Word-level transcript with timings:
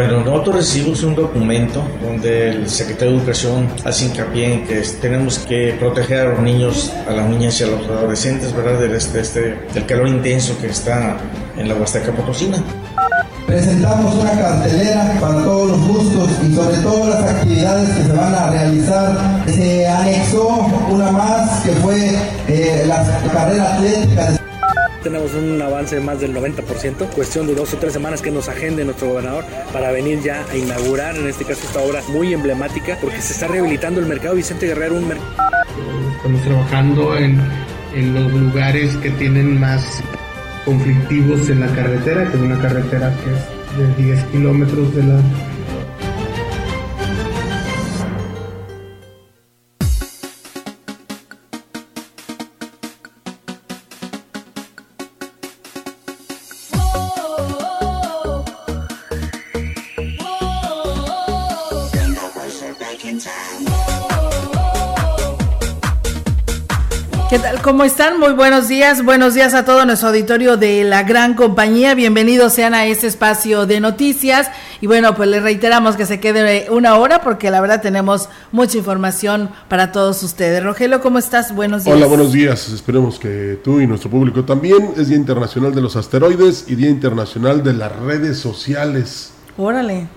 Bueno, 0.00 0.24
nosotros 0.24 0.56
recibimos 0.56 1.02
un 1.02 1.14
documento 1.14 1.82
donde 2.02 2.48
el 2.48 2.70
secretario 2.70 3.12
de 3.12 3.18
Educación 3.18 3.68
hace 3.84 4.06
hincapié 4.06 4.54
en 4.54 4.66
que 4.66 4.80
tenemos 4.98 5.40
que 5.40 5.76
proteger 5.78 6.20
a 6.20 6.30
los 6.30 6.40
niños, 6.40 6.90
a 7.06 7.12
las 7.12 7.28
niñas 7.28 7.60
y 7.60 7.64
a 7.64 7.66
los 7.66 7.86
adolescentes, 7.86 8.56
¿verdad? 8.56 8.80
Del, 8.80 8.94
este, 8.94 9.20
este, 9.20 9.58
del 9.74 9.84
calor 9.84 10.08
intenso 10.08 10.56
que 10.58 10.68
está 10.68 11.18
en 11.54 11.68
la 11.68 11.74
Huasteca 11.74 12.12
Potosina. 12.12 12.56
Presentamos 13.46 14.14
una 14.14 14.30
cartelera 14.30 15.18
para 15.20 15.42
todos 15.42 15.68
los 15.68 15.86
gustos 15.86 16.30
y 16.48 16.54
sobre 16.54 16.78
todo 16.78 17.10
las 17.10 17.22
actividades 17.34 17.90
que 17.90 18.02
se 18.04 18.12
van 18.12 18.34
a 18.34 18.50
realizar. 18.52 19.44
Se 19.48 19.86
anexó 19.86 20.48
una 20.88 21.10
más 21.10 21.60
que 21.60 21.72
fue 21.72 22.16
eh, 22.48 22.84
la 22.86 23.04
carrera 23.34 23.74
atlética 23.74 24.39
tenemos 25.02 25.34
un 25.34 25.60
avance 25.60 25.96
de 25.96 26.00
más 26.00 26.20
del 26.20 26.34
90%, 26.34 27.08
cuestión 27.10 27.46
de 27.46 27.54
dos 27.54 27.72
o 27.74 27.76
tres 27.76 27.92
semanas 27.92 28.22
que 28.22 28.30
nos 28.30 28.48
agende 28.48 28.84
nuestro 28.84 29.08
gobernador 29.08 29.44
para 29.72 29.90
venir 29.90 30.20
ya 30.22 30.44
a 30.50 30.56
inaugurar, 30.56 31.16
en 31.16 31.28
este 31.28 31.44
caso, 31.44 31.60
esta 31.64 31.80
obra 31.80 32.02
muy 32.08 32.32
emblemática, 32.32 32.98
porque 33.00 33.20
se 33.20 33.32
está 33.32 33.48
rehabilitando 33.48 34.00
el 34.00 34.06
mercado 34.06 34.34
Vicente 34.34 34.66
Guerrero, 34.66 34.96
un. 34.96 35.10
Estamos 36.16 36.42
trabajando 36.42 37.16
en, 37.16 37.40
en 37.94 38.14
los 38.14 38.32
lugares 38.32 38.96
que 38.98 39.10
tienen 39.10 39.58
más 39.58 40.02
conflictivos 40.64 41.48
en 41.48 41.60
la 41.60 41.68
carretera, 41.68 42.30
que 42.30 42.36
es 42.36 42.42
una 42.42 42.60
carretera 42.60 43.12
que 43.24 43.30
es 43.30 43.96
de 43.96 44.04
10 44.04 44.24
kilómetros 44.26 44.94
de 44.94 45.02
la 45.02 45.20
¿Qué 67.30 67.38
tal? 67.38 67.62
¿Cómo 67.62 67.84
están? 67.84 68.18
Muy 68.18 68.32
buenos 68.32 68.66
días. 68.66 69.04
Buenos 69.04 69.34
días 69.34 69.54
a 69.54 69.64
todo 69.64 69.86
nuestro 69.86 70.08
auditorio 70.08 70.56
de 70.56 70.82
la 70.82 71.04
gran 71.04 71.34
compañía. 71.34 71.94
Bienvenidos 71.94 72.54
sean 72.54 72.74
a 72.74 72.86
este 72.86 73.06
espacio 73.06 73.66
de 73.66 73.78
noticias. 73.78 74.48
Y 74.80 74.88
bueno, 74.88 75.14
pues 75.14 75.28
les 75.28 75.40
reiteramos 75.40 75.94
que 75.94 76.06
se 76.06 76.18
quede 76.18 76.68
una 76.70 76.96
hora 76.96 77.20
porque 77.22 77.52
la 77.52 77.60
verdad 77.60 77.80
tenemos 77.80 78.28
mucha 78.50 78.78
información 78.78 79.48
para 79.68 79.92
todos 79.92 80.24
ustedes. 80.24 80.60
Rogelio, 80.64 81.00
¿cómo 81.00 81.20
estás? 81.20 81.54
Buenos 81.54 81.84
días. 81.84 81.96
Hola, 81.96 82.06
buenos 82.06 82.32
días. 82.32 82.68
Esperemos 82.70 83.20
que 83.20 83.60
tú 83.62 83.78
y 83.78 83.86
nuestro 83.86 84.10
público 84.10 84.44
también. 84.44 84.94
Es 84.96 85.06
Día 85.06 85.16
Internacional 85.16 85.72
de 85.72 85.82
los 85.82 85.94
Asteroides 85.94 86.64
y 86.66 86.74
Día 86.74 86.90
Internacional 86.90 87.62
de 87.62 87.74
las 87.74 87.94
Redes 87.94 88.38
Sociales. 88.38 89.30
Órale. 89.56 90.08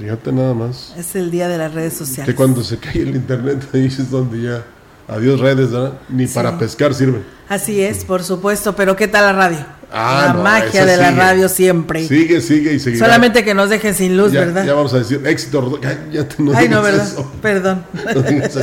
Fíjate 0.00 0.32
nada 0.32 0.54
más. 0.54 0.94
Es 0.98 1.14
el 1.14 1.30
día 1.30 1.46
de 1.46 1.58
las 1.58 1.72
redes 1.72 1.92
sociales. 1.92 2.26
Que 2.26 2.34
cuando 2.34 2.64
se 2.64 2.78
cae 2.78 3.02
el 3.02 3.14
internet 3.14 3.68
ahí 3.72 3.86
es 3.86 4.10
donde 4.10 4.42
ya 4.42 4.64
Adiós 5.10 5.40
redes, 5.40 5.72
¿verdad? 5.72 5.94
Ni 6.08 6.28
para 6.28 6.56
pescar 6.56 6.94
sirve. 6.94 7.22
Así 7.48 7.82
es, 7.82 8.04
por 8.04 8.22
supuesto, 8.22 8.76
pero 8.76 8.94
¿qué 8.94 9.08
tal 9.08 9.24
la 9.24 9.32
radio? 9.32 9.79
Ah, 9.92 10.34
la 10.34 10.42
magia 10.42 10.86
de 10.86 10.96
la 10.96 11.10
radio 11.10 11.48
siempre. 11.48 12.06
Sigue, 12.06 12.40
sigue 12.40 12.74
y 12.74 12.78
seguirá. 12.78 13.06
Solamente 13.06 13.44
que 13.44 13.54
nos 13.54 13.70
dejen 13.70 13.94
sin 13.94 14.16
luz, 14.16 14.32
¿verdad? 14.32 14.64
Ya 14.64 14.74
vamos 14.74 14.94
a 14.94 14.98
decir 14.98 15.20
éxito. 15.26 15.80
Ya, 16.12 16.28
te, 16.28 16.42
no 16.42 16.52
Ay, 16.54 16.68
no, 16.68 16.82
¿verdad? 16.82 17.08
Perdón. 17.42 17.84
No 18.14 18.20
eso. 18.26 18.60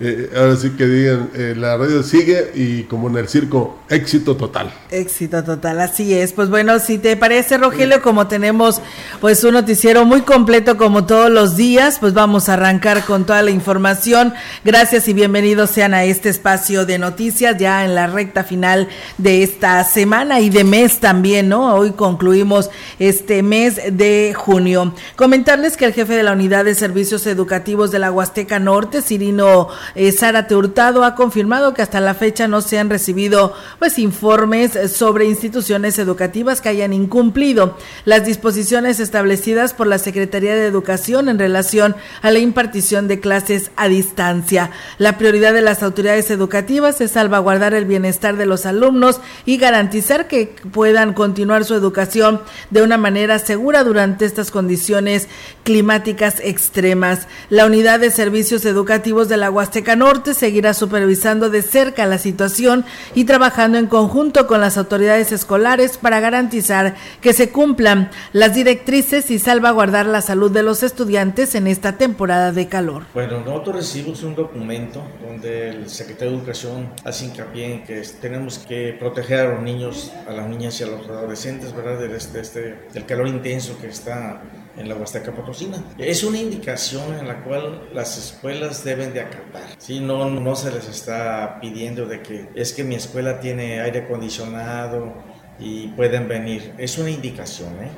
Eh, 0.00 0.30
ahora 0.36 0.56
sí 0.56 0.70
que 0.70 0.86
digan, 0.86 1.30
eh, 1.34 1.54
la 1.56 1.76
radio 1.76 2.02
sigue 2.02 2.50
y 2.54 2.82
como 2.84 3.08
en 3.08 3.16
el 3.16 3.28
circo, 3.28 3.80
éxito 3.88 4.36
total. 4.36 4.72
Éxito 4.90 5.42
total, 5.44 5.80
así 5.80 6.14
es. 6.14 6.32
Pues 6.32 6.50
bueno, 6.50 6.78
si 6.78 6.98
te 6.98 7.16
parece, 7.16 7.58
Rogelio, 7.58 8.02
como 8.02 8.26
tenemos 8.26 8.80
pues 9.20 9.42
un 9.44 9.54
noticiero 9.54 10.04
muy 10.04 10.22
completo 10.22 10.76
como 10.76 11.06
todos 11.06 11.30
los 11.30 11.56
días, 11.56 11.98
pues 11.98 12.14
vamos 12.14 12.48
a 12.48 12.54
arrancar 12.54 13.04
con 13.04 13.24
toda 13.24 13.42
la 13.42 13.50
información. 13.50 14.34
Gracias 14.64 15.08
y 15.08 15.12
bienvenidos 15.12 15.70
sean 15.70 15.94
a 15.94 16.04
este 16.04 16.28
espacio 16.28 16.84
de 16.86 16.98
noticias 16.98 17.56
ya 17.58 17.84
en 17.84 17.94
la 17.94 18.06
recta 18.06 18.44
final 18.44 18.88
de 19.18 19.42
esta 19.42 19.82
semana 19.84 20.40
de 20.50 20.64
mes 20.64 21.00
también, 21.00 21.48
¿no? 21.48 21.74
Hoy 21.74 21.92
concluimos 21.92 22.70
este 22.98 23.42
mes 23.42 23.80
de 23.92 24.34
junio. 24.36 24.94
Comentarles 25.16 25.76
que 25.76 25.84
el 25.84 25.92
jefe 25.92 26.14
de 26.14 26.22
la 26.22 26.32
Unidad 26.32 26.64
de 26.64 26.74
Servicios 26.74 27.26
Educativos 27.26 27.90
de 27.90 27.98
la 27.98 28.10
Huasteca 28.10 28.58
Norte, 28.58 29.02
Cirino 29.02 29.68
eh, 29.94 30.12
Zárate 30.12 30.54
Hurtado, 30.54 31.04
ha 31.04 31.14
confirmado 31.14 31.74
que 31.74 31.82
hasta 31.82 32.00
la 32.00 32.14
fecha 32.14 32.48
no 32.48 32.60
se 32.60 32.78
han 32.78 32.90
recibido 32.90 33.54
pues 33.78 33.98
informes 33.98 34.72
sobre 34.92 35.26
instituciones 35.26 35.98
educativas 35.98 36.60
que 36.60 36.68
hayan 36.68 36.92
incumplido 36.92 37.76
las 38.04 38.24
disposiciones 38.24 39.00
establecidas 39.00 39.74
por 39.74 39.86
la 39.86 39.98
Secretaría 39.98 40.54
de 40.54 40.66
Educación 40.66 41.28
en 41.28 41.38
relación 41.38 41.96
a 42.22 42.30
la 42.30 42.38
impartición 42.38 43.08
de 43.08 43.20
clases 43.20 43.70
a 43.76 43.88
distancia. 43.88 44.70
La 44.98 45.18
prioridad 45.18 45.52
de 45.52 45.62
las 45.62 45.82
autoridades 45.82 46.30
educativas 46.30 47.00
es 47.00 47.12
salvaguardar 47.12 47.74
el 47.74 47.84
bienestar 47.84 48.36
de 48.36 48.46
los 48.46 48.66
alumnos 48.66 49.20
y 49.44 49.56
garantizar 49.56 50.26
que 50.28 50.33
puedan 50.72 51.14
continuar 51.14 51.64
su 51.64 51.74
educación 51.74 52.40
de 52.70 52.82
una 52.82 52.96
manera 52.96 53.38
segura 53.38 53.84
durante 53.84 54.24
estas 54.24 54.50
condiciones 54.50 55.28
climáticas 55.62 56.40
extremas. 56.40 57.26
La 57.50 57.66
Unidad 57.66 58.00
de 58.00 58.10
Servicios 58.10 58.64
Educativos 58.64 59.28
de 59.28 59.36
la 59.36 59.50
Huasteca 59.50 59.96
Norte 59.96 60.34
seguirá 60.34 60.74
supervisando 60.74 61.50
de 61.50 61.62
cerca 61.62 62.06
la 62.06 62.18
situación 62.18 62.84
y 63.14 63.24
trabajando 63.24 63.78
en 63.78 63.86
conjunto 63.86 64.46
con 64.46 64.60
las 64.60 64.76
autoridades 64.76 65.32
escolares 65.32 65.98
para 65.98 66.20
garantizar 66.20 66.94
que 67.20 67.32
se 67.32 67.50
cumplan 67.50 68.10
las 68.32 68.54
directrices 68.54 69.30
y 69.30 69.38
salvaguardar 69.38 70.06
la 70.06 70.20
salud 70.20 70.50
de 70.50 70.62
los 70.62 70.82
estudiantes 70.82 71.54
en 71.54 71.66
esta 71.66 71.96
temporada 71.96 72.52
de 72.52 72.68
calor. 72.68 73.04
Bueno, 73.14 73.40
nosotros 73.40 73.76
recibimos 73.76 74.22
un 74.22 74.34
documento 74.34 75.02
donde 75.24 75.70
el 75.70 75.88
secretario 75.88 76.32
de 76.32 76.38
Educación 76.38 76.90
hace 77.04 77.26
hincapié 77.26 77.74
en 77.74 77.84
que 77.84 78.02
tenemos 78.20 78.58
que 78.58 78.96
proteger 78.98 79.40
a 79.40 79.54
los 79.54 79.62
niños 79.62 80.12
a 80.26 80.32
las 80.32 80.48
niñas 80.48 80.80
y 80.80 80.84
a 80.84 80.86
los 80.86 81.08
adolescentes, 81.08 81.74
¿verdad? 81.74 81.98
Del, 81.98 82.12
este, 82.12 82.40
este, 82.40 82.78
del 82.92 83.06
calor 83.06 83.28
intenso 83.28 83.78
que 83.80 83.88
está 83.88 84.42
en 84.76 84.88
la 84.88 84.96
Huasteca 84.96 85.32
Potosina. 85.32 85.82
Es 85.98 86.24
una 86.24 86.38
indicación 86.38 87.14
en 87.14 87.28
la 87.28 87.44
cual 87.44 87.88
las 87.92 88.18
escuelas 88.18 88.84
deben 88.84 89.12
de 89.12 89.20
acatar. 89.20 89.62
Si 89.78 90.00
no, 90.00 90.28
no 90.28 90.56
se 90.56 90.72
les 90.72 90.88
está 90.88 91.58
pidiendo 91.60 92.06
de 92.06 92.22
que 92.22 92.48
es 92.54 92.72
que 92.72 92.84
mi 92.84 92.94
escuela 92.94 93.40
tiene 93.40 93.80
aire 93.80 94.00
acondicionado 94.00 95.14
y 95.58 95.88
pueden 95.88 96.28
venir. 96.28 96.74
Es 96.78 96.98
una 96.98 97.10
indicación, 97.10 97.72
¿eh? 97.82 97.90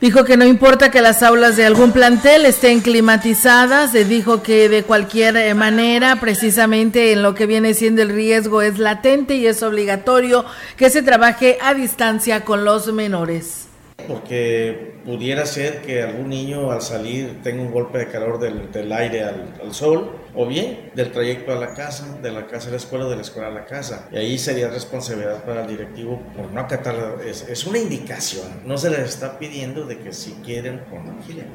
Dijo 0.00 0.24
que 0.24 0.36
no 0.36 0.44
importa 0.44 0.92
que 0.92 1.02
las 1.02 1.24
aulas 1.24 1.56
de 1.56 1.66
algún 1.66 1.90
plantel 1.90 2.46
estén 2.46 2.80
climatizadas, 2.80 3.92
dijo 3.92 4.44
que 4.44 4.68
de 4.68 4.84
cualquier 4.84 5.36
eh, 5.36 5.54
manera, 5.54 6.20
precisamente 6.20 7.10
en 7.10 7.24
lo 7.24 7.34
que 7.34 7.46
viene 7.46 7.74
siendo 7.74 8.02
el 8.02 8.10
riesgo 8.10 8.62
es 8.62 8.78
latente 8.78 9.34
y 9.34 9.48
es 9.48 9.60
obligatorio 9.64 10.44
que 10.76 10.90
se 10.90 11.02
trabaje 11.02 11.58
a 11.60 11.74
distancia 11.74 12.44
con 12.44 12.64
los 12.64 12.92
menores. 12.92 13.67
Porque 14.06 14.94
pudiera 15.04 15.44
ser 15.46 15.82
que 15.82 16.02
algún 16.02 16.28
niño 16.28 16.70
al 16.70 16.82
salir 16.82 17.42
tenga 17.42 17.62
un 17.62 17.72
golpe 17.72 17.98
de 17.98 18.08
calor 18.08 18.38
del, 18.38 18.70
del 18.70 18.92
aire 18.92 19.24
al, 19.24 19.54
al, 19.62 19.74
sol, 19.74 20.12
o 20.34 20.46
bien 20.46 20.90
del 20.94 21.10
trayecto 21.10 21.52
a 21.52 21.56
la 21.56 21.74
casa, 21.74 22.18
de 22.22 22.30
la 22.30 22.46
casa 22.46 22.68
a 22.68 22.70
la 22.72 22.76
escuela, 22.76 23.06
de 23.06 23.16
la 23.16 23.22
escuela 23.22 23.48
a 23.48 23.50
la 23.50 23.64
casa. 23.64 24.08
Y 24.12 24.18
ahí 24.18 24.38
sería 24.38 24.68
responsabilidad 24.68 25.44
para 25.44 25.62
el 25.62 25.66
directivo 25.66 26.22
por 26.36 26.52
no 26.52 26.60
acatar. 26.60 27.18
Es, 27.26 27.48
es 27.48 27.66
una 27.66 27.78
indicación, 27.78 28.46
no 28.64 28.78
se 28.78 28.90
les 28.90 29.00
está 29.00 29.38
pidiendo 29.38 29.84
de 29.84 29.98
que 29.98 30.12
si 30.12 30.32
quieren 30.44 30.82
o 30.92 30.96
no 30.96 31.18
quieren. 31.26 31.48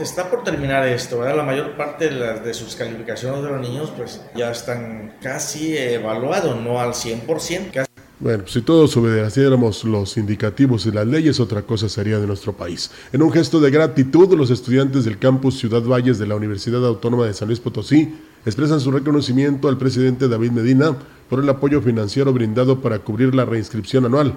Está 0.00 0.30
por 0.30 0.44
terminar 0.44 0.86
esto, 0.86 1.18
¿verdad? 1.18 1.36
La 1.36 1.42
mayor 1.42 1.76
parte 1.76 2.08
de, 2.08 2.40
de 2.40 2.54
sus 2.54 2.76
calificaciones 2.76 3.42
de 3.42 3.48
los 3.50 3.60
niños 3.60 3.92
pues 3.96 4.22
ya 4.34 4.50
están 4.50 5.16
casi 5.20 5.76
evaluados, 5.76 6.60
no 6.60 6.80
al 6.80 6.90
100%. 6.90 7.72
Casi 7.72 7.89
bueno, 8.20 8.44
si 8.46 8.60
todos 8.60 8.94
obedeciéramos 8.98 9.82
los 9.84 10.18
indicativos 10.18 10.84
y 10.84 10.92
las 10.92 11.06
leyes, 11.06 11.40
otra 11.40 11.62
cosa 11.62 11.88
sería 11.88 12.18
de 12.18 12.26
nuestro 12.26 12.52
país. 12.52 12.90
En 13.14 13.22
un 13.22 13.32
gesto 13.32 13.60
de 13.60 13.70
gratitud, 13.70 14.36
los 14.36 14.50
estudiantes 14.50 15.06
del 15.06 15.18
campus 15.18 15.58
Ciudad 15.58 15.82
Valles 15.82 16.18
de 16.18 16.26
la 16.26 16.36
Universidad 16.36 16.84
Autónoma 16.84 17.24
de 17.24 17.32
San 17.32 17.48
Luis 17.48 17.60
Potosí 17.60 18.14
expresan 18.44 18.78
su 18.78 18.90
reconocimiento 18.90 19.68
al 19.68 19.78
presidente 19.78 20.28
David 20.28 20.50
Medina 20.50 20.94
por 21.30 21.42
el 21.42 21.48
apoyo 21.48 21.80
financiero 21.80 22.30
brindado 22.34 22.82
para 22.82 22.98
cubrir 22.98 23.34
la 23.34 23.46
reinscripción 23.46 24.04
anual. 24.04 24.34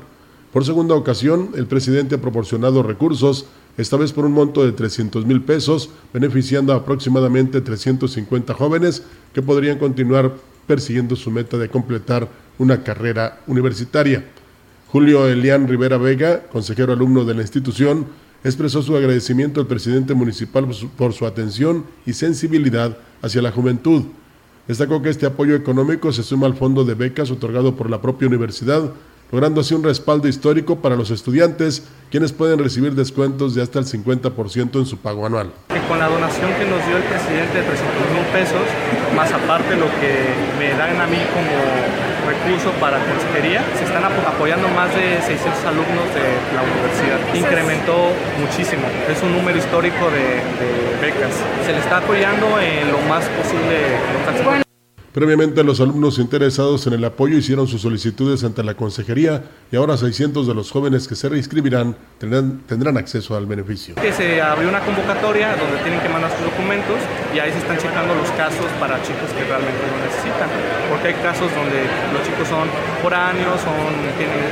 Por 0.54 0.64
segunda 0.64 0.96
ocasión, 0.96 1.50
el 1.56 1.68
presidente 1.68 2.16
ha 2.16 2.22
proporcionado 2.22 2.84
recursos, 2.84 3.48
esta 3.76 3.98
vez 3.98 4.14
por 4.14 4.24
un 4.24 4.32
monto 4.32 4.64
de 4.64 4.72
300 4.72 5.26
mil 5.26 5.42
pesos, 5.42 5.90
beneficiando 6.14 6.72
a 6.72 6.78
aproximadamente 6.78 7.60
350 7.60 8.54
jóvenes 8.54 9.04
que 9.34 9.42
podrían 9.42 9.78
continuar 9.78 10.32
persiguiendo 10.68 11.18
su 11.18 11.32
meta 11.32 11.58
de 11.58 11.68
completar 11.68 12.30
una 12.58 12.84
carrera 12.84 13.40
universitaria. 13.48 14.24
Julio 14.92 15.28
Elián 15.28 15.68
Rivera 15.68 15.98
Vega, 15.98 16.44
consejero 16.52 16.94
alumno 16.94 17.26
de 17.26 17.34
la 17.34 17.42
institución, 17.42 18.06
expresó 18.44 18.82
su 18.82 18.96
agradecimiento 18.96 19.62
al 19.62 19.68
presidente 19.68 20.14
municipal 20.14 20.68
por 20.98 21.14
su 21.14 21.26
atención 21.26 21.86
y 22.06 22.14
sensibilidad 22.14 22.98
hacia 23.22 23.42
la 23.42 23.52
juventud. 23.52 24.04
Destacó 24.68 25.02
que 25.02 25.10
este 25.10 25.26
apoyo 25.26 25.56
económico 25.56 26.12
se 26.14 26.24
suma 26.24 26.48
al 26.48 26.56
fondo 26.56 26.86
de 26.86 26.94
becas 26.94 27.32
otorgado 27.32 27.76
por 27.76 27.90
la 27.90 28.02
propia 28.02 28.28
universidad, 28.28 28.92
logrando 29.32 29.62
así 29.62 29.74
un 29.74 29.84
respaldo 29.84 30.28
histórico 30.28 30.80
para 30.80 30.96
los 30.96 31.10
estudiantes, 31.10 31.84
quienes 32.12 32.32
pueden 32.32 32.60
recibir 32.60 32.94
descuentos 32.94 33.56
de 33.56 33.62
hasta 33.62 33.80
el 33.80 33.86
50% 33.86 34.80
en 34.80 34.86
su 34.86 34.98
pago 34.98 35.26
anual. 35.26 35.52
Con 35.88 36.00
la 36.00 36.08
donación 36.08 36.52
que 36.54 36.66
nos 36.66 36.86
dio 36.86 36.98
el 36.98 37.04
presidente 37.04 37.58
de 37.58 37.64
300 37.64 38.12
mil 38.14 38.26
pesos, 38.32 38.62
más 39.16 39.32
aparte 39.32 39.76
lo 39.76 39.88
que 40.00 40.60
me 40.60 40.70
dan 40.78 41.02
a 41.02 41.08
mí 41.08 41.18
como 41.34 42.13
recurso 42.26 42.72
para 42.80 42.98
consejería. 43.00 43.64
Se 43.78 43.86
están 43.86 44.04
apoyando 44.04 44.68
más 44.70 44.94
de 44.96 45.22
600 45.22 45.66
alumnos 45.66 46.08
de 46.14 46.26
la 46.56 46.62
universidad. 46.64 47.20
Incrementó 47.34 48.12
muchísimo. 48.40 48.84
Es 49.10 49.22
un 49.22 49.34
número 49.34 49.58
histórico 49.58 50.10
de, 50.10 50.42
de 50.60 50.70
becas. 51.02 51.34
Se 51.66 51.72
le 51.72 51.80
está 51.80 51.98
apoyando 51.98 52.60
en 52.60 52.92
lo 52.92 53.00
más 53.10 53.26
posible 53.30 54.00
local. 54.14 54.63
Previamente, 55.14 55.64
los 55.64 55.80
alumnos 55.80 56.18
interesados 56.18 56.88
en 56.88 56.94
el 56.94 57.06
apoyo 57.06 57.38
hicieron 57.38 57.68
sus 57.68 57.82
solicitudes 57.82 58.44
ante 58.44 58.64
la 58.64 58.74
consejería 58.74 59.44
y 59.72 59.76
ahora 59.76 59.96
600 59.96 60.48
de 60.48 60.56
los 60.56 60.72
jóvenes 60.72 61.08
que 61.08 61.14
se 61.14 61.30
reinscribirán 61.30 61.96
tendrán, 62.18 62.98
acceso 62.98 63.38
al 63.38 63.46
beneficio. 63.46 63.94
Que 63.94 64.12
se 64.12 64.42
abrió 64.42 64.68
una 64.68 64.80
convocatoria 64.82 65.56
donde 65.56 65.78
tienen 65.84 66.02
que 66.02 66.10
mandar 66.10 66.32
sus 66.34 66.42
documentos 66.42 66.98
y 67.30 67.38
ahí 67.38 67.52
se 67.52 67.60
están 67.60 67.78
checando 67.78 68.16
los 68.16 68.26
casos 68.32 68.66
para 68.80 68.98
chicos 69.06 69.30
que 69.38 69.46
realmente 69.46 69.86
lo 69.86 70.02
necesitan. 70.02 70.50
Porque 70.90 71.14
hay 71.14 71.18
casos 71.22 71.46
donde 71.54 71.86
los 72.10 72.26
chicos 72.26 72.50
son 72.50 72.66
foráneos, 73.06 73.62
son, 73.62 73.94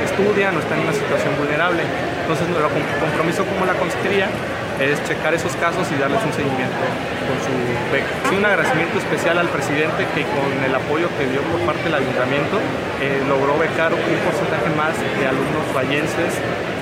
estudian 0.06 0.54
o 0.54 0.60
están 0.62 0.78
en 0.78 0.86
una 0.86 0.94
situación 0.94 1.34
vulnerable. 1.42 1.82
Entonces, 2.22 2.46
nuestro 2.46 2.70
compromiso 3.02 3.42
como 3.50 3.66
la 3.66 3.74
consejería 3.74 4.30
es 4.80 5.02
checar 5.04 5.34
esos 5.34 5.54
casos 5.56 5.86
y 5.90 6.00
darles 6.00 6.22
un 6.24 6.32
seguimiento 6.32 6.84
con 7.26 7.36
su 7.44 7.52
beca. 7.92 8.36
Un 8.36 8.44
agradecimiento 8.44 8.98
especial 8.98 9.38
al 9.38 9.48
presidente 9.48 10.06
que 10.14 10.22
con 10.22 10.48
el 10.64 10.74
apoyo 10.74 11.08
que 11.18 11.26
dio 11.26 11.42
por 11.42 11.60
parte 11.60 11.84
del 11.84 11.94
ayuntamiento 11.94 12.58
eh, 13.00 13.22
logró 13.28 13.58
becar 13.58 13.92
un 13.92 14.18
porcentaje 14.24 14.70
más 14.76 14.94
de 14.98 15.26
alumnos 15.26 15.66
vallenses 15.74 16.32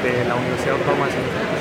de 0.02 0.24
la 0.24 0.34
Universidad 0.34 0.76
Autónoma 0.76 1.06
de 1.06 1.12
San 1.12 1.22
Luis. 1.22 1.59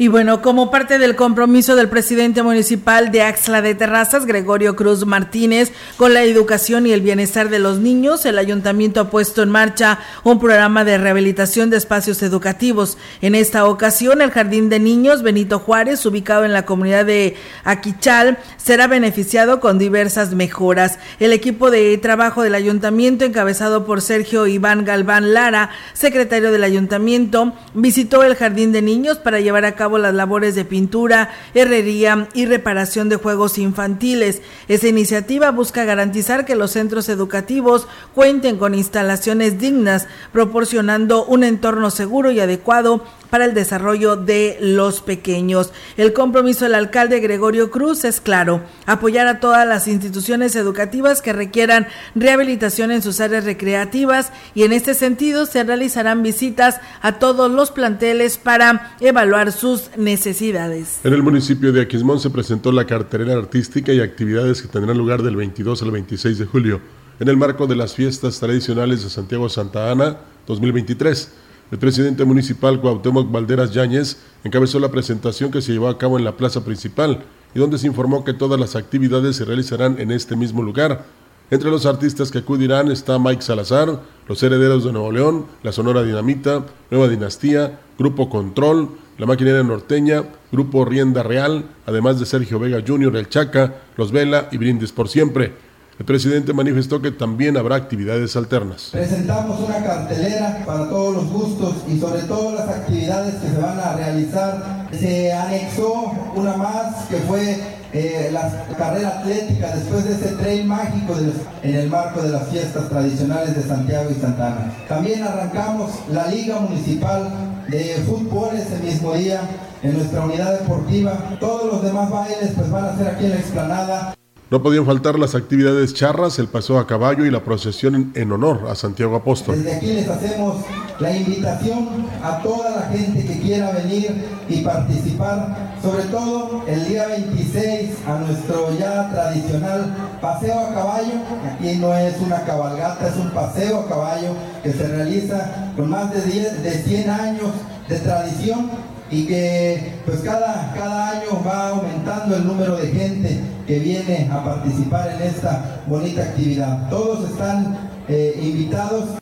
Y 0.00 0.08
bueno, 0.08 0.40
como 0.40 0.70
parte 0.70 0.98
del 0.98 1.14
compromiso 1.14 1.76
del 1.76 1.90
presidente 1.90 2.42
municipal 2.42 3.12
de 3.12 3.20
Axla 3.20 3.60
de 3.60 3.74
Terrazas, 3.74 4.24
Gregorio 4.24 4.74
Cruz 4.74 5.04
Martínez, 5.04 5.72
con 5.98 6.14
la 6.14 6.22
educación 6.22 6.86
y 6.86 6.92
el 6.92 7.02
bienestar 7.02 7.50
de 7.50 7.58
los 7.58 7.80
niños, 7.80 8.24
el 8.24 8.38
ayuntamiento 8.38 9.00
ha 9.00 9.10
puesto 9.10 9.42
en 9.42 9.50
marcha 9.50 9.98
un 10.24 10.40
programa 10.40 10.86
de 10.86 10.96
rehabilitación 10.96 11.68
de 11.68 11.76
espacios 11.76 12.22
educativos. 12.22 12.96
En 13.20 13.34
esta 13.34 13.66
ocasión, 13.66 14.22
el 14.22 14.30
Jardín 14.30 14.70
de 14.70 14.78
Niños 14.80 15.22
Benito 15.22 15.58
Juárez, 15.58 16.06
ubicado 16.06 16.46
en 16.46 16.54
la 16.54 16.64
comunidad 16.64 17.04
de 17.04 17.36
Aquichal, 17.64 18.38
será 18.56 18.86
beneficiado 18.86 19.60
con 19.60 19.78
diversas 19.78 20.32
mejoras. 20.32 20.98
El 21.18 21.34
equipo 21.34 21.70
de 21.70 21.98
trabajo 21.98 22.42
del 22.42 22.54
ayuntamiento, 22.54 23.26
encabezado 23.26 23.84
por 23.84 24.00
Sergio 24.00 24.46
Iván 24.46 24.86
Galván 24.86 25.34
Lara, 25.34 25.68
secretario 25.92 26.52
del 26.52 26.64
ayuntamiento, 26.64 27.52
visitó 27.74 28.24
el 28.24 28.34
Jardín 28.34 28.72
de 28.72 28.80
Niños 28.80 29.18
para 29.18 29.40
llevar 29.40 29.66
a 29.66 29.74
cabo 29.74 29.89
las 29.98 30.14
labores 30.14 30.54
de 30.54 30.64
pintura, 30.64 31.30
herrería 31.54 32.28
y 32.34 32.46
reparación 32.46 33.08
de 33.08 33.16
juegos 33.16 33.58
infantiles. 33.58 34.42
Esta 34.68 34.88
iniciativa 34.88 35.50
busca 35.50 35.84
garantizar 35.84 36.44
que 36.44 36.56
los 36.56 36.72
centros 36.72 37.08
educativos 37.08 37.88
cuenten 38.14 38.58
con 38.58 38.74
instalaciones 38.74 39.58
dignas, 39.58 40.06
proporcionando 40.32 41.24
un 41.24 41.44
entorno 41.44 41.90
seguro 41.90 42.30
y 42.30 42.40
adecuado 42.40 43.04
para 43.30 43.44
el 43.44 43.54
desarrollo 43.54 44.16
de 44.16 44.58
los 44.60 45.00
pequeños. 45.00 45.72
El 45.96 46.12
compromiso 46.12 46.64
del 46.64 46.74
alcalde 46.74 47.20
Gregorio 47.20 47.70
Cruz 47.70 48.04
es 48.04 48.20
claro, 48.20 48.62
apoyar 48.86 49.26
a 49.26 49.40
todas 49.40 49.66
las 49.66 49.88
instituciones 49.88 50.56
educativas 50.56 51.22
que 51.22 51.32
requieran 51.32 51.86
rehabilitación 52.14 52.90
en 52.90 53.02
sus 53.02 53.20
áreas 53.20 53.44
recreativas 53.44 54.32
y 54.54 54.64
en 54.64 54.72
este 54.72 54.94
sentido 54.94 55.46
se 55.46 55.64
realizarán 55.64 56.22
visitas 56.22 56.80
a 57.00 57.18
todos 57.18 57.50
los 57.50 57.70
planteles 57.70 58.38
para 58.38 58.96
evaluar 59.00 59.52
sus 59.52 59.90
necesidades. 59.96 61.00
En 61.04 61.14
el 61.14 61.22
municipio 61.22 61.72
de 61.72 61.82
Aquismón 61.82 62.20
se 62.20 62.30
presentó 62.30 62.72
la 62.72 62.86
cartelera 62.86 63.34
artística 63.34 63.92
y 63.92 64.00
actividades 64.00 64.62
que 64.62 64.68
tendrán 64.68 64.98
lugar 64.98 65.22
del 65.22 65.36
22 65.36 65.82
al 65.82 65.90
26 65.90 66.38
de 66.38 66.46
julio 66.46 66.80
en 67.20 67.28
el 67.28 67.36
marco 67.36 67.66
de 67.66 67.76
las 67.76 67.94
fiestas 67.94 68.40
tradicionales 68.40 69.04
de 69.04 69.10
Santiago 69.10 69.48
Santa 69.48 69.90
Ana 69.90 70.16
2023. 70.46 71.30
El 71.70 71.78
presidente 71.78 72.24
municipal 72.24 72.80
Cuauhtémoc 72.80 73.30
Valderas 73.30 73.72
Yáñez 73.72 74.16
encabezó 74.42 74.80
la 74.80 74.90
presentación 74.90 75.52
que 75.52 75.62
se 75.62 75.72
llevó 75.72 75.86
a 75.88 75.98
cabo 75.98 76.18
en 76.18 76.24
la 76.24 76.36
plaza 76.36 76.64
principal 76.64 77.22
y 77.54 77.60
donde 77.60 77.78
se 77.78 77.86
informó 77.86 78.24
que 78.24 78.34
todas 78.34 78.58
las 78.58 78.74
actividades 78.74 79.36
se 79.36 79.44
realizarán 79.44 80.00
en 80.00 80.10
este 80.10 80.34
mismo 80.34 80.64
lugar. 80.64 81.04
Entre 81.52 81.70
los 81.70 81.86
artistas 81.86 82.32
que 82.32 82.38
acudirán 82.38 82.90
está 82.90 83.20
Mike 83.20 83.42
Salazar, 83.42 84.00
Los 84.26 84.42
Herederos 84.42 84.84
de 84.84 84.92
Nuevo 84.92 85.12
León, 85.12 85.46
La 85.62 85.70
Sonora 85.70 86.02
Dinamita, 86.02 86.64
Nueva 86.90 87.06
Dinastía, 87.06 87.78
Grupo 87.96 88.28
Control, 88.28 88.88
La 89.18 89.26
Maquinera 89.26 89.62
Norteña, 89.62 90.24
Grupo 90.50 90.84
Rienda 90.84 91.22
Real, 91.22 91.66
además 91.86 92.18
de 92.18 92.26
Sergio 92.26 92.58
Vega 92.58 92.82
Jr., 92.84 93.14
El 93.16 93.28
Chaca, 93.28 93.76
Los 93.96 94.10
Vela 94.10 94.48
y 94.50 94.58
Brindis 94.58 94.90
por 94.90 95.08
Siempre. 95.08 95.69
El 96.00 96.06
presidente 96.06 96.54
manifestó 96.54 97.02
que 97.02 97.10
también 97.10 97.58
habrá 97.58 97.76
actividades 97.76 98.34
alternas. 98.34 98.88
Presentamos 98.90 99.60
una 99.60 99.84
cartelera 99.84 100.62
para 100.64 100.88
todos 100.88 101.14
los 101.14 101.30
gustos 101.30 101.74
y 101.86 102.00
sobre 102.00 102.22
todo 102.22 102.54
las 102.54 102.70
actividades 102.70 103.34
que 103.34 103.48
se 103.48 103.58
van 103.60 103.78
a 103.78 103.92
realizar. 103.96 104.88
Se 104.98 105.30
anexó 105.30 106.10
una 106.34 106.56
más 106.56 107.04
que 107.04 107.16
fue 107.16 107.60
eh, 107.92 108.30
la 108.32 108.64
carrera 108.78 109.18
atlética 109.18 109.76
después 109.76 110.06
de 110.06 110.14
ese 110.14 110.36
tren 110.36 110.66
mágico 110.66 111.16
en 111.62 111.74
el 111.74 111.90
marco 111.90 112.22
de 112.22 112.30
las 112.30 112.48
fiestas 112.48 112.88
tradicionales 112.88 113.54
de 113.54 113.62
Santiago 113.62 114.08
y 114.10 114.18
Santana. 114.18 114.72
También 114.88 115.22
arrancamos 115.22 115.90
la 116.10 116.28
Liga 116.28 116.60
Municipal 116.60 117.28
de 117.68 118.02
Fútbol 118.06 118.56
ese 118.56 118.82
mismo 118.82 119.12
día 119.12 119.42
en 119.82 119.98
nuestra 119.98 120.24
unidad 120.24 120.60
deportiva. 120.60 121.12
Todos 121.38 121.70
los 121.70 121.82
demás 121.82 122.08
bailes 122.08 122.52
pues 122.56 122.70
van 122.70 122.86
a 122.86 122.96
ser 122.96 123.08
aquí 123.08 123.26
en 123.26 123.30
la 123.32 123.36
explanada. 123.36 124.14
No 124.50 124.64
podían 124.64 124.84
faltar 124.84 125.16
las 125.16 125.36
actividades 125.36 125.94
charras, 125.94 126.40
el 126.40 126.48
paseo 126.48 126.80
a 126.80 126.86
caballo 126.88 127.24
y 127.24 127.30
la 127.30 127.44
procesión 127.44 128.10
en 128.16 128.32
honor 128.32 128.66
a 128.68 128.74
Santiago 128.74 129.14
Apóstol. 129.14 129.54
Desde 129.54 129.76
aquí 129.76 129.86
les 129.92 130.08
hacemos 130.08 130.56
la 130.98 131.16
invitación 131.16 131.88
a 132.20 132.42
toda 132.42 132.70
la 132.70 132.82
gente 132.88 133.24
que 133.24 133.38
quiera 133.38 133.70
venir 133.70 134.12
y 134.48 134.62
participar, 134.62 135.76
sobre 135.80 136.02
todo 136.04 136.64
el 136.66 136.84
día 136.88 137.06
26 137.06 137.90
a 138.08 138.18
nuestro 138.18 138.76
ya 138.76 139.08
tradicional 139.12 139.94
paseo 140.20 140.58
a 140.58 140.74
caballo. 140.74 141.14
Aquí 141.54 141.76
no 141.76 141.94
es 141.94 142.18
una 142.20 142.42
cabalgata, 142.42 143.06
es 143.06 143.16
un 143.18 143.30
paseo 143.30 143.78
a 143.78 143.88
caballo 143.88 144.34
que 144.64 144.72
se 144.72 144.88
realiza 144.88 145.72
con 145.76 145.90
más 145.90 146.12
de, 146.12 146.22
10, 146.22 146.62
de 146.64 146.72
100 146.72 147.08
años 147.10 147.50
de 147.88 147.98
tradición 148.00 148.68
y 149.10 149.26
que 149.26 149.94
pues 150.06 150.20
cada, 150.20 150.72
cada 150.74 151.10
año 151.10 151.42
va 151.44 151.70
aumentando 151.70 152.36
el 152.36 152.46
número 152.46 152.76
de 152.76 152.88
gente 152.88 153.40
que 153.66 153.78
viene 153.78 154.28
a 154.30 154.44
participar 154.44 155.10
en 155.12 155.22
esta 155.22 155.82
bonita 155.86 156.22
actividad. 156.22 156.88
Todos 156.88 157.28
están 157.30 157.90
eh, 158.08 158.38
invitados. 158.42 159.18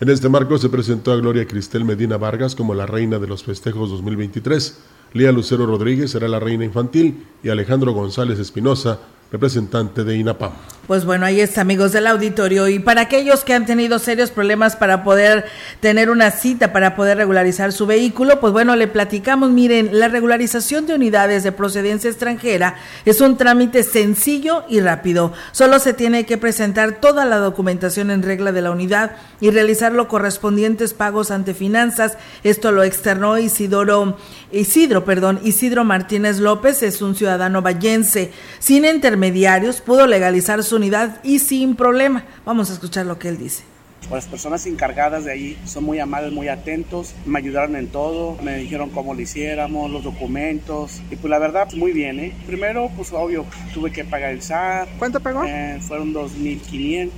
En 0.00 0.08
este 0.08 0.28
marco 0.28 0.58
se 0.58 0.68
presentó 0.68 1.12
a 1.12 1.16
Gloria 1.16 1.46
Cristel 1.46 1.84
Medina 1.84 2.16
Vargas 2.16 2.54
como 2.54 2.74
la 2.74 2.86
reina 2.86 3.18
de 3.18 3.26
los 3.26 3.44
festejos 3.44 3.90
2023. 3.90 4.78
Lía 5.12 5.32
Lucero 5.32 5.66
Rodríguez 5.66 6.10
será 6.10 6.28
la 6.28 6.40
reina 6.40 6.64
infantil 6.64 7.26
y 7.42 7.48
Alejandro 7.48 7.92
González 7.92 8.38
Espinosa 8.38 8.98
representante 9.30 10.04
de 10.04 10.16
INAPAM. 10.16 10.52
Pues 10.86 11.06
bueno, 11.06 11.24
ahí 11.24 11.40
está, 11.40 11.62
amigos 11.62 11.92
del 11.92 12.06
auditorio. 12.06 12.68
Y 12.68 12.78
para 12.78 13.00
aquellos 13.00 13.42
que 13.42 13.54
han 13.54 13.64
tenido 13.64 13.98
serios 13.98 14.30
problemas 14.30 14.76
para 14.76 15.02
poder 15.02 15.46
tener 15.80 16.10
una 16.10 16.30
cita, 16.30 16.74
para 16.74 16.94
poder 16.94 17.16
regularizar 17.16 17.72
su 17.72 17.86
vehículo, 17.86 18.38
pues 18.38 18.52
bueno, 18.52 18.76
le 18.76 18.86
platicamos, 18.86 19.50
miren, 19.50 19.98
la 19.98 20.08
regularización 20.08 20.84
de 20.84 20.94
unidades 20.94 21.42
de 21.42 21.52
procedencia 21.52 22.10
extranjera 22.10 22.74
es 23.06 23.22
un 23.22 23.38
trámite 23.38 23.82
sencillo 23.82 24.64
y 24.68 24.80
rápido. 24.80 25.32
Solo 25.52 25.78
se 25.78 25.94
tiene 25.94 26.26
que 26.26 26.36
presentar 26.36 27.00
toda 27.00 27.24
la 27.24 27.38
documentación 27.38 28.10
en 28.10 28.22
regla 28.22 28.52
de 28.52 28.60
la 28.60 28.70
unidad 28.70 29.12
y 29.40 29.50
realizar 29.50 29.92
los 29.92 30.08
correspondientes 30.08 30.92
pagos 30.92 31.30
ante 31.30 31.54
finanzas. 31.54 32.18
Esto 32.42 32.72
lo 32.72 32.82
externó 32.82 33.38
Isidoro, 33.38 34.18
Isidro, 34.52 35.06
perdón, 35.06 35.40
Isidro 35.44 35.82
Martínez 35.84 36.40
López, 36.40 36.82
es 36.82 37.00
un 37.00 37.14
ciudadano 37.14 37.62
vallense. 37.62 38.32
Sin 38.58 38.84
intermediarios, 38.84 39.80
pudo 39.80 40.06
legalizar 40.06 40.62
su 40.62 40.73
unidad 40.74 41.20
y 41.22 41.38
sin 41.38 41.76
problema. 41.76 42.24
Vamos 42.44 42.70
a 42.70 42.74
escuchar 42.74 43.06
lo 43.06 43.18
que 43.18 43.28
él 43.28 43.38
dice. 43.38 43.64
Las 44.10 44.26
personas 44.26 44.66
encargadas 44.66 45.24
de 45.24 45.32
ahí 45.32 45.58
son 45.64 45.84
muy 45.84 45.98
amables, 45.98 46.32
muy 46.32 46.48
atentos, 46.48 47.14
me 47.24 47.38
ayudaron 47.38 47.74
en 47.74 47.88
todo, 47.88 48.36
me 48.42 48.58
dijeron 48.58 48.90
cómo 48.90 49.14
lo 49.14 49.20
hiciéramos, 49.20 49.90
los 49.90 50.04
documentos, 50.04 51.00
y 51.10 51.16
pues 51.16 51.30
la 51.30 51.38
verdad, 51.38 51.72
muy 51.72 51.92
bien, 51.92 52.20
¿eh? 52.20 52.36
Primero, 52.46 52.90
pues 52.96 53.12
obvio, 53.12 53.46
tuve 53.72 53.92
que 53.92 54.04
pagar 54.04 54.32
el 54.32 54.42
SAT. 54.42 54.88
¿Cuánto 54.98 55.20
pagó? 55.20 55.44
Eh, 55.44 55.78
fueron 55.80 56.12
2.500. 56.12 57.10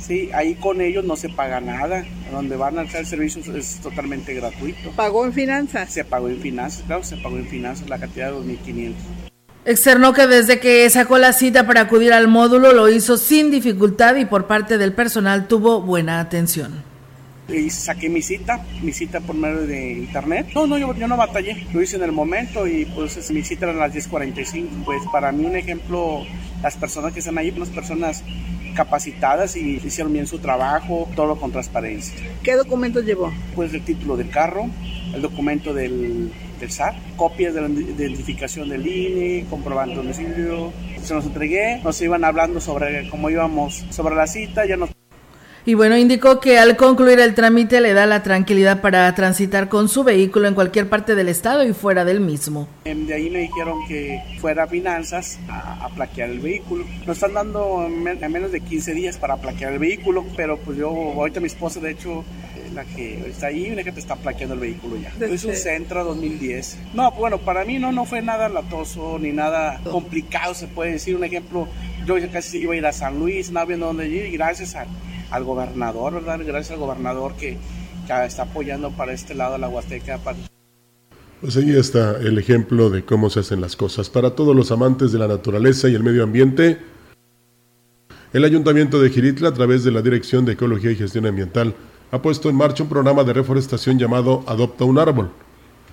Sí, 0.00 0.30
ahí 0.32 0.54
con 0.54 0.80
ellos 0.80 1.04
no 1.04 1.16
se 1.16 1.28
paga 1.28 1.60
nada. 1.60 2.04
Donde 2.32 2.56
van 2.56 2.78
a 2.78 2.82
hacer 2.82 3.04
servicios 3.04 3.48
es 3.48 3.80
totalmente 3.80 4.32
gratuito. 4.32 4.90
¿Pagó 4.92 5.26
en 5.26 5.32
finanzas? 5.32 5.92
Se 5.92 6.04
pagó 6.04 6.28
en 6.28 6.40
finanzas, 6.40 6.84
claro, 6.86 7.04
se 7.04 7.16
pagó 7.16 7.36
en 7.36 7.46
finanzas 7.46 7.88
la 7.88 7.98
cantidad 7.98 8.30
de 8.30 8.38
2.500. 8.38 8.94
Externó 9.68 10.14
que 10.14 10.26
desde 10.26 10.60
que 10.60 10.88
sacó 10.88 11.18
la 11.18 11.34
cita 11.34 11.66
para 11.66 11.82
acudir 11.82 12.14
al 12.14 12.26
módulo 12.26 12.72
lo 12.72 12.88
hizo 12.88 13.18
sin 13.18 13.50
dificultad 13.50 14.16
y 14.16 14.24
por 14.24 14.46
parte 14.46 14.78
del 14.78 14.94
personal 14.94 15.46
tuvo 15.46 15.82
buena 15.82 16.20
atención. 16.20 16.82
Y 17.48 17.68
saqué 17.68 18.08
mi 18.08 18.22
cita, 18.22 18.64
mi 18.80 18.94
cita 18.94 19.20
por 19.20 19.36
medio 19.36 19.66
de 19.66 19.92
internet. 19.92 20.46
No, 20.54 20.66
no, 20.66 20.78
yo, 20.78 20.94
yo 20.94 21.06
no 21.06 21.18
batallé, 21.18 21.66
lo 21.74 21.82
hice 21.82 21.96
en 21.96 22.04
el 22.04 22.12
momento 22.12 22.66
y 22.66 22.86
pues 22.86 23.30
mi 23.30 23.42
cita 23.42 23.66
era 23.66 23.74
a 23.74 23.88
las 23.88 23.94
10.45. 23.94 24.84
Pues 24.86 25.02
para 25.12 25.32
mí 25.32 25.44
un 25.44 25.54
ejemplo, 25.54 26.24
las 26.62 26.74
personas 26.78 27.12
que 27.12 27.18
están 27.18 27.36
ahí, 27.36 27.52
unas 27.54 27.68
personas 27.68 28.24
capacitadas 28.74 29.54
y 29.54 29.82
hicieron 29.84 30.14
bien 30.14 30.26
su 30.26 30.38
trabajo, 30.38 31.10
todo 31.14 31.38
con 31.38 31.52
transparencia. 31.52 32.14
¿Qué 32.42 32.54
documentos 32.54 33.04
llevó? 33.04 33.30
Pues 33.54 33.74
el 33.74 33.82
título 33.82 34.16
del 34.16 34.30
carro, 34.30 34.70
el 35.12 35.20
documento 35.20 35.74
del, 35.74 36.32
del 36.58 36.70
SAT, 36.70 36.94
copias 37.16 37.54
de 37.54 37.62
la 37.62 37.68
identificación 37.68 38.68
del 38.68 38.86
INE, 38.86 39.46
comprobante 39.48 39.96
domicilio. 39.96 40.72
Se 41.02 41.14
nos 41.14 41.26
entregué, 41.26 41.80
nos 41.82 42.00
iban 42.00 42.24
hablando 42.24 42.60
sobre 42.60 43.08
cómo 43.08 43.30
íbamos 43.30 43.84
sobre 43.90 44.14
la 44.14 44.26
cita, 44.26 44.66
ya 44.66 44.76
nos 44.76 44.90
y 45.68 45.74
bueno, 45.74 45.98
indicó 45.98 46.40
que 46.40 46.58
al 46.58 46.78
concluir 46.78 47.20
el 47.20 47.34
trámite 47.34 47.82
le 47.82 47.92
da 47.92 48.06
la 48.06 48.22
tranquilidad 48.22 48.80
para 48.80 49.14
transitar 49.14 49.68
con 49.68 49.90
su 49.90 50.02
vehículo 50.02 50.48
en 50.48 50.54
cualquier 50.54 50.88
parte 50.88 51.14
del 51.14 51.28
estado 51.28 51.62
y 51.62 51.74
fuera 51.74 52.06
del 52.06 52.20
mismo. 52.20 52.66
De 52.84 53.12
ahí 53.12 53.28
me 53.28 53.40
dijeron 53.40 53.76
que 53.86 54.18
fuera 54.40 54.62
a 54.62 54.66
finanzas 54.66 55.38
a, 55.46 55.84
a 55.84 55.88
plaquear 55.90 56.30
el 56.30 56.40
vehículo. 56.40 56.86
Nos 57.06 57.18
están 57.18 57.34
dando 57.34 57.84
en 57.86 58.32
menos 58.32 58.50
de 58.50 58.62
15 58.62 58.94
días 58.94 59.18
para 59.18 59.36
plaquear 59.36 59.74
el 59.74 59.78
vehículo, 59.78 60.24
pero 60.36 60.56
pues 60.56 60.78
yo, 60.78 60.88
ahorita 60.88 61.40
mi 61.40 61.48
esposa 61.48 61.80
de 61.80 61.90
hecho 61.90 62.24
la 62.78 62.84
que 62.84 63.28
está 63.28 63.48
ahí, 63.48 63.70
una 63.72 63.82
que 63.82 63.90
te 63.90 63.98
está 63.98 64.14
plaqueando 64.14 64.54
el 64.54 64.60
vehículo 64.60 64.96
ya. 64.96 65.12
Es 65.26 65.44
un 65.44 65.54
Centra 65.54 66.04
2010. 66.04 66.78
No, 66.94 67.10
bueno, 67.12 67.38
para 67.38 67.64
mí 67.64 67.78
no, 67.78 67.90
no 67.90 68.04
fue 68.04 68.22
nada 68.22 68.48
latoso 68.48 69.18
ni 69.18 69.32
nada 69.32 69.80
complicado, 69.82 70.54
se 70.54 70.68
puede 70.68 70.92
decir. 70.92 71.16
Un 71.16 71.24
ejemplo, 71.24 71.66
yo 72.06 72.14
casi 72.30 72.58
iba 72.58 72.74
a 72.74 72.76
ir 72.76 72.86
a 72.86 72.92
San 72.92 73.18
Luis, 73.18 73.50
no 73.50 73.66
viendo 73.66 73.86
dónde 73.86 74.08
ir, 74.08 74.26
y 74.26 74.32
gracias 74.32 74.76
a 74.76 74.86
al 75.30 75.44
gobernador, 75.44 76.14
¿verdad? 76.14 76.40
Gracias 76.46 76.70
al 76.70 76.78
gobernador 76.78 77.34
que, 77.34 77.58
que 78.06 78.24
está 78.24 78.44
apoyando 78.44 78.90
para 78.92 79.12
este 79.12 79.34
lado 79.34 79.54
de 79.54 79.58
la 79.58 79.68
Huasteca. 79.68 80.18
Para... 80.18 80.38
Pues 81.40 81.56
ahí 81.56 81.76
está 81.76 82.16
el 82.18 82.38
ejemplo 82.38 82.90
de 82.90 83.04
cómo 83.04 83.28
se 83.28 83.40
hacen 83.40 83.60
las 83.60 83.76
cosas. 83.76 84.08
Para 84.08 84.34
todos 84.34 84.56
los 84.56 84.70
amantes 84.70 85.12
de 85.12 85.18
la 85.18 85.28
naturaleza 85.28 85.88
y 85.88 85.94
el 85.94 86.02
medio 86.02 86.22
ambiente, 86.22 86.78
el 88.32 88.44
Ayuntamiento 88.44 89.00
de 89.00 89.10
Giritla, 89.10 89.48
a 89.48 89.54
través 89.54 89.84
de 89.84 89.90
la 89.90 90.00
Dirección 90.00 90.44
de 90.44 90.52
Ecología 90.52 90.90
y 90.90 90.96
Gestión 90.96 91.26
Ambiental, 91.26 91.74
ha 92.10 92.22
puesto 92.22 92.48
en 92.48 92.56
marcha 92.56 92.82
un 92.82 92.88
programa 92.88 93.24
de 93.24 93.32
reforestación 93.32 93.98
llamado 93.98 94.42
Adopta 94.46 94.84
un 94.84 94.98
Árbol. 94.98 95.30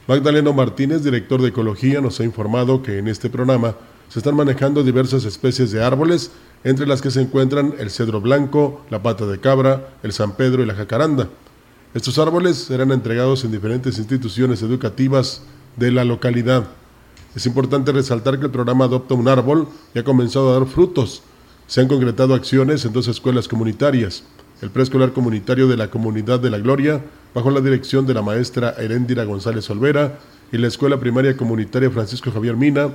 Magdaleno 0.07 0.53
Martínez, 0.53 1.03
director 1.03 1.41
de 1.41 1.49
Ecología, 1.49 1.99
nos 1.99 2.19
ha 2.19 2.23
informado 2.23 2.81
que 2.81 2.99
en 2.99 3.07
este 3.07 3.29
programa 3.29 3.75
se 4.07 4.19
están 4.19 4.35
manejando 4.35 4.83
diversas 4.83 5.25
especies 5.25 5.71
de 5.71 5.83
árboles 5.83 6.31
entre 6.63 6.87
las 6.87 7.01
que 7.01 7.11
se 7.11 7.21
encuentran 7.21 7.73
el 7.79 7.89
cedro 7.89 8.21
blanco, 8.21 8.81
la 8.89 9.01
pata 9.01 9.25
de 9.25 9.39
cabra, 9.39 9.89
el 10.03 10.13
San 10.13 10.35
Pedro 10.35 10.63
y 10.63 10.65
la 10.65 10.75
jacaranda. 10.75 11.27
Estos 11.93 12.17
árboles 12.19 12.57
serán 12.57 12.91
entregados 12.91 13.43
en 13.43 13.51
diferentes 13.51 13.97
instituciones 13.97 14.61
educativas 14.61 15.41
de 15.75 15.91
la 15.91 16.05
localidad. 16.05 16.65
Es 17.35 17.45
importante 17.45 17.91
resaltar 17.91 18.39
que 18.39 18.45
el 18.45 18.51
programa 18.51 18.85
Adopta 18.85 19.15
un 19.15 19.27
Árbol 19.27 19.67
ya 19.93 20.01
ha 20.01 20.05
comenzado 20.05 20.49
a 20.49 20.59
dar 20.59 20.67
frutos. 20.67 21.23
Se 21.67 21.81
han 21.81 21.87
concretado 21.87 22.33
acciones 22.33 22.85
en 22.85 22.93
dos 22.93 23.07
escuelas 23.07 23.47
comunitarias. 23.47 24.23
El 24.61 24.69
preescolar 24.69 25.11
comunitario 25.11 25.67
de 25.67 25.75
la 25.75 25.89
Comunidad 25.89 26.39
de 26.39 26.49
la 26.49 26.59
Gloria, 26.59 27.01
bajo 27.33 27.51
la 27.51 27.59
dirección 27.59 28.05
de 28.05 28.13
la 28.13 28.21
maestra 28.21 28.73
Heréndira 28.77 29.25
González 29.25 29.69
Olvera, 29.69 30.17
y 30.51 30.57
la 30.57 30.67
escuela 30.67 30.97
primaria 30.97 31.35
comunitaria 31.35 31.91
Francisco 31.91 32.31
Javier 32.31 32.55
Mina, 32.55 32.91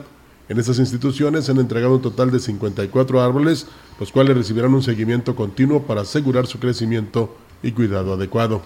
en 0.49 0.59
estas 0.59 0.79
instituciones 0.79 1.45
se 1.45 1.53
han 1.53 1.59
entregado 1.59 1.95
un 1.95 2.03
total 2.03 2.31
de 2.31 2.41
54 2.41 3.23
árboles, 3.23 3.67
los 4.01 4.11
cuales 4.11 4.37
recibirán 4.37 4.75
un 4.75 4.83
seguimiento 4.83 5.37
continuo 5.37 5.83
para 5.83 6.01
asegurar 6.01 6.47
su 6.47 6.59
crecimiento 6.59 7.37
y 7.63 7.73
cuidado 7.73 8.15
adecuado. 8.15 8.63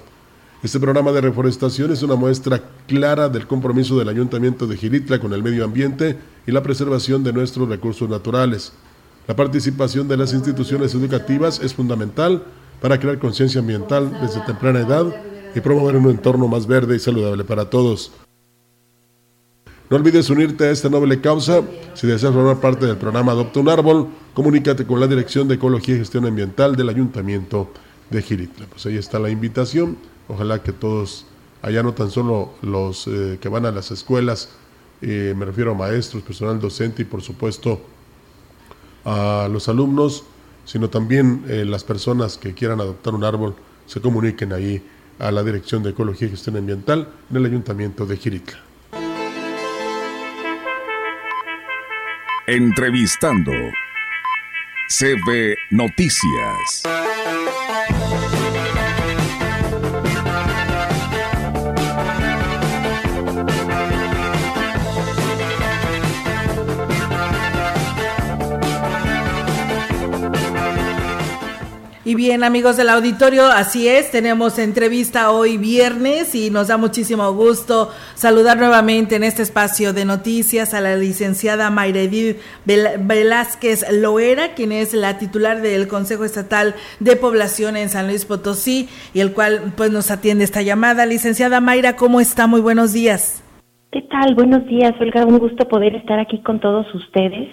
Este 0.62 0.80
programa 0.80 1.12
de 1.12 1.20
reforestación 1.20 1.92
es 1.92 2.02
una 2.02 2.14
muestra 2.14 2.62
clara 2.86 3.28
del 3.28 3.46
compromiso 3.46 3.98
del 3.98 4.08
Ayuntamiento 4.08 4.66
de 4.66 4.78
Gilitla 4.78 5.18
con 5.18 5.34
el 5.34 5.42
medio 5.42 5.64
ambiente 5.64 6.16
y 6.46 6.52
la 6.52 6.62
preservación 6.62 7.22
de 7.22 7.34
nuestros 7.34 7.68
recursos 7.68 8.08
naturales. 8.08 8.72
La 9.26 9.36
participación 9.36 10.08
de 10.08 10.16
las 10.16 10.32
instituciones 10.32 10.94
educativas 10.94 11.60
es 11.60 11.74
fundamental 11.74 12.44
para 12.84 13.00
crear 13.00 13.18
conciencia 13.18 13.62
ambiental 13.62 14.14
desde 14.20 14.42
temprana 14.42 14.80
edad 14.80 15.06
y 15.54 15.60
promover 15.60 15.96
un 15.96 16.10
entorno 16.10 16.48
más 16.48 16.66
verde 16.66 16.94
y 16.94 16.98
saludable 16.98 17.42
para 17.42 17.70
todos. 17.70 18.12
No 19.88 19.96
olvides 19.96 20.28
unirte 20.28 20.64
a 20.64 20.70
esta 20.70 20.90
noble 20.90 21.18
causa. 21.22 21.62
Si 21.94 22.06
deseas 22.06 22.34
formar 22.34 22.60
parte 22.60 22.84
del 22.84 22.98
programa 22.98 23.32
Adopta 23.32 23.60
un 23.60 23.70
Árbol, 23.70 24.08
comunícate 24.34 24.86
con 24.86 25.00
la 25.00 25.06
Dirección 25.06 25.48
de 25.48 25.54
Ecología 25.54 25.94
y 25.94 25.98
Gestión 26.00 26.26
Ambiental 26.26 26.76
del 26.76 26.90
Ayuntamiento 26.90 27.70
de 28.10 28.20
Giritla. 28.20 28.66
Pues 28.66 28.84
ahí 28.84 28.98
está 28.98 29.18
la 29.18 29.30
invitación. 29.30 29.96
Ojalá 30.28 30.62
que 30.62 30.72
todos, 30.72 31.24
allá 31.62 31.82
no 31.82 31.94
tan 31.94 32.10
solo 32.10 32.50
los 32.60 33.06
eh, 33.06 33.38
que 33.40 33.48
van 33.48 33.64
a 33.64 33.70
las 33.70 33.92
escuelas, 33.92 34.50
eh, 35.00 35.32
me 35.34 35.46
refiero 35.46 35.70
a 35.70 35.74
maestros, 35.74 36.22
personal 36.22 36.60
docente 36.60 37.00
y 37.00 37.06
por 37.06 37.22
supuesto 37.22 37.80
a 39.06 39.48
los 39.50 39.70
alumnos, 39.70 40.24
sino 40.64 40.90
también 40.90 41.44
eh, 41.49 41.64
las 41.64 41.85
personas 41.85 42.38
que 42.38 42.54
quieran 42.54 42.80
adoptar 42.80 43.14
un 43.14 43.25
árbol, 43.25 43.54
se 43.87 44.00
comuniquen 44.00 44.52
ahí 44.52 44.83
a 45.18 45.30
la 45.30 45.42
Dirección 45.42 45.83
de 45.83 45.90
Ecología 45.90 46.28
y 46.28 46.30
Gestión 46.30 46.56
Ambiental 46.56 47.09
en 47.30 47.37
el 47.37 47.47
Ayuntamiento 47.47 48.06
de 48.06 48.16
Giritla. 48.16 48.59
Entrevistando. 52.47 53.52
CB 54.88 55.56
Noticias. 55.71 57.03
Y 72.06 72.16
bien, 72.16 72.44
amigos 72.44 72.76
del 72.76 72.90
auditorio, 72.90 73.46
así 73.46 73.88
es, 73.88 74.11
tenemos 74.11 74.58
entrevista 74.58 75.30
hoy 75.30 75.56
viernes 75.56 76.34
y 76.34 76.50
nos 76.50 76.68
da 76.68 76.76
muchísimo 76.76 77.32
gusto 77.32 77.88
saludar 78.14 78.58
nuevamente 78.58 79.16
en 79.16 79.25
este 79.25 79.40
espacio 79.40 79.94
de 79.94 80.04
noticias 80.04 80.75
a 80.75 80.82
la 80.82 80.96
licenciada 80.96 81.70
Mayredid 81.70 82.37
Velázquez 82.66 83.90
Loera, 83.90 84.52
quien 84.52 84.73
es 84.73 84.92
la 84.92 85.16
titular 85.16 85.62
del 85.62 85.88
Consejo 85.88 86.25
Estatal 86.25 86.75
de 87.00 87.16
Población 87.16 87.75
en 87.78 87.88
San 87.88 88.06
Luis 88.06 88.26
Potosí 88.26 88.87
y 89.14 89.20
el 89.20 89.32
cual 89.32 89.73
pues 89.75 89.90
nos 89.90 90.11
atiende 90.11 90.44
esta 90.44 90.61
llamada. 90.61 91.06
Licenciada 91.06 91.62
Mayra, 91.62 91.96
¿cómo 91.96 92.20
está? 92.20 92.46
Muy 92.46 92.61
buenos 92.61 92.92
días. 92.92 93.42
¿Qué 93.92 94.02
tal? 94.02 94.34
Buenos 94.34 94.66
días, 94.66 94.92
Olga. 95.00 95.25
Un 95.25 95.38
gusto 95.38 95.66
poder 95.68 95.94
estar 95.94 96.18
aquí 96.18 96.42
con 96.42 96.61
todos 96.61 96.87
ustedes 96.94 97.49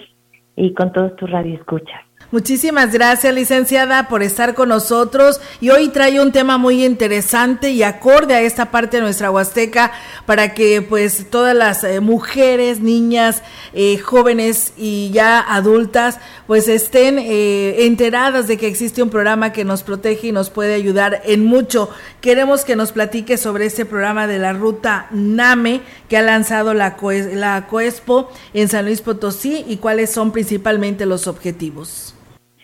y 0.56 0.74
con 0.74 0.92
todos 0.92 1.16
tus 1.16 1.30
radioescuchas. 1.30 2.11
Muchísimas 2.32 2.94
gracias, 2.94 3.34
licenciada, 3.34 4.08
por 4.08 4.22
estar 4.22 4.54
con 4.54 4.70
nosotros. 4.70 5.38
Y 5.60 5.68
hoy 5.68 5.88
trae 5.88 6.18
un 6.18 6.32
tema 6.32 6.56
muy 6.56 6.82
interesante 6.82 7.72
y 7.72 7.82
acorde 7.82 8.34
a 8.34 8.40
esta 8.40 8.70
parte 8.70 8.96
de 8.96 9.02
nuestra 9.02 9.30
Huasteca 9.30 9.92
para 10.24 10.54
que 10.54 10.80
pues 10.80 11.26
todas 11.28 11.54
las 11.54 11.84
eh, 11.84 12.00
mujeres, 12.00 12.80
niñas, 12.80 13.42
eh, 13.74 13.98
jóvenes 13.98 14.72
y 14.78 15.10
ya 15.10 15.40
adultas 15.40 16.20
pues 16.46 16.68
estén 16.68 17.18
eh, 17.18 17.84
enteradas 17.84 18.48
de 18.48 18.56
que 18.56 18.66
existe 18.66 19.02
un 19.02 19.10
programa 19.10 19.52
que 19.52 19.66
nos 19.66 19.82
protege 19.82 20.28
y 20.28 20.32
nos 20.32 20.48
puede 20.48 20.72
ayudar 20.72 21.20
en 21.26 21.44
mucho. 21.44 21.90
Queremos 22.22 22.64
que 22.64 22.76
nos 22.76 22.92
platique 22.92 23.36
sobre 23.36 23.66
este 23.66 23.84
programa 23.84 24.26
de 24.26 24.38
la 24.38 24.54
ruta 24.54 25.06
NAME 25.10 25.82
que 26.08 26.16
ha 26.16 26.22
lanzado 26.22 26.72
la, 26.72 26.96
la 27.34 27.66
COESPO 27.66 28.32
en 28.54 28.68
San 28.70 28.86
Luis 28.86 29.02
Potosí 29.02 29.66
y 29.68 29.76
cuáles 29.76 30.10
son 30.10 30.32
principalmente 30.32 31.04
los 31.04 31.26
objetivos. 31.26 32.14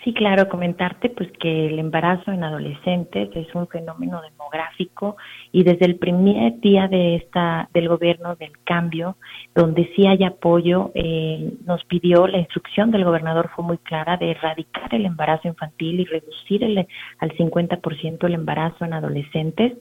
Sí, 0.04 0.14
claro, 0.14 0.48
comentarte 0.48 1.08
pues 1.10 1.28
que 1.40 1.66
el 1.66 1.78
embarazo 1.80 2.30
en 2.30 2.44
adolescentes 2.44 3.30
es 3.34 3.52
un 3.54 3.66
fenómeno 3.66 4.22
demográfico 4.22 5.16
y 5.50 5.64
desde 5.64 5.86
el 5.86 5.96
primer 5.96 6.60
día 6.60 6.86
de 6.86 7.16
esta 7.16 7.68
del 7.74 7.88
gobierno 7.88 8.36
del 8.36 8.52
cambio, 8.64 9.16
donde 9.56 9.90
sí 9.96 10.06
hay 10.06 10.22
apoyo, 10.22 10.92
eh, 10.94 11.52
nos 11.66 11.84
pidió 11.84 12.28
la 12.28 12.38
instrucción 12.38 12.92
del 12.92 13.04
gobernador 13.04 13.50
fue 13.56 13.64
muy 13.64 13.78
clara 13.78 14.16
de 14.16 14.30
erradicar 14.30 14.94
el 14.94 15.04
embarazo 15.04 15.48
infantil 15.48 15.98
y 16.00 16.04
reducir 16.04 16.62
el, 16.62 16.86
al 17.18 17.30
50% 17.32 18.24
el 18.24 18.34
embarazo 18.34 18.84
en 18.84 18.92
adolescentes 18.92 19.72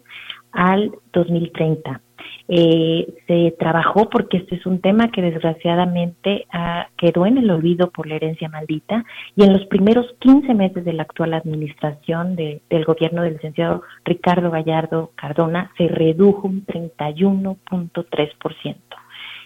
al 0.52 0.92
2030 1.14 2.02
eh, 2.50 3.14
se 3.28 3.54
trabajó 3.60 4.10
porque 4.10 4.38
este 4.38 4.56
es 4.56 4.66
un 4.66 4.80
tema 4.80 5.12
que 5.12 5.22
desgraciadamente 5.22 6.48
ah, 6.52 6.88
quedó 6.98 7.26
en 7.26 7.38
el 7.38 7.52
olvido 7.52 7.92
por 7.92 8.08
la 8.08 8.16
herencia 8.16 8.48
maldita 8.48 9.04
y 9.36 9.44
en 9.44 9.52
los 9.52 9.66
primeros 9.66 10.06
15 10.20 10.54
meses 10.54 10.86
de 10.86 10.94
la 10.94 11.04
actual 11.04 11.34
administración 11.34 12.38
del 12.38 12.86
gobierno 12.86 13.24
del 13.24 13.34
licenciado 13.34 13.84
Ricardo 14.06 14.50
Gallardo 14.50 15.12
Cardona 15.16 15.74
se 15.78 15.90
redujo 15.90 16.48
un 16.48 16.66
31.3%. 16.66 18.76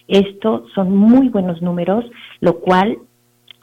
Esto 0.08 0.68
son 0.76 0.96
muy 0.96 1.30
buenos 1.30 1.60
números, 1.62 2.06
lo 2.40 2.60
cual 2.60 3.00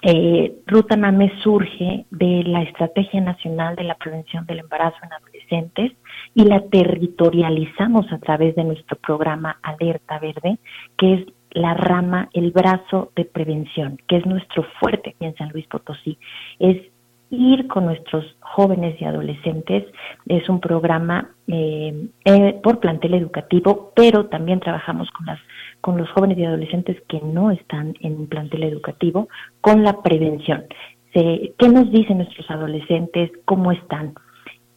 eh, 0.02 0.56
Ruta 0.66 0.96
NAME 0.96 1.32
surge 1.42 2.06
de 2.10 2.42
la 2.44 2.62
Estrategia 2.62 3.20
Nacional 3.20 3.76
de 3.76 3.84
la 3.84 3.94
Prevención 3.96 4.46
del 4.46 4.60
Embarazo 4.60 4.96
en 5.02 5.12
Adolescentes 5.12 5.92
y 6.38 6.44
la 6.44 6.60
territorializamos 6.60 8.12
a 8.12 8.18
través 8.18 8.54
de 8.54 8.62
nuestro 8.62 8.96
programa 8.98 9.58
Alerta 9.60 10.20
Verde, 10.20 10.58
que 10.96 11.14
es 11.14 11.26
la 11.50 11.74
rama, 11.74 12.28
el 12.32 12.52
brazo 12.52 13.10
de 13.16 13.24
prevención, 13.24 13.98
que 14.06 14.18
es 14.18 14.24
nuestro 14.24 14.62
fuerte 14.78 15.10
aquí 15.10 15.24
en 15.24 15.34
San 15.34 15.50
Luis 15.50 15.66
Potosí. 15.66 16.16
Es 16.60 16.76
ir 17.30 17.66
con 17.66 17.86
nuestros 17.86 18.24
jóvenes 18.38 18.94
y 19.00 19.04
adolescentes. 19.04 19.84
Es 20.28 20.48
un 20.48 20.60
programa 20.60 21.28
eh, 21.48 22.08
eh, 22.24 22.60
por 22.62 22.78
plantel 22.78 23.14
educativo, 23.14 23.92
pero 23.96 24.26
también 24.26 24.60
trabajamos 24.60 25.10
con 25.10 25.26
las 25.26 25.40
con 25.80 25.98
los 25.98 26.08
jóvenes 26.10 26.38
y 26.38 26.44
adolescentes 26.44 27.02
que 27.08 27.20
no 27.20 27.50
están 27.50 27.94
en 28.00 28.14
un 28.14 28.26
plantel 28.28 28.62
educativo, 28.62 29.28
con 29.60 29.82
la 29.82 30.02
prevención. 30.02 30.66
¿Qué 31.12 31.68
nos 31.68 31.90
dicen 31.90 32.18
nuestros 32.18 32.48
adolescentes? 32.48 33.32
¿Cómo 33.44 33.72
están? 33.72 34.14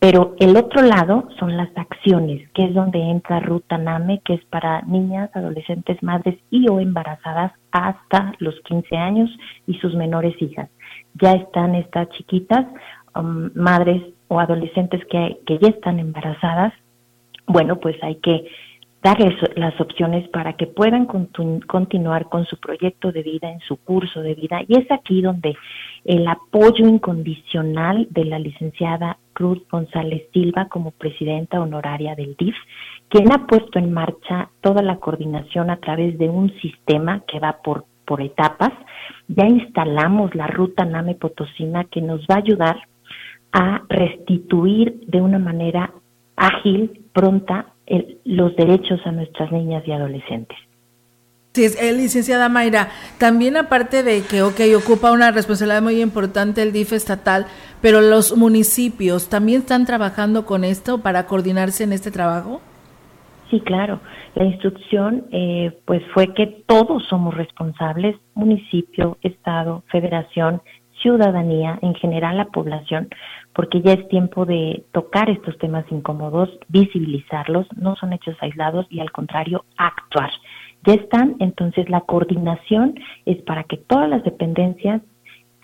Pero 0.01 0.33
el 0.39 0.57
otro 0.57 0.81
lado 0.81 1.27
son 1.37 1.55
las 1.57 1.69
acciones, 1.77 2.49
que 2.55 2.63
es 2.63 2.73
donde 2.73 2.97
entra 2.97 3.39
Ruta 3.39 3.77
NAME, 3.77 4.19
que 4.25 4.33
es 4.33 4.43
para 4.45 4.81
niñas, 4.81 5.29
adolescentes, 5.35 6.01
madres 6.01 6.39
y 6.49 6.67
o 6.69 6.79
embarazadas 6.79 7.51
hasta 7.71 8.33
los 8.39 8.59
15 8.61 8.97
años 8.97 9.29
y 9.67 9.75
sus 9.75 9.93
menores 9.93 10.33
hijas. 10.41 10.71
Ya 11.21 11.33
están 11.33 11.75
estas 11.75 12.09
chiquitas, 12.17 12.65
um, 13.13 13.51
madres 13.53 14.01
o 14.27 14.39
adolescentes 14.39 15.05
que, 15.05 15.37
que 15.45 15.59
ya 15.59 15.67
están 15.67 15.99
embarazadas. 15.99 16.73
Bueno, 17.45 17.79
pues 17.79 17.95
hay 18.01 18.15
que 18.15 18.47
darles 19.03 19.33
las 19.55 19.79
opciones 19.81 20.27
para 20.29 20.53
que 20.53 20.67
puedan 20.67 21.05
continuar 21.05 22.29
con 22.29 22.45
su 22.45 22.57
proyecto 22.57 23.11
de 23.11 23.23
vida, 23.23 23.51
en 23.51 23.59
su 23.61 23.77
curso 23.77 24.21
de 24.21 24.35
vida. 24.35 24.61
Y 24.67 24.79
es 24.79 24.91
aquí 24.91 25.21
donde 25.21 25.55
el 26.05 26.27
apoyo 26.27 26.87
incondicional 26.87 28.07
de 28.11 28.25
la 28.25 28.37
licenciada 28.37 29.17
Cruz 29.33 29.59
González 29.69 30.23
Silva 30.33 30.67
como 30.69 30.91
presidenta 30.91 31.59
honoraria 31.59 32.15
del 32.15 32.35
DIF, 32.35 32.55
quien 33.09 33.31
ha 33.31 33.47
puesto 33.47 33.79
en 33.79 33.91
marcha 33.91 34.49
toda 34.61 34.83
la 34.83 34.97
coordinación 34.97 35.69
a 35.71 35.77
través 35.77 36.17
de 36.19 36.29
un 36.29 36.53
sistema 36.59 37.23
que 37.27 37.39
va 37.39 37.57
por, 37.63 37.85
por 38.05 38.21
etapas. 38.21 38.71
Ya 39.27 39.45
instalamos 39.45 40.35
la 40.35 40.47
ruta 40.47 40.85
NAME 40.85 41.15
Potosina 41.15 41.85
que 41.85 42.01
nos 42.01 42.21
va 42.21 42.35
a 42.35 42.39
ayudar 42.39 42.77
a 43.51 43.81
restituir 43.89 45.01
de 45.07 45.21
una 45.21 45.39
manera 45.39 45.91
ágil, 46.35 47.01
pronta, 47.13 47.73
los 48.25 48.55
derechos 48.55 48.99
a 49.05 49.11
nuestras 49.11 49.51
niñas 49.51 49.83
y 49.85 49.91
adolescentes. 49.91 50.57
Sí, 51.53 51.65
es, 51.65 51.81
eh, 51.81 51.91
licenciada 51.91 52.47
Mayra, 52.47 52.87
también 53.17 53.57
aparte 53.57 54.03
de 54.03 54.21
que, 54.21 54.41
ok, 54.41 54.61
ocupa 54.77 55.11
una 55.11 55.31
responsabilidad 55.31 55.81
muy 55.81 56.01
importante 56.01 56.61
el 56.61 56.71
DIF 56.71 56.93
estatal, 56.93 57.45
pero 57.81 57.99
los 57.99 58.37
municipios 58.37 59.27
también 59.27 59.59
están 59.59 59.85
trabajando 59.85 60.45
con 60.45 60.63
esto 60.63 60.99
para 60.99 61.25
coordinarse 61.25 61.83
en 61.83 61.91
este 61.91 62.09
trabajo. 62.09 62.61
Sí, 63.49 63.59
claro. 63.59 63.99
La 64.35 64.45
instrucción, 64.45 65.25
eh, 65.33 65.77
pues, 65.83 66.01
fue 66.13 66.33
que 66.33 66.63
todos 66.65 67.03
somos 67.09 67.35
responsables, 67.35 68.15
municipio, 68.33 69.17
estado, 69.21 69.83
federación, 69.91 70.61
ciudadanía, 71.01 71.79
en 71.81 71.95
general 71.95 72.37
la 72.37 72.45
población, 72.45 73.09
porque 73.53 73.81
ya 73.81 73.93
es 73.93 74.07
tiempo 74.07 74.45
de 74.45 74.83
tocar 74.91 75.29
estos 75.29 75.57
temas 75.57 75.85
incómodos, 75.91 76.49
visibilizarlos, 76.69 77.67
no 77.75 77.95
son 77.95 78.13
hechos 78.13 78.35
aislados 78.41 78.85
y 78.89 78.99
al 78.99 79.11
contrario, 79.11 79.65
actuar. 79.77 80.31
Ya 80.85 80.93
están, 80.95 81.35
entonces 81.39 81.89
la 81.89 82.01
coordinación 82.01 82.95
es 83.25 83.41
para 83.43 83.63
que 83.65 83.77
todas 83.77 84.09
las 84.09 84.23
dependencias 84.23 85.01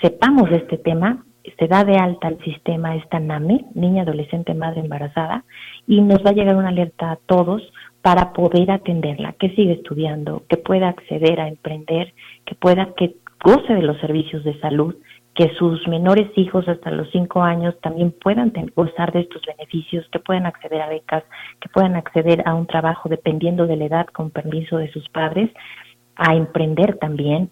sepamos 0.02 0.50
de 0.50 0.58
este 0.58 0.78
tema, 0.78 1.24
se 1.58 1.68
da 1.68 1.84
de 1.84 1.96
alta 1.96 2.28
al 2.28 2.40
sistema 2.44 2.96
esta 2.96 3.20
NAME, 3.20 3.66
niña, 3.74 4.04
adolescente, 4.04 4.54
madre 4.54 4.82
embarazada, 4.82 5.46
y 5.88 6.02
nos 6.02 6.24
va 6.26 6.32
a 6.32 6.34
llegar 6.34 6.56
una 6.56 6.70
alerta 6.70 7.12
a 7.12 7.20
todos 7.26 7.62
para 8.02 8.34
poder 8.34 8.70
atenderla, 8.70 9.34
que 9.34 9.50
siga 9.56 9.74
estudiando, 9.74 10.44
que 10.50 10.58
pueda 10.58 10.90
acceder 10.90 11.40
a 11.40 11.48
emprender, 11.48 12.14
que 12.46 12.56
pueda, 12.56 12.94
que 12.96 13.16
goce 13.44 13.74
de 13.74 13.82
los 13.82 14.00
servicios 14.00 14.44
de 14.44 14.60
salud, 14.60 14.96
que 15.38 15.54
sus 15.54 15.88
menores 15.88 16.32
hijos 16.36 16.68
hasta 16.68 16.90
los 16.90 17.12
cinco 17.12 17.44
años 17.44 17.76
también 17.82 18.12
puedan 18.12 18.52
gozar 18.76 19.14
de 19.14 19.20
estos 19.20 19.44
beneficios, 19.46 20.04
que 20.12 20.18
puedan 20.18 20.48
acceder 20.48 20.82
a 20.82 20.90
becas, 20.90 21.24
que 21.60 21.70
puedan 21.70 21.96
acceder 21.96 22.42
a 22.48 22.56
un 22.56 22.66
trabajo 22.66 23.08
dependiendo 23.08 23.68
de 23.68 23.78
la 23.78 23.86
edad 23.86 24.08
con 24.08 24.32
permiso 24.32 24.78
de 24.78 24.92
sus 24.92 25.08
padres, 25.10 25.52
a 26.16 26.34
emprender 26.34 26.98
también, 26.98 27.52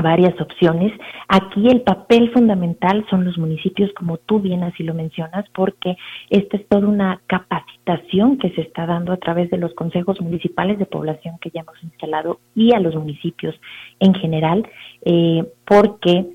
varias 0.00 0.40
opciones. 0.40 0.92
Aquí 1.26 1.66
el 1.66 1.80
papel 1.80 2.30
fundamental 2.30 3.04
son 3.10 3.24
los 3.24 3.36
municipios, 3.38 3.90
como 3.94 4.18
tú 4.18 4.38
bien 4.38 4.62
así 4.62 4.84
lo 4.84 4.94
mencionas, 4.94 5.46
porque 5.52 5.96
esta 6.30 6.58
es 6.58 6.68
toda 6.68 6.86
una 6.86 7.20
capacitación 7.26 8.38
que 8.38 8.50
se 8.50 8.60
está 8.60 8.86
dando 8.86 9.12
a 9.12 9.16
través 9.16 9.50
de 9.50 9.58
los 9.58 9.74
consejos 9.74 10.20
municipales 10.20 10.78
de 10.78 10.86
población 10.86 11.38
que 11.40 11.50
ya 11.50 11.62
hemos 11.62 11.82
instalado 11.82 12.38
y 12.54 12.72
a 12.72 12.78
los 12.78 12.94
municipios 12.94 13.58
en 13.98 14.14
general, 14.14 14.68
eh, 15.04 15.44
porque 15.64 16.26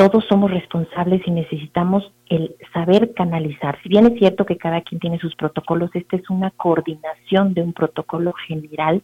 todos 0.00 0.24
somos 0.30 0.50
responsables 0.50 1.20
y 1.26 1.30
necesitamos 1.30 2.10
el 2.30 2.56
saber 2.72 3.12
canalizar. 3.12 3.76
Si 3.82 3.90
bien 3.90 4.06
es 4.06 4.18
cierto 4.18 4.46
que 4.46 4.56
cada 4.56 4.80
quien 4.80 4.98
tiene 4.98 5.18
sus 5.18 5.36
protocolos, 5.36 5.90
esta 5.92 6.16
es 6.16 6.30
una 6.30 6.50
coordinación 6.52 7.52
de 7.52 7.60
un 7.60 7.74
protocolo 7.74 8.32
general 8.32 9.02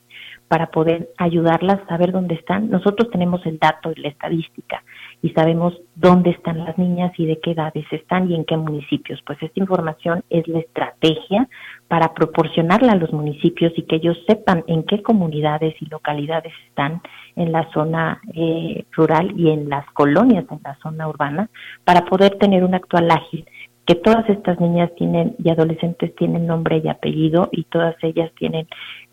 para 0.48 0.68
poder 0.68 1.10
ayudarlas 1.18 1.82
a 1.82 1.88
saber 1.88 2.12
dónde 2.12 2.36
están. 2.36 2.70
Nosotros 2.70 3.10
tenemos 3.10 3.44
el 3.44 3.58
dato 3.58 3.92
y 3.94 4.00
la 4.00 4.08
estadística 4.08 4.82
y 5.20 5.30
sabemos 5.30 5.78
dónde 5.96 6.30
están 6.30 6.64
las 6.64 6.78
niñas 6.78 7.12
y 7.18 7.26
de 7.26 7.40
qué 7.40 7.50
edades 7.50 7.84
están 7.90 8.30
y 8.30 8.34
en 8.34 8.46
qué 8.46 8.56
municipios. 8.56 9.20
Pues 9.26 9.36
esta 9.42 9.60
información 9.60 10.24
es 10.30 10.48
la 10.48 10.60
estrategia 10.60 11.46
para 11.88 12.14
proporcionarla 12.14 12.92
a 12.92 12.96
los 12.96 13.12
municipios 13.12 13.72
y 13.76 13.82
que 13.82 13.96
ellos 13.96 14.16
sepan 14.26 14.64
en 14.66 14.84
qué 14.84 15.02
comunidades 15.02 15.74
y 15.82 15.86
localidades 15.86 16.54
están 16.68 17.02
en 17.36 17.52
la 17.52 17.70
zona 17.72 18.20
eh, 18.34 18.84
rural 18.92 19.32
y 19.36 19.50
en 19.50 19.68
las 19.68 19.86
colonias 19.92 20.44
en 20.50 20.60
la 20.64 20.76
zona 20.82 21.08
urbana 21.08 21.48
para 21.84 22.04
poder 22.06 22.36
tener 22.38 22.64
un 22.64 22.74
actual 22.74 23.10
ágil 23.10 23.46
que 23.86 23.94
todas 23.94 24.28
estas 24.28 24.60
niñas 24.60 24.90
tienen 24.96 25.36
y 25.38 25.48
adolescentes 25.48 26.14
tienen 26.16 26.46
nombre 26.46 26.82
y 26.84 26.88
apellido 26.88 27.48
y 27.52 27.64
todas 27.64 27.94
ellas 28.02 28.32
tienen 28.36 28.66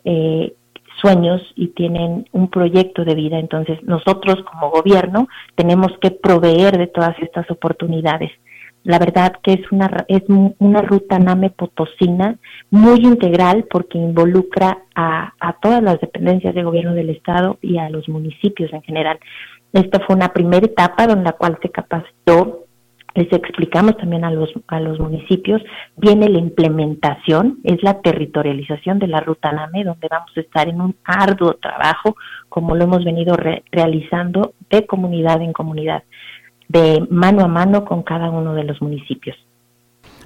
eh, 0.04 0.52
sueños 1.00 1.40
y 1.54 1.68
tienen 1.68 2.28
un 2.32 2.48
proyecto 2.48 3.04
de 3.04 3.14
vida. 3.14 3.38
Entonces 3.38 3.82
nosotros 3.84 4.36
como 4.50 4.70
gobierno 4.70 5.28
tenemos 5.54 5.92
que 6.00 6.10
proveer 6.10 6.76
de 6.76 6.88
todas 6.88 7.16
estas 7.20 7.48
oportunidades. 7.50 8.32
La 8.84 8.98
verdad 8.98 9.32
que 9.42 9.54
es 9.54 9.72
una, 9.72 10.04
es 10.08 10.22
una 10.28 10.82
ruta 10.82 11.18
NAME 11.18 11.50
potosina 11.50 12.36
muy 12.70 13.00
integral 13.00 13.66
porque 13.70 13.98
involucra 13.98 14.78
a, 14.94 15.32
a 15.40 15.52
todas 15.54 15.82
las 15.82 16.00
dependencias 16.00 16.54
de 16.54 16.62
gobierno 16.62 16.94
del 16.94 17.10
Estado 17.10 17.58
y 17.62 17.78
a 17.78 17.88
los 17.88 18.08
municipios 18.08 18.72
en 18.72 18.82
general. 18.82 19.18
Esta 19.72 20.00
fue 20.00 20.14
una 20.14 20.32
primera 20.32 20.66
etapa 20.66 21.04
en 21.04 21.24
la 21.24 21.32
cual 21.32 21.58
se 21.62 21.70
capacitó 21.70 22.64
les 23.14 23.32
explicamos 23.32 23.96
también 23.96 24.24
a 24.24 24.30
los, 24.30 24.50
a 24.66 24.80
los 24.80 24.98
municipios, 24.98 25.62
viene 25.96 26.28
la 26.28 26.38
implementación, 26.38 27.58
es 27.62 27.80
la 27.82 28.00
territorialización 28.00 28.98
de 28.98 29.06
la 29.06 29.20
ruta 29.20 29.52
NAME, 29.52 29.84
donde 29.84 30.08
vamos 30.10 30.32
a 30.36 30.40
estar 30.40 30.68
en 30.68 30.80
un 30.80 30.96
arduo 31.04 31.54
trabajo, 31.54 32.16
como 32.48 32.74
lo 32.74 32.84
hemos 32.84 33.04
venido 33.04 33.36
realizando 33.70 34.54
de 34.68 34.84
comunidad 34.86 35.40
en 35.42 35.52
comunidad, 35.52 36.02
de 36.68 37.06
mano 37.10 37.44
a 37.44 37.48
mano 37.48 37.84
con 37.84 38.02
cada 38.02 38.30
uno 38.30 38.54
de 38.54 38.64
los 38.64 38.80
municipios. 38.80 39.36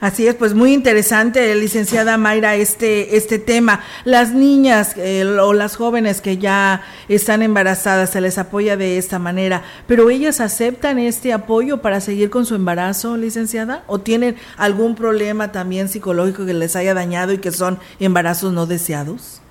Así 0.00 0.28
es, 0.28 0.36
pues 0.36 0.54
muy 0.54 0.74
interesante, 0.74 1.56
licenciada 1.56 2.16
Mayra, 2.18 2.54
este, 2.54 3.16
este 3.16 3.40
tema. 3.40 3.80
Las 4.04 4.32
niñas 4.32 4.96
eh, 4.96 5.24
o 5.24 5.52
las 5.52 5.76
jóvenes 5.76 6.20
que 6.20 6.38
ya 6.38 6.82
están 7.08 7.42
embarazadas, 7.42 8.10
se 8.10 8.20
les 8.20 8.38
apoya 8.38 8.76
de 8.76 8.96
esta 8.96 9.18
manera, 9.18 9.62
pero 9.88 10.08
ellas 10.08 10.40
aceptan 10.40 11.00
este 11.00 11.32
apoyo 11.32 11.82
para 11.82 12.00
seguir 12.00 12.30
con 12.30 12.46
su 12.46 12.54
embarazo, 12.54 13.16
licenciada, 13.16 13.82
o 13.88 13.98
tienen 13.98 14.36
algún 14.56 14.94
problema 14.94 15.50
también 15.50 15.88
psicológico 15.88 16.46
que 16.46 16.54
les 16.54 16.76
haya 16.76 16.94
dañado 16.94 17.32
y 17.32 17.38
que 17.38 17.50
son 17.50 17.78
embarazos 17.98 18.52
no 18.52 18.66
deseados. 18.66 19.42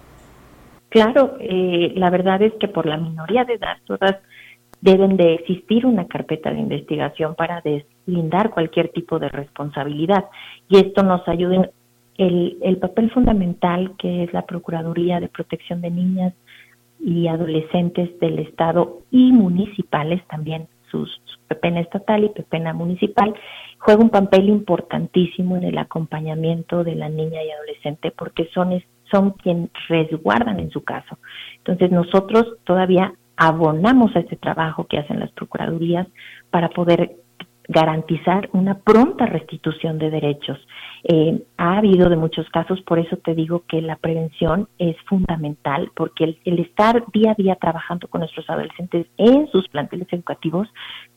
Claro, 0.90 1.36
eh, 1.42 1.92
la 1.96 2.10
verdad 2.10 2.42
es 2.42 2.54
que 2.54 2.70
por 2.70 2.86
la 2.86 2.96
minoría 2.96 3.44
de 3.44 3.56
edad 3.56 3.76
todas 3.86 4.16
deben 4.82 5.18
de 5.18 5.36
existir 5.36 5.86
una 5.86 6.08
carpeta 6.08 6.52
de 6.52 6.60
investigación 6.60 7.36
para 7.36 7.62
deslindar 7.62 8.52
cualquier 8.52 8.90
tipo 8.90 9.20
de 9.20 9.30
responsabilidad 9.30 10.26
y 10.70 10.78
esto 10.78 11.04
nos 11.04 11.28
ayuda 11.28 11.70
el, 12.18 12.58
el 12.62 12.78
papel 12.78 13.12
fundamental 13.12 13.94
que 13.98 14.24
es 14.24 14.34
la 14.34 14.46
Procuraduría 14.46 15.20
de 15.20 15.30
Protección 15.30 15.82
de 15.82 15.92
Niñas 15.92 16.34
y 17.00 17.28
Adolescentes 17.28 18.20
del 18.20 18.40
Estado 18.40 19.00
y 19.12 19.32
municipales 19.32 20.22
también 20.28 20.68
sus, 20.92 21.22
pepena 21.48 21.80
estatal 21.82 22.24
y 22.24 22.30
pepena 22.30 22.74
municipal 22.74 23.34
juega 23.80 24.02
un 24.02 24.10
papel 24.10 24.50
importantísimo 24.50 25.58
en 25.58 25.64
el 25.64 25.78
acompañamiento 25.78 26.84
de 26.84 26.96
la 26.96 27.10
niña 27.10 27.44
y 27.44 27.52
adolescente 27.52 28.12
porque 28.12 28.50
son 28.54 28.82
son 29.10 29.32
quien 29.32 29.70
resguardan 29.88 30.60
en 30.60 30.70
su 30.70 30.84
caso. 30.84 31.18
Entonces 31.60 31.92
nosotros 31.92 32.58
todavía 32.66 33.14
abonamos 33.38 34.16
a 34.16 34.20
este 34.20 34.36
trabajo 34.36 34.88
que 34.88 34.98
hacen 34.98 35.20
las 35.20 35.32
procuradurías 35.32 36.08
para 36.50 36.70
poder 36.70 37.16
garantizar 37.68 38.50
una 38.54 38.80
pronta 38.80 39.26
restitución 39.26 40.00
de 40.00 40.10
derechos. 40.10 40.58
Eh, 41.04 41.44
ha 41.58 41.78
habido 41.78 42.10
de 42.10 42.16
muchos 42.16 42.50
casos, 42.50 42.82
por 42.82 42.98
eso 42.98 43.18
te 43.18 43.36
digo 43.36 43.64
que 43.68 43.82
la 43.82 43.98
prevención 43.98 44.70
es 44.78 44.96
fundamental, 45.06 45.92
porque 45.96 46.38
el, 46.46 46.60
estar 46.60 47.04
día 47.12 47.32
a 47.32 47.36
día 47.36 47.56
trabajando 47.56 48.08
con 48.08 48.20
nuestros 48.20 48.50
adolescentes 48.50 49.08
en 49.18 49.48
sus 49.48 49.68
planteles 49.68 50.08
educativos, 50.12 50.68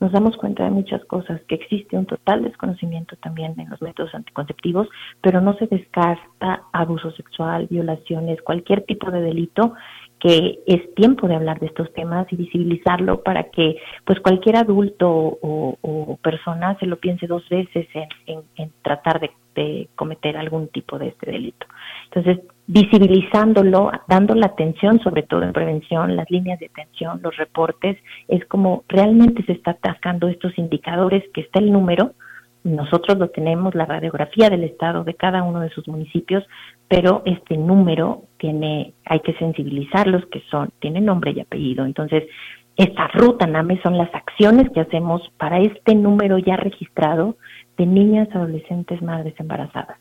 nos 0.00 0.12
damos 0.12 0.36
cuenta 0.36 0.64
de 0.64 0.70
muchas 0.70 1.04
cosas, 1.04 1.40
que 1.48 1.54
existe 1.54 1.96
un 1.96 2.06
total 2.06 2.42
desconocimiento 2.42 3.16
también 3.16 3.58
en 3.58 3.70
los 3.70 3.80
métodos 3.80 4.14
anticonceptivos, 4.14 4.88
pero 5.20 5.40
no 5.40 5.54
se 5.54 5.66
descarta 5.66 6.64
abuso 6.72 7.12
sexual, 7.12 7.68
violaciones, 7.70 8.42
cualquier 8.42 8.82
tipo 8.82 9.10
de 9.10 9.20
delito 9.20 9.74
que 10.20 10.60
es 10.66 10.94
tiempo 10.94 11.26
de 11.26 11.34
hablar 11.34 11.58
de 11.58 11.66
estos 11.66 11.92
temas 11.94 12.26
y 12.30 12.36
visibilizarlo 12.36 13.22
para 13.22 13.44
que 13.44 13.76
pues 14.04 14.20
cualquier 14.20 14.56
adulto 14.56 15.08
o, 15.10 16.18
persona 16.22 16.76
se 16.78 16.86
lo 16.86 16.96
piense 16.96 17.26
dos 17.26 17.48
veces 17.48 17.88
en, 18.26 18.70
tratar 18.82 19.20
de, 19.20 19.30
cometer 19.94 20.38
algún 20.38 20.68
tipo 20.68 20.98
de 20.98 21.08
este 21.08 21.32
delito. 21.32 21.66
Entonces, 22.04 22.38
visibilizándolo, 22.66 23.90
dando 24.08 24.34
la 24.34 24.46
atención, 24.46 25.00
sobre 25.00 25.22
todo 25.22 25.42
en 25.42 25.52
prevención, 25.52 26.16
las 26.16 26.30
líneas 26.30 26.58
de 26.60 26.66
atención, 26.66 27.20
los 27.22 27.36
reportes, 27.36 27.98
es 28.28 28.42
como 28.46 28.84
realmente 28.88 29.42
se 29.44 29.52
está 29.52 29.72
atacando 29.72 30.28
estos 30.28 30.56
indicadores 30.56 31.24
que 31.34 31.42
está 31.42 31.58
el 31.58 31.72
número, 31.72 32.12
nosotros 32.62 33.18
lo 33.18 33.28
tenemos, 33.30 33.74
la 33.74 33.86
radiografía 33.86 34.50
del 34.50 34.64
estado 34.64 35.04
de 35.04 35.14
cada 35.14 35.42
uno 35.42 35.60
de 35.60 35.70
sus 35.70 35.88
municipios, 35.88 36.44
pero 36.88 37.22
este 37.24 37.56
número 37.56 38.24
tiene, 38.38 38.92
hay 39.04 39.20
que 39.20 39.34
sensibilizarlos 39.34 40.26
que 40.26 40.42
son, 40.50 40.70
tiene 40.78 41.00
nombre 41.00 41.32
y 41.32 41.40
apellido. 41.40 41.84
Entonces, 41.86 42.24
esta 42.76 43.08
ruta 43.08 43.46
NAME 43.46 43.80
son 43.82 43.98
las 43.98 44.14
acciones 44.14 44.70
que 44.70 44.80
hacemos 44.80 45.22
para 45.38 45.58
este 45.58 45.94
número 45.94 46.38
ya 46.38 46.56
registrado 46.56 47.36
de 47.76 47.86
niñas, 47.86 48.28
adolescentes, 48.34 49.02
madres 49.02 49.34
embarazadas. 49.38 49.98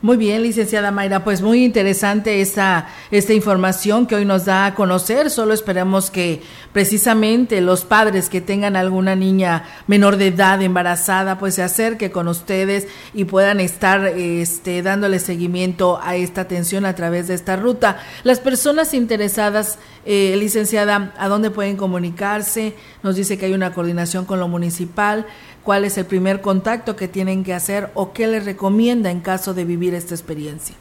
Muy 0.00 0.16
bien, 0.16 0.44
licenciada 0.44 0.92
Mayra, 0.92 1.24
pues 1.24 1.42
muy 1.42 1.64
interesante 1.64 2.40
esta, 2.40 2.86
esta 3.10 3.34
información 3.34 4.06
que 4.06 4.14
hoy 4.14 4.24
nos 4.24 4.44
da 4.44 4.66
a 4.66 4.74
conocer. 4.76 5.28
Solo 5.28 5.52
esperamos 5.52 6.12
que 6.12 6.40
precisamente 6.72 7.60
los 7.60 7.84
padres 7.84 8.28
que 8.28 8.40
tengan 8.40 8.76
alguna 8.76 9.16
niña 9.16 9.64
menor 9.88 10.16
de 10.16 10.28
edad 10.28 10.62
embarazada, 10.62 11.36
pues 11.40 11.56
se 11.56 11.64
acerque 11.64 12.12
con 12.12 12.28
ustedes 12.28 12.86
y 13.12 13.24
puedan 13.24 13.58
estar 13.58 14.06
este, 14.06 14.82
dándole 14.82 15.18
seguimiento 15.18 15.98
a 16.00 16.14
esta 16.14 16.42
atención 16.42 16.86
a 16.86 16.94
través 16.94 17.26
de 17.26 17.34
esta 17.34 17.56
ruta. 17.56 17.98
Las 18.22 18.38
personas 18.38 18.94
interesadas, 18.94 19.80
eh, 20.06 20.36
licenciada, 20.38 21.12
¿a 21.18 21.26
dónde 21.26 21.50
pueden 21.50 21.76
comunicarse? 21.76 22.76
Nos 23.02 23.16
dice 23.16 23.36
que 23.36 23.46
hay 23.46 23.52
una 23.52 23.74
coordinación 23.74 24.26
con 24.26 24.38
lo 24.38 24.46
municipal 24.46 25.26
cuál 25.68 25.84
es 25.84 25.98
el 25.98 26.06
primer 26.06 26.40
contacto 26.40 26.96
que 26.96 27.08
tienen 27.08 27.44
que 27.44 27.52
hacer 27.52 27.88
o 27.92 28.14
qué 28.14 28.26
les 28.26 28.46
recomienda 28.46 29.10
en 29.10 29.20
caso 29.20 29.52
de 29.52 29.66
vivir 29.66 29.92
esta 29.92 30.14
experiencia. 30.14 30.74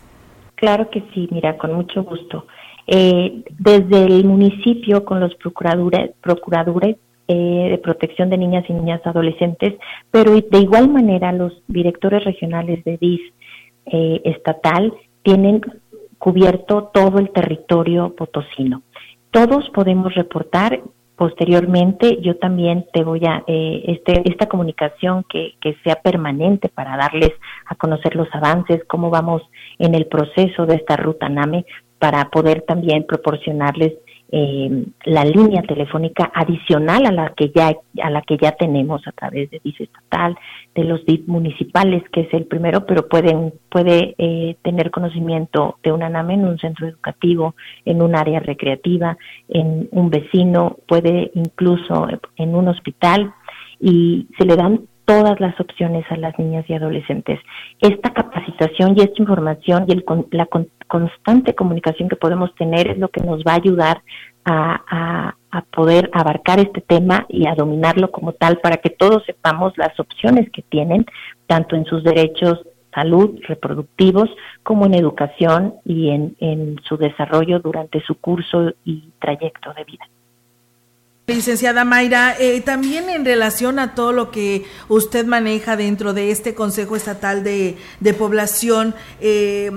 Claro 0.55 0.89
que 0.89 1.03
sí, 1.13 1.27
mira, 1.29 1.57
con 1.57 1.73
mucho 1.73 2.03
gusto. 2.03 2.47
Eh, 2.87 3.43
desde 3.59 4.05
el 4.05 4.23
municipio 4.23 5.03
con 5.03 5.19
los 5.19 5.35
procuradores, 5.35 6.11
procuradores 6.21 6.95
eh, 7.27 7.67
de 7.71 7.77
protección 7.79 8.29
de 8.29 8.37
niñas 8.37 8.63
y 8.69 8.73
niñas 8.73 9.01
adolescentes, 9.03 9.73
pero 10.09 10.31
de 10.31 10.57
igual 10.57 10.87
manera 10.87 11.33
los 11.33 11.51
directores 11.67 12.23
regionales 12.23 12.81
de 12.85 12.97
DIS 12.97 13.21
eh, 13.87 14.21
estatal 14.23 14.93
tienen 15.21 15.59
cubierto 16.17 16.91
todo 16.93 17.19
el 17.19 17.31
territorio 17.31 18.15
potosino. 18.15 18.83
Todos 19.31 19.69
podemos 19.71 20.15
reportar 20.15 20.79
Posteriormente, 21.17 22.21
yo 22.21 22.37
también 22.37 22.85
te 22.93 23.03
voy 23.03 23.25
a, 23.25 23.43
eh, 23.47 23.83
este, 23.87 24.21
esta 24.29 24.45
comunicación 24.45 25.25
que, 25.27 25.55
que 25.59 25.75
sea 25.83 25.95
permanente 25.95 26.69
para 26.69 26.95
darles 26.95 27.31
a 27.65 27.73
conocer 27.73 28.15
los 28.15 28.27
avances, 28.33 28.83
cómo 28.87 29.09
vamos 29.09 29.41
en 29.79 29.95
el 29.95 30.05
proceso 30.05 30.67
de 30.67 30.75
esta 30.75 30.95
ruta 30.95 31.27
NAME, 31.27 31.65
para 31.97 32.29
poder 32.29 32.61
también 32.61 33.03
proporcionarles 33.07 33.93
eh, 34.29 34.85
la 35.05 35.23
línea 35.23 35.61
telefónica 35.61 36.31
adicional 36.33 37.05
a 37.05 37.11
la 37.11 37.29
que 37.29 37.51
ya 37.55 37.73
a 38.03 38.09
la 38.09 38.21
que 38.21 38.37
ya 38.37 38.51
tenemos 38.51 39.07
a 39.07 39.11
través 39.13 39.49
de 39.51 39.61
DIF 39.63 39.81
estatal, 39.81 40.37
de 40.75 40.83
los 40.83 41.05
DIF 41.05 41.27
municipales, 41.27 42.03
que 42.11 42.21
es 42.21 42.33
el 42.33 42.45
primero, 42.45 42.85
pero 42.85 43.07
pueden 43.07 43.53
puede 43.69 44.15
eh, 44.17 44.57
tener 44.63 44.91
conocimiento 44.91 45.77
de 45.83 45.91
una 45.91 46.09
NAME 46.09 46.35
en 46.35 46.45
un 46.45 46.59
centro 46.59 46.87
educativo, 46.87 47.55
en 47.85 48.01
un 48.01 48.15
área 48.15 48.39
recreativa, 48.39 49.17
en 49.47 49.87
un 49.91 50.09
vecino, 50.09 50.77
puede 50.87 51.31
incluso 51.33 52.07
en 52.35 52.55
un 52.55 52.67
hospital 52.67 53.33
y 53.79 54.27
se 54.37 54.45
le 54.45 54.55
dan 54.55 54.81
todas 55.07 55.39
las 55.39 55.57
opciones 55.59 56.05
a 56.11 56.17
las 56.17 56.37
niñas 56.37 56.65
y 56.67 56.73
adolescentes. 56.73 57.39
Esta 57.79 58.11
capacitación 58.11 58.93
y 58.97 59.01
esta 59.01 59.21
información 59.21 59.85
y 59.87 59.93
el, 59.93 60.05
la 60.31 60.47
constante 60.87 61.55
comunicación 61.55 62.09
que 62.09 62.15
podemos 62.15 62.53
tener 62.55 62.87
es 62.87 62.97
lo 62.97 63.09
que 63.09 63.21
nos 63.21 63.43
va 63.43 63.53
a 63.53 63.55
ayudar 63.55 64.01
a, 64.45 65.33
a, 65.51 65.61
poder 65.71 66.09
abarcar 66.13 66.59
este 66.59 66.81
tema 66.81 67.25
y 67.29 67.47
a 67.47 67.55
dominarlo 67.55 68.11
como 68.11 68.33
tal 68.33 68.59
para 68.59 68.77
que 68.77 68.89
todos 68.89 69.23
sepamos 69.25 69.73
las 69.75 69.99
opciones 69.99 70.49
que 70.51 70.61
tienen, 70.61 71.05
tanto 71.47 71.75
en 71.75 71.85
sus 71.85 72.03
derechos 72.03 72.61
salud 72.93 73.39
reproductivos 73.47 74.29
como 74.63 74.85
en 74.85 74.93
educación 74.93 75.75
y 75.83 76.09
en, 76.09 76.35
en 76.39 76.79
su 76.87 76.97
desarrollo 76.97 77.59
durante 77.59 78.01
su 78.01 78.15
curso 78.15 78.71
y 78.85 79.09
trayecto 79.19 79.73
de 79.73 79.83
vida. 79.83 80.07
Licenciada 81.27 81.83
Mayra, 81.83 82.35
eh, 82.39 82.61
también 82.61 83.09
en 83.09 83.25
relación 83.25 83.79
a 83.79 83.95
todo 83.95 84.13
lo 84.13 84.31
que 84.31 84.63
usted 84.87 85.25
maneja 85.25 85.75
dentro 85.75 86.13
de 86.13 86.31
este 86.31 86.55
Consejo 86.55 86.95
Estatal 86.95 87.43
de, 87.43 87.75
Población, 88.17 88.95
eh, 89.19 89.69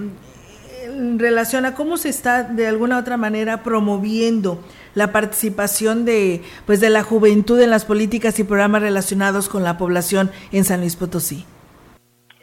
en 0.92 1.18
relación 1.18 1.66
a 1.66 1.74
cómo 1.74 1.96
se 1.96 2.08
está 2.08 2.44
de 2.44 2.66
alguna 2.66 2.96
u 2.96 3.00
otra 3.00 3.16
manera 3.16 3.62
promoviendo 3.62 4.60
la 4.94 5.12
participación 5.12 6.04
de 6.04 6.42
pues 6.66 6.80
de 6.80 6.90
la 6.90 7.02
juventud 7.02 7.60
en 7.60 7.70
las 7.70 7.84
políticas 7.84 8.38
y 8.38 8.44
programas 8.44 8.82
relacionados 8.82 9.48
con 9.48 9.62
la 9.62 9.78
población 9.78 10.30
en 10.52 10.64
San 10.64 10.80
Luis 10.80 10.96
Potosí. 10.96 11.44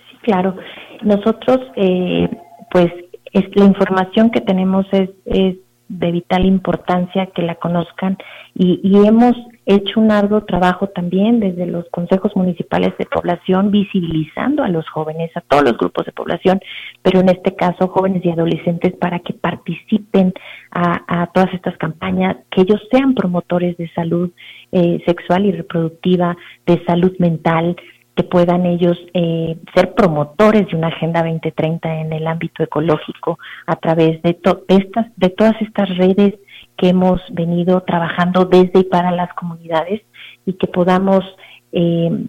Sí, 0.10 0.18
claro. 0.24 0.56
Nosotros, 1.02 1.60
eh, 1.76 2.30
pues, 2.72 2.92
es, 3.34 3.46
la 3.56 3.66
información 3.66 4.32
que 4.32 4.42
tenemos 4.42 4.86
es, 4.92 5.10
es 5.26 5.58
de 5.90 6.12
vital 6.12 6.46
importancia 6.46 7.28
que 7.28 7.42
la 7.42 7.56
conozcan 7.56 8.18
y, 8.54 9.06
hemos 9.06 9.36
hecho 9.68 10.00
un 10.00 10.12
arduo 10.12 10.46
trabajo 10.46 10.88
también 10.88 11.40
desde 11.40 11.66
los 11.66 11.88
consejos 11.90 12.36
municipales 12.36 12.94
de 12.98 13.06
población 13.06 13.70
visibilizando 13.70 14.64
a 14.64 14.70
los 14.70 14.88
jóvenes, 14.90 15.30
a 15.36 15.42
todos 15.42 15.64
los 15.64 15.78
grupos 15.78 16.06
de 16.06 16.14
población, 16.14 16.60
pero 17.02 17.20
en 17.20 17.30
este 17.30 17.56
caso 17.56 17.90
jóvenes 17.90 18.24
y 18.26 18.30
adolescentes 18.32 18.94
para 18.96 19.20
que 19.20 19.34
participen 19.34 20.34
a, 20.72 21.28
todas 21.34 21.54
estas 21.54 21.78
campañas, 21.78 22.38
que 22.50 22.62
ellos 22.62 22.82
sean 22.92 23.14
promotores 23.14 23.76
de 23.78 23.90
salud 23.90 24.32
eh, 24.72 25.02
sexual 25.06 25.46
y 25.46 25.52
reproductiva, 25.52 26.38
de 26.66 26.84
salud 26.86 27.14
mental, 27.20 27.76
que 28.16 28.24
puedan 28.24 28.66
ellos 28.66 28.98
eh, 29.14 29.58
ser 29.76 29.94
promotores 29.94 30.68
de 30.68 30.76
una 30.76 30.88
Agenda 30.88 31.22
2030 31.22 32.02
en 32.02 32.14
el 32.14 32.26
ámbito 32.26 32.64
ecológico 32.64 33.38
a 33.68 33.76
través 33.76 34.22
de, 34.24 34.40
estas, 34.70 35.06
de 35.16 35.30
todas 35.30 35.62
estas 35.62 35.96
redes 35.98 36.34
que 36.78 36.90
hemos 36.90 37.22
venido 37.32 37.82
trabajando 37.82 38.46
desde 38.46 38.80
y 38.80 38.84
para 38.84 39.12
las 39.12 39.34
comunidades 39.34 40.02
y 40.46 40.54
que 40.54 40.68
podamos 40.68 41.24
eh, 41.72 42.26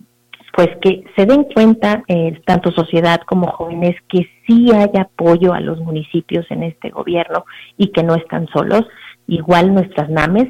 pues 0.58 0.70
que 0.80 1.04
se 1.14 1.24
den 1.24 1.44
cuenta 1.44 2.02
eh, 2.08 2.40
tanto 2.44 2.72
sociedad 2.72 3.20
como 3.26 3.46
jóvenes 3.46 3.94
que 4.08 4.28
sí 4.46 4.70
hay 4.72 4.90
apoyo 5.00 5.52
a 5.52 5.60
los 5.60 5.78
municipios 5.78 6.46
en 6.50 6.64
este 6.64 6.90
gobierno 6.90 7.44
y 7.76 7.92
que 7.92 8.02
no 8.02 8.16
están 8.16 8.48
solos. 8.48 8.82
Igual 9.28 9.72
nuestras 9.72 10.10
NAMES 10.10 10.48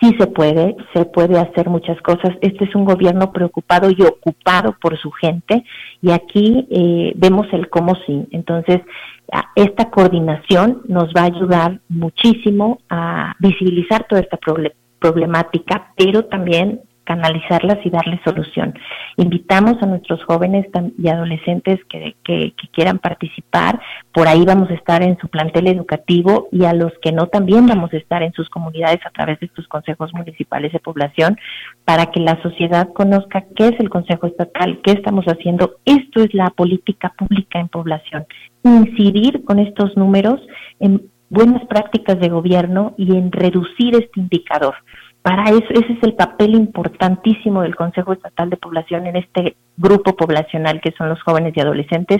sí 0.00 0.14
se 0.18 0.26
puede, 0.26 0.76
se 0.92 1.04
puede 1.04 1.38
hacer 1.38 1.68
muchas 1.68 2.00
cosas. 2.02 2.30
Este 2.40 2.64
es 2.64 2.74
un 2.74 2.84
gobierno 2.84 3.32
preocupado 3.32 3.90
y 3.90 4.02
ocupado 4.02 4.76
por 4.80 4.98
su 4.98 5.10
gente 5.12 5.64
y 6.00 6.10
aquí 6.10 6.66
eh, 6.70 7.12
vemos 7.14 7.46
el 7.52 7.68
cómo 7.68 7.94
sí. 8.06 8.26
Entonces, 8.32 8.80
esta 9.54 9.90
coordinación 9.90 10.82
nos 10.88 11.12
va 11.14 11.22
a 11.22 11.26
ayudar 11.26 11.80
muchísimo 11.88 12.78
a 12.88 13.34
visibilizar 13.38 14.06
toda 14.08 14.20
esta 14.20 14.38
problemática, 14.98 15.92
pero 15.96 16.24
también 16.26 16.80
canalizarlas 17.04 17.78
y 17.84 17.90
darles 17.90 18.20
solución. 18.24 18.74
Invitamos 19.16 19.82
a 19.82 19.86
nuestros 19.86 20.22
jóvenes 20.24 20.66
y 20.98 21.08
adolescentes 21.08 21.80
que, 21.88 22.14
que, 22.22 22.54
quieran 22.72 22.98
participar, 22.98 23.80
por 24.12 24.28
ahí 24.28 24.44
vamos 24.44 24.70
a 24.70 24.74
estar 24.74 25.02
en 25.02 25.18
su 25.18 25.28
plantel 25.28 25.66
educativo 25.66 26.48
y 26.52 26.64
a 26.64 26.72
los 26.72 26.92
que 27.02 27.12
no 27.12 27.26
también 27.26 27.66
vamos 27.66 27.92
a 27.92 27.96
estar 27.96 28.22
en 28.22 28.32
sus 28.32 28.48
comunidades 28.48 29.00
a 29.04 29.10
través 29.10 29.38
de 29.40 29.46
estos 29.46 29.66
consejos 29.68 30.14
municipales 30.14 30.72
de 30.72 30.78
población 30.78 31.36
para 31.84 32.06
que 32.06 32.20
la 32.20 32.40
sociedad 32.42 32.88
conozca 32.94 33.44
qué 33.56 33.68
es 33.68 33.80
el 33.80 33.90
Consejo 33.90 34.26
Estatal, 34.26 34.80
qué 34.82 34.92
estamos 34.92 35.26
haciendo. 35.26 35.74
Esto 35.84 36.22
es 36.22 36.32
la 36.32 36.50
política 36.50 37.12
pública 37.18 37.58
en 37.58 37.68
población. 37.68 38.24
Incidir 38.64 39.44
con 39.44 39.58
estos 39.58 39.96
números 39.96 40.40
en 40.80 41.10
buenas 41.28 41.64
prácticas 41.66 42.20
de 42.20 42.28
gobierno 42.28 42.94
y 42.96 43.16
en 43.16 43.32
reducir 43.32 43.94
este 43.94 44.20
indicador. 44.20 44.74
Para 45.22 45.50
eso, 45.50 45.68
ese 45.70 45.92
es 45.92 46.02
el 46.02 46.14
papel 46.14 46.56
importantísimo 46.56 47.62
del 47.62 47.76
Consejo 47.76 48.12
Estatal 48.12 48.50
de 48.50 48.56
Población 48.56 49.06
en 49.06 49.16
este 49.16 49.56
grupo 49.76 50.16
poblacional 50.16 50.80
que 50.80 50.92
son 50.98 51.08
los 51.08 51.22
jóvenes 51.22 51.54
y 51.56 51.60
adolescentes, 51.60 52.18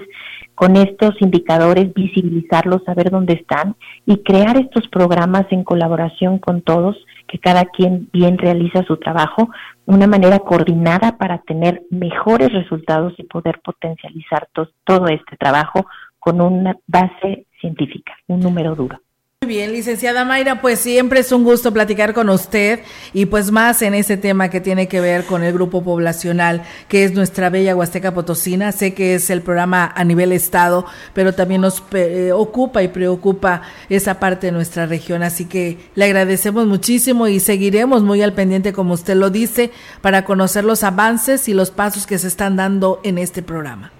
con 0.55 0.77
estos 0.77 1.21
indicadores, 1.21 1.93
visibilizarlos, 1.95 2.85
saber 2.85 3.11
dónde 3.11 3.35
están 3.35 3.75
y 4.07 4.23
crear 4.23 4.57
estos 4.57 4.87
programas 4.89 5.47
en 5.51 5.65
colaboración 5.65 6.39
con 6.39 6.63
todos, 6.63 6.97
que 7.27 7.41
cada 7.41 7.65
quien 7.65 8.09
bien 8.13 8.39
realiza 8.39 8.85
su 8.85 8.97
trabajo, 8.99 9.51
una 9.85 10.07
manera 10.07 10.39
coordinada 10.39 11.19
para 11.19 11.39
tener 11.39 11.83
mejores 11.91 12.53
resultados 12.53 13.15
y 13.19 13.25
poder 13.25 13.61
potencializar 13.65 14.47
todo 14.55 15.09
este 15.09 15.37
trabajo 15.37 15.87
con 16.23 16.41
una 16.41 16.77
base 16.87 17.47
científica, 17.61 18.13
un 18.29 18.39
número 18.39 18.77
duro. 18.77 18.97
Muy 19.41 19.49
bien, 19.49 19.73
licenciada 19.73 20.25
Mayra, 20.25 20.61
pues 20.61 20.79
siempre 20.79 21.19
es 21.19 21.33
un 21.33 21.43
gusto 21.43 21.73
platicar 21.73 22.15
con 22.15 22.29
usted 22.29 22.79
y 23.13 23.27
pues 23.27 23.51
más 23.51 23.83
en 23.83 23.93
ese 23.93 24.17
tema 24.17 24.49
que 24.49 24.61
tiene 24.61 24.87
que 24.87 25.01
ver 25.01 25.25
con 25.25 25.43
el 25.43 25.53
grupo 25.53 25.83
poblacional 25.83 26.63
que 26.87 27.03
es 27.03 27.13
nuestra 27.13 27.51
bella 27.51 27.75
Huasteca 27.75 28.15
Potosina. 28.15 28.71
Sé 28.71 28.95
que 28.95 29.17
es 29.17 29.31
el 29.31 29.43
programa 29.43 29.93
a 29.97 30.05
nivel 30.05 30.31
estado, 30.31 30.87
pero 31.13 31.35
también 31.35 31.63
nos 31.63 31.83
eh, 31.91 32.31
ocupa 32.33 32.85
y 32.85 32.89
preocupa 32.89 33.63
esa 33.89 34.21
parte 34.21 34.47
de 34.47 34.53
nuestra 34.53 34.87
región. 34.87 35.25
Así 35.25 35.47
que 35.47 35.77
le 35.97 36.05
agradecemos 36.05 36.69
muchísimo 36.69 37.27
y 37.27 37.41
seguiremos 37.41 38.05
muy 38.05 38.23
al 38.23 38.35
pendiente, 38.35 38.73
como 38.73 38.95
usted 38.95 39.17
lo 39.17 39.31
dice, 39.31 39.73
para 40.03 40.25
conocer 40.25 40.63
los 40.63 40.85
avances 40.85 41.49
y 41.49 41.55
los 41.55 41.73
pasos 41.73 42.07
que 42.07 42.19
se 42.19 42.29
están 42.29 42.55
dando 42.55 43.01
en 43.03 43.19
este 43.19 43.43
programa. 43.43 43.91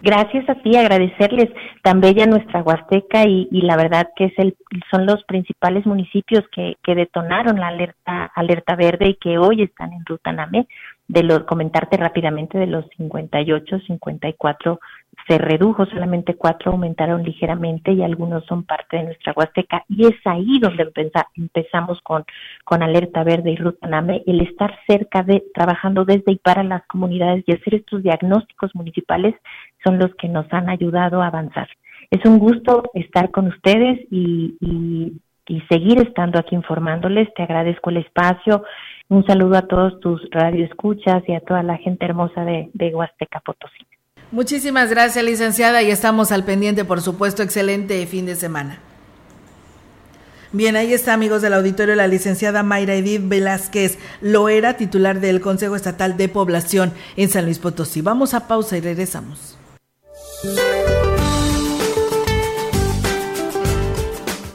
Gracias 0.00 0.48
a 0.48 0.54
ti, 0.54 0.76
agradecerles 0.76 1.48
tan 1.82 2.00
bella 2.00 2.24
nuestra 2.26 2.62
Huasteca 2.62 3.24
y, 3.24 3.48
la 3.62 3.76
verdad 3.76 4.08
que 4.14 4.26
es 4.26 4.32
el, 4.38 4.56
son 4.92 5.06
los 5.06 5.24
principales 5.24 5.86
municipios 5.86 6.44
que, 6.52 6.76
que 6.84 6.94
detonaron 6.94 7.58
la 7.58 7.68
alerta, 7.68 8.30
alerta 8.34 8.76
verde 8.76 9.08
y 9.08 9.14
que 9.14 9.38
hoy 9.38 9.62
están 9.62 9.92
en 9.92 10.04
Ruta 10.06 10.32
Name. 10.32 10.68
De 11.08 11.22
lo, 11.22 11.46
comentarte 11.46 11.96
rápidamente 11.96 12.58
de 12.58 12.66
los 12.66 12.84
58, 12.96 13.80
54 13.86 14.78
se 15.26 15.38
redujo, 15.38 15.84
solamente 15.86 16.36
cuatro 16.36 16.72
aumentaron 16.72 17.22
ligeramente 17.22 17.92
y 17.92 18.02
algunos 18.02 18.44
son 18.46 18.64
parte 18.64 18.96
de 18.98 19.04
nuestra 19.04 19.32
Huasteca. 19.34 19.84
Y 19.88 20.06
es 20.06 20.14
ahí 20.24 20.58
donde 20.60 20.90
empezamos 21.36 22.00
con, 22.02 22.24
con 22.64 22.82
Alerta 22.82 23.24
Verde 23.24 23.50
y 23.50 23.56
Ruta 23.56 23.88
Name, 23.88 24.22
el 24.26 24.40
estar 24.40 24.78
cerca 24.86 25.22
de, 25.22 25.44
trabajando 25.54 26.04
desde 26.04 26.32
y 26.32 26.36
para 26.36 26.62
las 26.62 26.86
comunidades 26.86 27.44
y 27.46 27.52
hacer 27.52 27.74
estos 27.74 28.02
diagnósticos 28.02 28.74
municipales 28.74 29.34
son 29.88 29.98
los 29.98 30.14
que 30.16 30.28
nos 30.28 30.46
han 30.52 30.68
ayudado 30.68 31.22
a 31.22 31.28
avanzar. 31.28 31.68
Es 32.10 32.22
un 32.26 32.38
gusto 32.38 32.82
estar 32.92 33.30
con 33.30 33.46
ustedes 33.46 34.00
y, 34.10 34.54
seguir 35.70 35.98
estando 36.02 36.38
aquí 36.38 36.54
informándoles. 36.54 37.32
Te 37.34 37.42
agradezco 37.42 37.88
el 37.88 37.98
espacio. 37.98 38.64
Un 39.08 39.24
saludo 39.26 39.56
a 39.56 39.62
todos 39.62 39.98
tus 40.00 40.20
radioescuchas 40.30 41.22
y 41.26 41.32
a 41.32 41.40
toda 41.40 41.62
la 41.62 41.78
gente 41.78 42.04
hermosa 42.04 42.44
de, 42.44 42.68
de 42.74 42.94
Huasteca 42.94 43.40
Potosí. 43.40 43.86
Muchísimas 44.30 44.90
gracias, 44.90 45.24
licenciada, 45.24 45.82
y 45.82 45.90
estamos 45.90 46.32
al 46.32 46.44
pendiente, 46.44 46.84
por 46.84 47.00
supuesto, 47.00 47.42
excelente 47.42 48.06
fin 48.06 48.26
de 48.26 48.34
semana. 48.34 48.78
Bien, 50.52 50.76
ahí 50.76 50.92
está, 50.92 51.14
amigos 51.14 51.40
del 51.40 51.54
auditorio, 51.54 51.94
la 51.94 52.06
licenciada 52.06 52.62
Mayra 52.62 52.94
Edith 52.94 53.26
Velázquez 53.26 53.98
Loera, 54.20 54.76
titular 54.76 55.20
del 55.20 55.40
Consejo 55.40 55.76
Estatal 55.76 56.18
de 56.18 56.28
Población 56.28 56.92
en 57.16 57.30
San 57.30 57.46
Luis 57.46 57.58
Potosí. 57.58 58.02
Vamos 58.02 58.34
a 58.34 58.48
pausa 58.48 58.76
y 58.76 58.80
regresamos. 58.80 59.57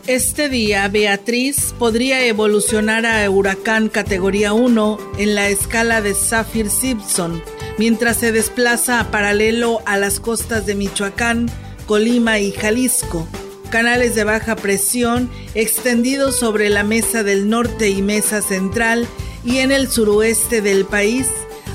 Este 0.08 0.48
día, 0.48 0.88
Beatriz 0.88 1.74
podría 1.78 2.26
evolucionar 2.26 3.06
a 3.06 3.30
huracán 3.30 3.90
categoría 3.90 4.54
1 4.54 4.98
en 5.18 5.36
la 5.36 5.50
escala 5.50 6.02
de 6.02 6.14
Saffir-Simpson 6.14 7.44
mientras 7.78 8.18
se 8.18 8.32
desplaza 8.32 9.12
paralelo 9.12 9.82
a 9.86 9.98
las 9.98 10.22
costas 10.22 10.66
de 10.66 10.76
Michoacán, 10.76 11.52
Colima 11.86 12.40
y 12.40 12.54
Jalisco. 12.54 13.28
Canales 13.70 14.16
de 14.16 14.24
baja 14.24 14.56
presión 14.56 15.30
extendidos 15.54 16.38
sobre 16.38 16.70
la 16.70 16.84
mesa 16.84 17.24
del 17.24 17.50
norte 17.50 17.90
y 17.90 18.02
mesa 18.02 18.42
central 18.42 19.06
y 19.44 19.58
en 19.58 19.74
el 19.74 19.90
suroeste 19.90 20.62
del 20.62 20.86
país, 20.86 21.28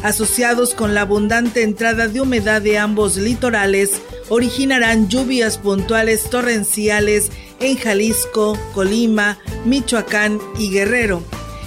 asociados 0.03 0.75
con 0.75 0.95
la 0.95 1.03
abundante 1.03 1.63
entrada 1.63 2.09
de 2.09 2.21
humedad 2.21 2.63
de 2.63 2.79
ambos 2.79 3.17
litorales, 3.17 4.01
originarán 4.29 5.09
lluvias 5.09 5.59
puntuales 5.59 6.31
torrenciales 6.31 7.31
en 7.61 7.77
Jalisco, 7.77 8.59
Colima, 8.75 9.39
Michoacán 9.65 10.39
y 10.59 10.71
Guerrero, 10.71 11.23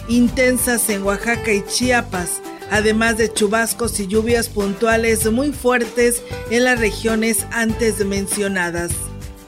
intensas 0.08 0.89
en 0.89 1.04
Oaxaca 1.04 1.52
y 1.52 1.63
Chiapas, 1.65 2.41
además 2.70 3.17
de 3.17 3.32
chubascos 3.32 4.00
y 4.00 4.08
lluvias 4.08 4.50
puntuales 4.50 5.30
muy 5.32 5.52
fuertes 5.52 6.24
en 6.50 6.63
las 6.63 6.80
regiones 6.80 7.46
antes 7.52 8.06
mencionadas. 8.06 8.91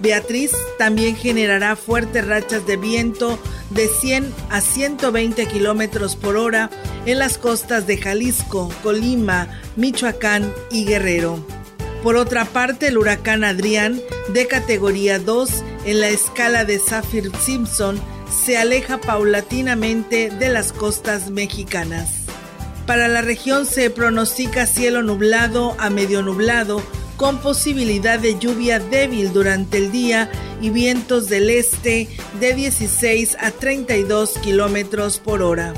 Beatriz 0.03 0.51
también 0.77 1.15
generará 1.15 1.77
fuertes 1.77 2.27
rachas 2.27 2.67
de 2.67 2.75
viento 2.75 3.39
de 3.69 3.87
100 3.87 4.33
a 4.49 4.59
120 4.59 5.45
kilómetros 5.47 6.17
por 6.17 6.35
hora 6.35 6.69
en 7.05 7.19
las 7.19 7.37
costas 7.37 7.87
de 7.87 7.97
Jalisco, 7.97 8.69
Colima, 8.83 9.47
Michoacán 9.77 10.53
y 10.69 10.83
Guerrero. 10.83 11.39
Por 12.03 12.17
otra 12.17 12.43
parte, 12.43 12.87
el 12.87 12.97
huracán 12.97 13.45
Adrián, 13.45 14.01
de 14.33 14.45
categoría 14.45 15.19
2 15.19 15.49
en 15.85 16.01
la 16.01 16.09
escala 16.09 16.65
de 16.65 16.79
Saffir-Simpson, 16.79 17.97
se 18.29 18.57
aleja 18.57 18.99
paulatinamente 18.99 20.29
de 20.31 20.49
las 20.49 20.73
costas 20.73 21.29
mexicanas. 21.29 22.25
Para 22.85 23.07
la 23.07 23.21
región 23.21 23.65
se 23.65 23.89
pronostica 23.89 24.65
cielo 24.65 25.01
nublado 25.01 25.77
a 25.79 25.89
medio 25.89 26.21
nublado 26.23 26.83
con 27.23 27.37
posibilidad 27.37 28.19
de 28.19 28.37
lluvia 28.37 28.79
débil 28.79 29.31
durante 29.31 29.77
el 29.77 29.93
día 29.93 30.29
y 30.59 30.71
vientos 30.71 31.29
del 31.29 31.49
este 31.49 32.09
de 32.41 32.53
16 32.53 33.37
a 33.39 33.49
32 33.51 34.39
kilómetros 34.39 35.19
por 35.19 35.41
hora. 35.41 35.73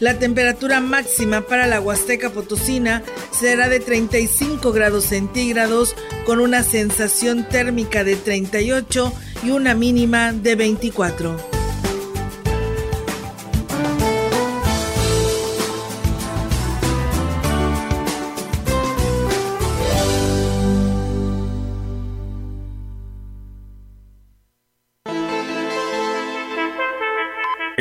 La 0.00 0.18
temperatura 0.18 0.80
máxima 0.80 1.42
para 1.42 1.68
la 1.68 1.80
Huasteca 1.80 2.30
Potosina 2.30 3.04
será 3.30 3.68
de 3.68 3.78
35 3.78 4.72
grados 4.72 5.04
centígrados 5.04 5.94
con 6.26 6.40
una 6.40 6.64
sensación 6.64 7.48
térmica 7.48 8.02
de 8.02 8.16
38 8.16 9.12
y 9.44 9.50
una 9.52 9.76
mínima 9.76 10.32
de 10.32 10.56
24. 10.56 11.61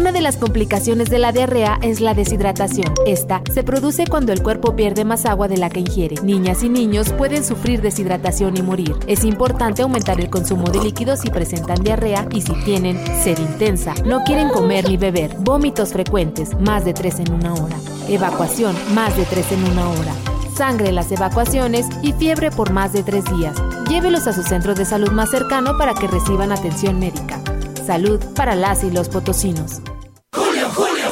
Una 0.00 0.12
de 0.12 0.22
las 0.22 0.38
complicaciones 0.38 1.10
de 1.10 1.18
la 1.18 1.30
diarrea 1.30 1.78
es 1.82 2.00
la 2.00 2.14
deshidratación. 2.14 2.94
Esta 3.04 3.42
se 3.52 3.62
produce 3.62 4.06
cuando 4.06 4.32
el 4.32 4.42
cuerpo 4.42 4.74
pierde 4.74 5.04
más 5.04 5.26
agua 5.26 5.46
de 5.46 5.58
la 5.58 5.68
que 5.68 5.80
ingiere. 5.80 6.16
Niñas 6.22 6.62
y 6.62 6.70
niños 6.70 7.12
pueden 7.12 7.44
sufrir 7.44 7.82
deshidratación 7.82 8.56
y 8.56 8.62
morir. 8.62 8.96
Es 9.06 9.24
importante 9.24 9.82
aumentar 9.82 10.18
el 10.18 10.30
consumo 10.30 10.70
de 10.70 10.82
líquidos 10.82 11.20
si 11.20 11.28
presentan 11.28 11.84
diarrea 11.84 12.26
y 12.32 12.40
si 12.40 12.54
tienen 12.64 12.96
sed 13.22 13.36
intensa. 13.40 13.92
No 14.06 14.24
quieren 14.24 14.48
comer 14.48 14.88
ni 14.88 14.96
beber. 14.96 15.36
Vómitos 15.40 15.92
frecuentes, 15.92 16.58
más 16.58 16.86
de 16.86 16.94
tres 16.94 17.20
en 17.20 17.34
una 17.34 17.52
hora. 17.52 17.76
Evacuación, 18.08 18.74
más 18.94 19.14
de 19.18 19.26
tres 19.26 19.52
en 19.52 19.62
una 19.64 19.90
hora 19.90 20.14
sangre 20.56 20.90
en 20.90 20.94
las 20.94 21.10
evacuaciones 21.10 21.86
y 22.02 22.12
fiebre 22.12 22.50
por 22.50 22.70
más 22.70 22.92
de 22.92 23.02
tres 23.02 23.24
días. 23.34 23.56
Llévelos 23.88 24.26
a 24.26 24.34
su 24.34 24.42
centro 24.42 24.74
de 24.74 24.84
salud 24.84 25.10
más 25.10 25.30
cercano 25.30 25.78
para 25.78 25.94
que 25.94 26.06
reciban 26.06 26.52
atención 26.52 26.98
médica. 26.98 27.40
Salud 27.90 28.20
para 28.36 28.54
las 28.54 28.84
y 28.84 28.90
los 28.92 29.08
potosinos. 29.08 29.80
Julio, 30.32 30.70
Julio. 30.76 31.06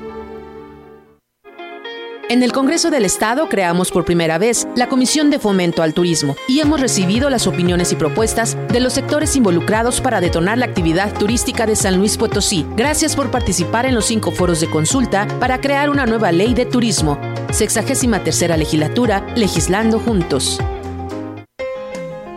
En 2.31 2.43
el 2.43 2.53
Congreso 2.53 2.91
del 2.91 3.03
Estado 3.03 3.49
creamos 3.49 3.91
por 3.91 4.05
primera 4.05 4.37
vez 4.37 4.65
la 4.77 4.87
Comisión 4.87 5.29
de 5.29 5.37
Fomento 5.37 5.83
al 5.83 5.93
Turismo 5.93 6.37
y 6.47 6.61
hemos 6.61 6.79
recibido 6.79 7.29
las 7.29 7.45
opiniones 7.45 7.91
y 7.91 7.97
propuestas 7.97 8.55
de 8.69 8.79
los 8.79 8.93
sectores 8.93 9.35
involucrados 9.35 9.99
para 9.99 10.21
detonar 10.21 10.57
la 10.57 10.65
actividad 10.65 11.13
turística 11.13 11.65
de 11.65 11.75
San 11.75 11.97
Luis 11.97 12.15
Potosí. 12.15 12.65
Gracias 12.77 13.17
por 13.17 13.31
participar 13.31 13.85
en 13.85 13.95
los 13.95 14.05
cinco 14.05 14.31
foros 14.31 14.61
de 14.61 14.69
consulta 14.69 15.27
para 15.41 15.59
crear 15.59 15.89
una 15.89 16.05
nueva 16.05 16.31
ley 16.31 16.53
de 16.53 16.65
turismo. 16.65 17.19
Sexagésima 17.51 18.23
tercera 18.23 18.55
legislatura, 18.55 19.25
legislando 19.35 19.99
juntos. 19.99 20.57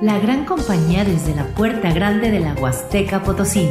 La 0.02 0.18
gran 0.18 0.44
compañía 0.44 1.04
desde 1.04 1.36
la 1.36 1.46
puerta 1.54 1.92
grande 1.92 2.32
de 2.32 2.40
la 2.40 2.54
Huasteca 2.54 3.22
Potosí 3.22 3.70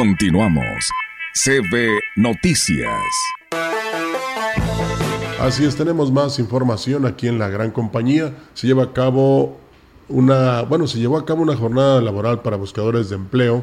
Continuamos. 0.00 0.88
CB 1.34 2.00
Noticias. 2.16 2.88
Así 5.38 5.66
es, 5.66 5.76
tenemos 5.76 6.10
más 6.10 6.38
información 6.38 7.04
aquí 7.04 7.28
en 7.28 7.38
la 7.38 7.50
gran 7.50 7.70
compañía. 7.70 8.34
Se 8.54 8.66
lleva 8.66 8.84
a 8.84 8.92
cabo 8.94 9.60
una, 10.08 10.62
bueno, 10.62 10.86
se 10.86 10.98
llevó 10.98 11.18
a 11.18 11.26
cabo 11.26 11.42
una 11.42 11.54
jornada 11.54 12.00
laboral 12.00 12.40
para 12.40 12.56
buscadores 12.56 13.10
de 13.10 13.16
empleo, 13.16 13.62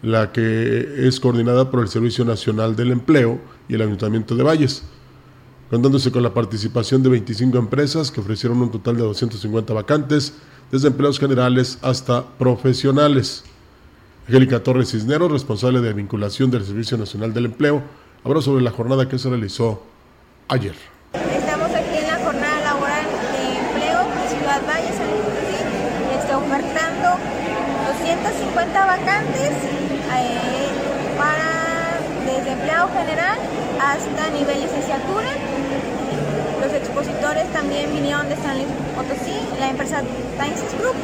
la 0.00 0.32
que 0.32 1.06
es 1.06 1.20
coordinada 1.20 1.70
por 1.70 1.82
el 1.82 1.88
Servicio 1.88 2.24
Nacional 2.24 2.74
del 2.74 2.90
Empleo 2.90 3.38
y 3.68 3.74
el 3.74 3.82
Ayuntamiento 3.82 4.34
de 4.34 4.44
Valles, 4.44 4.82
contándose 5.68 6.10
con 6.10 6.22
la 6.22 6.32
participación 6.32 7.02
de 7.02 7.10
25 7.10 7.58
empresas 7.58 8.10
que 8.10 8.20
ofrecieron 8.20 8.62
un 8.62 8.70
total 8.70 8.96
de 8.96 9.02
250 9.02 9.74
vacantes, 9.74 10.38
desde 10.72 10.88
empleos 10.88 11.18
generales 11.18 11.78
hasta 11.82 12.24
profesionales. 12.38 13.44
Angélica 14.26 14.60
Torres 14.60 14.90
Cisneros, 14.90 15.30
responsable 15.30 15.80
de 15.80 15.92
vinculación 15.92 16.50
del 16.50 16.64
Servicio 16.64 16.98
Nacional 16.98 17.32
del 17.32 17.44
Empleo, 17.44 17.80
habló 18.24 18.42
sobre 18.42 18.60
la 18.60 18.72
jornada 18.72 19.08
que 19.08 19.18
se 19.18 19.28
realizó 19.28 19.84
ayer. 20.48 20.74
Estamos 21.12 21.70
aquí 21.70 21.98
en 21.98 22.06
la 22.08 22.18
jornada 22.18 22.60
laboral 22.64 23.06
de 23.06 23.58
empleo 23.58 24.02
de 24.02 24.28
Ciudad 24.36 24.62
Valle, 24.66 24.88
San 24.88 25.06
Luis 25.06 25.26
ofertando 26.36 27.16
250 27.86 28.86
vacantes 28.86 29.50
eh, 30.12 30.68
para 31.16 32.00
desde 32.26 32.52
empleado 32.52 32.88
general 32.88 33.38
hasta 33.80 34.30
nivel 34.30 34.60
licenciatura. 34.60 35.55
Los 36.66 36.74
expositores 36.74 37.46
también 37.52 37.94
vinieron 37.94 38.28
de 38.28 38.34
San 38.34 38.56
Luis 38.56 38.66
Potosí, 38.96 39.38
la 39.60 39.70
empresa 39.70 40.02
Times 40.36 40.74
Group 40.80 40.96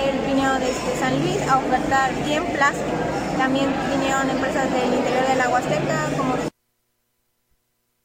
el 0.00 0.26
vinieron 0.26 0.58
desde 0.60 0.98
San 0.98 1.20
Luis 1.20 1.36
a 1.46 1.58
ofertar 1.58 2.10
bien 2.24 2.42
plástico. 2.54 2.96
También 3.36 3.68
vinieron 3.90 4.30
empresas 4.30 4.72
del 4.72 4.94
interior 4.94 5.28
de 5.28 5.36
la 5.36 5.50
Huasteca 5.50 6.08
como 6.16 6.36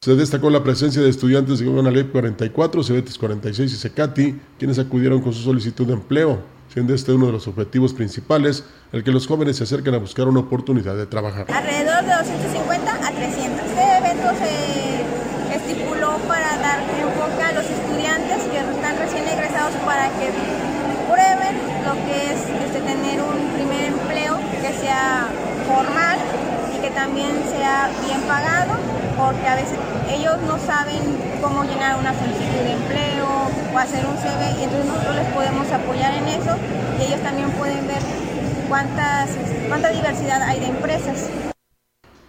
se 0.02 0.14
destacó 0.14 0.50
la 0.50 0.62
presencia 0.62 1.00
de 1.00 1.08
estudiantes 1.08 1.58
de 1.58 1.90
Ley 1.90 2.04
44, 2.04 2.84
Cebetis 2.84 3.18
46 3.18 3.72
y 3.72 3.76
Secati, 3.76 4.40
quienes 4.58 4.78
acudieron 4.78 5.22
con 5.22 5.32
su 5.32 5.40
solicitud 5.40 5.86
de 5.86 5.94
empleo, 5.94 6.42
siendo 6.72 6.94
este 6.94 7.12
uno 7.12 7.26
de 7.26 7.32
los 7.32 7.48
objetivos 7.48 7.94
principales, 7.94 8.62
el 8.92 9.02
que 9.02 9.10
los 9.10 9.26
jóvenes 9.26 9.56
se 9.56 9.64
acerquen 9.64 9.94
a 9.94 9.98
buscar 9.98 10.28
una 10.28 10.40
oportunidad 10.40 10.96
de 10.96 11.06
trabajar. 11.06 11.46
Alrededor 11.50 12.04
de 12.04 12.14
250 12.14 12.94
a 12.94 13.10
300. 13.10 13.66
Este 13.66 13.98
evento 13.98 14.28
se 14.38 15.56
estipuló 15.56 16.18
para 16.28 16.56
dar 16.58 16.78
enfoque 16.80 17.42
a 17.42 17.52
los 17.52 17.64
estudiantes 17.64 18.42
que 18.44 18.58
están 18.58 18.98
recién 18.98 19.26
para 19.84 20.08
que 20.10 20.30
prueben 21.06 21.56
lo 21.82 21.94
que 22.06 22.32
es 22.32 22.40
este, 22.66 22.80
tener 22.80 23.20
un 23.20 23.50
primer 23.54 23.86
empleo 23.86 24.38
que 24.62 24.72
sea 24.78 25.26
formal 25.66 26.18
y 26.76 26.80
que 26.80 26.90
también 26.90 27.32
sea 27.50 27.90
bien 28.06 28.20
pagado, 28.22 28.74
porque 29.16 29.46
a 29.46 29.56
veces 29.56 29.78
ellos 30.08 30.36
no 30.46 30.58
saben 30.58 31.02
cómo 31.42 31.64
llenar 31.64 31.98
una 31.98 32.14
solicitud 32.14 32.62
de 32.62 32.72
empleo 32.72 33.26
o 33.74 33.78
hacer 33.78 34.06
un 34.06 34.16
CV, 34.16 34.60
y 34.60 34.64
entonces 34.64 34.86
nosotros 34.86 35.16
les 35.16 35.28
podemos 35.34 35.70
apoyar 35.72 36.14
en 36.14 36.28
eso 36.28 36.54
y 37.00 37.06
ellos 37.06 37.20
también 37.22 37.50
pueden 37.52 37.86
ver 37.88 38.02
cuántas, 38.68 39.30
cuánta 39.68 39.90
diversidad 39.90 40.42
hay 40.42 40.60
de 40.60 40.66
empresas. 40.66 41.28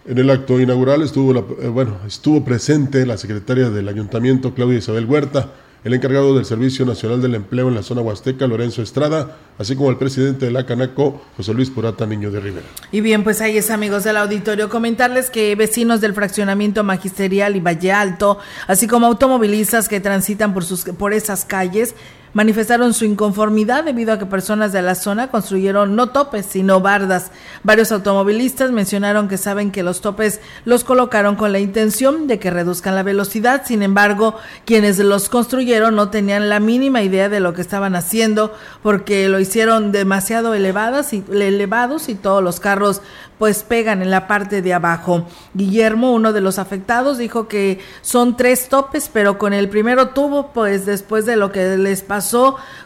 En 0.06 0.18
el 0.18 0.30
acto 0.30 0.58
inaugural 0.58 1.02
estuvo, 1.02 1.32
la, 1.32 1.40
eh, 1.40 1.68
bueno, 1.68 1.98
estuvo 2.06 2.42
presente 2.42 3.06
la 3.06 3.16
secretaria 3.16 3.70
del 3.70 3.88
ayuntamiento, 3.88 4.54
Claudia 4.54 4.78
Isabel 4.78 5.04
Huerta, 5.04 5.50
el 5.84 5.94
encargado 5.94 6.34
del 6.34 6.44
Servicio 6.44 6.84
Nacional 6.84 7.22
del 7.22 7.34
Empleo 7.34 7.68
en 7.68 7.74
la 7.74 7.82
zona 7.82 8.00
huasteca, 8.00 8.46
Lorenzo 8.46 8.82
Estrada, 8.82 9.36
así 9.58 9.76
como 9.76 9.90
el 9.90 9.96
presidente 9.96 10.46
de 10.46 10.52
la 10.52 10.66
Canaco, 10.66 11.22
José 11.36 11.54
Luis 11.54 11.70
Purata 11.70 12.06
Niño 12.06 12.30
de 12.30 12.40
Rivera. 12.40 12.66
Y 12.90 13.00
bien, 13.00 13.24
pues 13.24 13.40
ahí 13.40 13.56
es, 13.56 13.70
amigos 13.70 14.04
del 14.04 14.16
auditorio, 14.16 14.68
comentarles 14.68 15.30
que 15.30 15.54
vecinos 15.54 16.00
del 16.00 16.14
fraccionamiento 16.14 16.82
magisterial 16.84 17.56
y 17.56 17.60
Valle 17.60 17.92
Alto, 17.92 18.38
así 18.66 18.86
como 18.86 19.06
automovilistas 19.06 19.88
que 19.88 20.00
transitan 20.00 20.52
por, 20.52 20.64
sus, 20.64 20.84
por 20.84 21.12
esas 21.12 21.44
calles, 21.44 21.94
manifestaron 22.32 22.94
su 22.94 23.04
inconformidad 23.04 23.84
debido 23.84 24.12
a 24.12 24.18
que 24.18 24.26
personas 24.26 24.72
de 24.72 24.82
la 24.82 24.94
zona 24.94 25.28
construyeron 25.28 25.96
no 25.96 26.10
topes, 26.10 26.46
sino 26.46 26.80
bardas. 26.80 27.30
Varios 27.62 27.92
automovilistas 27.92 28.70
mencionaron 28.70 29.28
que 29.28 29.38
saben 29.38 29.70
que 29.70 29.82
los 29.82 30.00
topes 30.00 30.40
los 30.64 30.84
colocaron 30.84 31.36
con 31.36 31.52
la 31.52 31.58
intención 31.58 32.26
de 32.26 32.38
que 32.38 32.50
reduzcan 32.50 32.94
la 32.94 33.02
velocidad, 33.02 33.62
sin 33.64 33.82
embargo, 33.82 34.36
quienes 34.64 34.98
los 34.98 35.28
construyeron 35.28 35.94
no 35.94 36.10
tenían 36.10 36.48
la 36.48 36.60
mínima 36.60 37.02
idea 37.02 37.28
de 37.28 37.40
lo 37.40 37.54
que 37.54 37.62
estaban 37.62 37.96
haciendo 37.96 38.54
porque 38.82 39.28
lo 39.28 39.40
hicieron 39.40 39.92
demasiado 39.92 40.54
elevadas 40.54 41.12
y, 41.12 41.24
elevados 41.30 42.08
y 42.08 42.14
todos 42.14 42.42
los 42.42 42.60
carros 42.60 43.02
pues 43.38 43.62
pegan 43.62 44.02
en 44.02 44.10
la 44.10 44.26
parte 44.26 44.62
de 44.62 44.74
abajo. 44.74 45.26
Guillermo, 45.54 46.12
uno 46.12 46.32
de 46.32 46.40
los 46.40 46.58
afectados, 46.58 47.18
dijo 47.18 47.46
que 47.46 47.78
son 48.02 48.36
tres 48.36 48.68
topes, 48.68 49.08
pero 49.12 49.38
con 49.38 49.52
el 49.52 49.68
primero 49.68 50.08
tuvo, 50.08 50.48
pues 50.52 50.86
después 50.86 51.24
de 51.24 51.36
lo 51.36 51.52
que 51.52 51.76
les 51.76 52.02
pasó, 52.02 52.17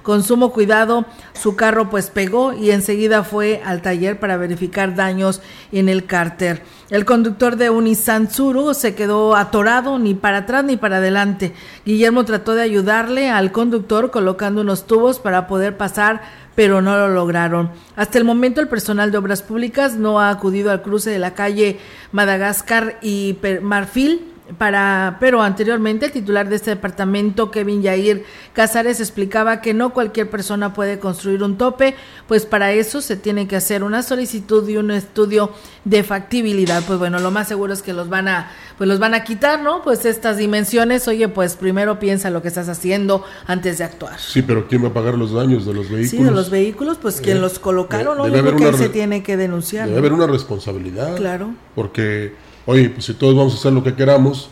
con 0.03 0.23
sumo 0.23 0.53
cuidado, 0.53 1.05
su 1.33 1.57
carro 1.57 1.91
pues 1.91 2.11
pegó 2.11 2.53
y 2.53 2.71
enseguida 2.71 3.25
fue 3.25 3.63
al 3.65 3.83
taller 3.83 4.21
para 4.21 4.37
verificar 4.37 4.95
daños 4.95 5.41
en 5.73 5.89
el 5.89 6.07
cárter. 6.07 6.63
El 6.91 7.05
conductor 7.05 7.57
de 7.57 7.71
un 7.71 7.85
Nissan 7.85 8.29
se 8.75 8.95
quedó 8.95 9.35
atorado 9.37 9.99
ni 9.99 10.15
para 10.15 10.39
atrás 10.39 10.65
ni 10.65 10.77
para 10.77 10.99
adelante. 10.99 11.55
Guillermo 11.85 12.25
trató 12.25 12.55
de 12.55 12.63
ayudarle 12.63 13.31
al 13.31 13.53
conductor 13.53 14.11
colocando 14.11 14.61
unos 14.61 14.87
tubos 14.87 15.19
para 15.19 15.47
poder 15.47 15.77
pasar 15.77 16.43
pero 16.55 16.83
no 16.83 16.97
lo 16.97 17.09
lograron. 17.09 17.71
Hasta 17.97 18.19
el 18.19 18.25
momento 18.25 18.61
el 18.61 18.69
personal 18.69 19.11
de 19.11 19.19
obras 19.19 19.43
públicas 19.43 19.95
no 19.95 20.21
ha 20.21 20.31
acudido 20.31 20.71
al 20.71 20.83
cruce 20.83 21.11
de 21.11 21.19
la 21.19 21.35
calle 21.35 21.79
Madagascar 22.13 22.99
y 23.01 23.39
Marfil 23.63 24.32
para, 24.59 25.17
pero 25.21 25.41
anteriormente 25.41 26.07
el 26.07 26.13
titular 26.13 26.49
de 26.49 26.57
este 26.57 26.71
departamento, 26.71 27.51
Kevin 27.51 27.83
Yair 27.83 28.25
Casares, 28.53 29.01
explicaba 29.01 29.61
que 29.61 29.73
no 29.73 29.93
cualquier 29.93 30.29
persona 30.29 30.75
puede 30.75 30.99
construir 30.99 31.43
un 31.43 31.57
tope, 31.57 31.95
pues 32.27 32.45
para 32.45 32.73
eso 32.73 33.01
se 33.01 33.17
tiene 33.17 33.47
que 33.47 33.57
hacer 33.57 33.85
una 33.85 34.03
solicitud 34.03 34.69
y 34.69 34.77
un 34.77 34.91
estudio 34.91 35.53
de 35.85 36.03
factibilidad. 36.03 36.83
Pues 36.87 36.99
bueno, 36.99 37.19
lo 37.19 37.31
más 37.31 37.49
seguro 37.49 37.73
es 37.73 37.83
que 37.83 37.93
los 37.93 38.09
van 38.09 38.29
a, 38.29 38.51
pues 38.79 38.89
los 38.89 38.99
van 38.99 39.15
a 39.15 39.25
quitar, 39.25 39.63
¿no? 39.63 39.83
Pues 39.83 40.05
estas 40.05 40.37
dimensiones, 40.37 41.07
oye, 41.09 41.29
pues 41.29 41.57
primero 41.57 41.99
piensa 41.99 42.31
lo 42.31 42.43
que 42.43 42.49
estás 42.49 42.69
haciendo 42.69 43.25
antes 43.47 43.79
de 43.79 43.85
actuar. 43.85 44.19
Sí, 44.19 44.43
pero 44.43 44.67
¿quién 44.67 44.85
va 44.85 44.89
a 44.89 44.93
pagar 44.93 45.15
los 45.17 45.33
daños 45.33 45.65
de 45.65 45.75
los 45.75 45.89
vehículos? 45.89 46.11
Sí, 46.11 46.23
de 46.23 46.31
los 46.31 46.51
vehículos, 46.51 46.99
pues 47.01 47.21
quien 47.21 47.39
eh, 47.39 47.41
los 47.41 47.59
colocaron, 47.59 48.19
¿no? 48.19 48.29
Debe 48.29 48.57
que 48.57 48.73
se 48.75 48.89
tiene 48.89 49.23
que 49.23 49.37
denunciar. 49.37 49.87
Debe 49.87 49.99
haber 49.99 50.13
una 50.13 50.27
responsabilidad. 50.27 51.17
Claro. 51.17 51.55
Porque 51.75 52.35
Oye, 52.65 52.91
pues 52.91 53.07
si 53.07 53.15
todos 53.15 53.35
vamos 53.35 53.55
a 53.55 53.57
hacer 53.57 53.73
lo 53.73 53.83
que 53.83 53.95
queramos, 53.95 54.49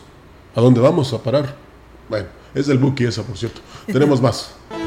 ¿a 0.55 0.61
dónde 0.61 0.81
vamos 0.81 1.13
a 1.13 1.23
parar? 1.23 1.55
Bueno, 2.09 2.27
es 2.53 2.67
del 2.67 2.77
Buki 2.77 3.05
esa, 3.05 3.23
por 3.23 3.37
cierto. 3.37 3.61
Tenemos 3.85 4.21
más. 4.21 4.55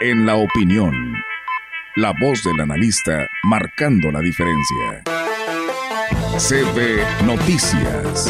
En 0.00 0.26
la 0.26 0.34
opinión, 0.34 0.92
la 1.96 2.12
voz 2.20 2.42
del 2.44 2.60
analista 2.60 3.26
marcando 3.44 4.10
la 4.10 4.20
diferencia. 4.20 5.02
CB 6.36 7.24
Noticias. 7.24 8.28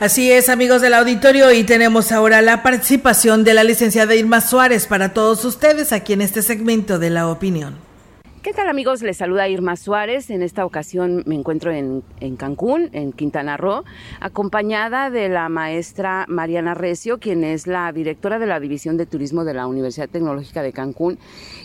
Así 0.00 0.30
es, 0.30 0.50
amigos 0.50 0.82
del 0.82 0.94
auditorio, 0.94 1.50
y 1.52 1.64
tenemos 1.64 2.12
ahora 2.12 2.42
la 2.42 2.62
participación 2.62 3.42
de 3.42 3.54
la 3.54 3.64
licenciada 3.64 4.14
Irma 4.14 4.42
Suárez 4.42 4.86
para 4.86 5.14
todos 5.14 5.44
ustedes 5.46 5.92
aquí 5.92 6.12
en 6.12 6.20
este 6.20 6.42
segmento 6.42 6.98
de 6.98 7.10
la 7.10 7.28
opinión. 7.28 7.89
¿Qué 8.42 8.54
tal 8.54 8.70
amigos? 8.70 9.02
Les 9.02 9.18
saluda 9.18 9.50
Irma 9.50 9.76
Suárez. 9.76 10.30
En 10.30 10.40
esta 10.40 10.64
ocasión 10.64 11.22
me 11.26 11.34
encuentro 11.34 11.72
en, 11.72 12.02
Cancún, 12.38 12.88
en 12.94 13.12
Quintana 13.12 13.58
Roo, 13.58 13.84
acompañada 14.18 15.10
de 15.10 15.28
la 15.28 15.50
maestra 15.50 16.24
Mariana 16.26 16.72
Recio, 16.72 17.18
quien 17.18 17.44
es 17.44 17.66
la 17.66 17.92
directora 17.92 18.38
de 18.38 18.46
la 18.46 18.58
División 18.58 18.96
de 18.96 19.04
Turismo 19.04 19.44
de 19.44 19.52
la 19.52 19.66
Universidad 19.66 20.08
Tecnológica 20.08 20.62
de 20.62 20.72
Cancún, 20.72 21.18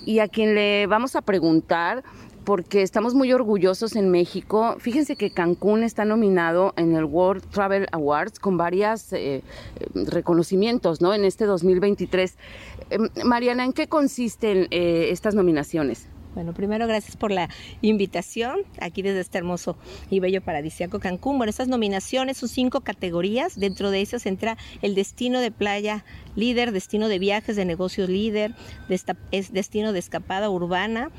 y 0.05 0.19
a 0.19 0.27
quien 0.27 0.53
le 0.53 0.85
vamos 0.87 1.15
a 1.15 1.21
preguntar 1.21 2.03
porque 2.43 2.81
estamos 2.81 3.15
muy 3.15 3.31
orgullosos 3.31 3.95
en 3.95 4.11
México. 4.11 4.75
Fíjense 4.79 5.15
que 5.15 5.31
Cancún 5.31 5.81
está 5.81 6.03
nominado 6.03 6.73
en 6.75 6.93
el 6.93 7.05
World 7.05 7.43
Travel 7.51 7.87
Awards 7.93 8.37
con 8.37 8.57
varios 8.57 9.13
eh, 9.13 9.43
reconocimientos 9.93 10.99
¿no? 10.99 11.13
en 11.13 11.23
este 11.23 11.45
2023. 11.45 12.35
Em, 12.89 13.09
Mariana, 13.23 13.63
¿en 13.63 13.71
qué 13.71 13.87
consisten 13.87 14.67
eh, 14.71 15.07
estas 15.11 15.35
nominaciones? 15.35 16.09
Bueno, 16.35 16.53
primero 16.53 16.85
gracias 16.85 17.15
por 17.15 17.31
la 17.31 17.49
invitación 17.81 18.59
aquí 18.81 19.01
desde 19.01 19.21
este 19.21 19.37
hermoso 19.37 19.77
y 20.09 20.19
bello 20.19 20.41
paradisíaco 20.41 20.99
Cancún. 20.99 21.37
Bueno, 21.37 21.49
estas 21.49 21.69
nominaciones 21.69 22.35
son 22.35 22.49
cinco 22.49 22.81
categorías. 22.81 23.57
Dentro 23.57 23.89
de 23.89 24.01
esas 24.01 24.25
entra 24.25 24.57
el 24.81 24.95
destino 24.95 25.39
de 25.39 25.51
playa 25.51 26.03
líder, 26.35 26.73
destino 26.73 27.07
de 27.07 27.19
viajes 27.19 27.55
de 27.55 27.63
negocios 27.63 28.09
líder, 28.09 28.53
es 29.31 29.53
destino 29.53 29.93
de 29.93 29.99
escapada 29.99 30.49
urbana, 30.49 31.09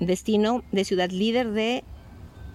destino 0.00 0.62
de 0.70 0.84
ciudad 0.84 1.10
líder 1.10 1.52
de 1.52 1.82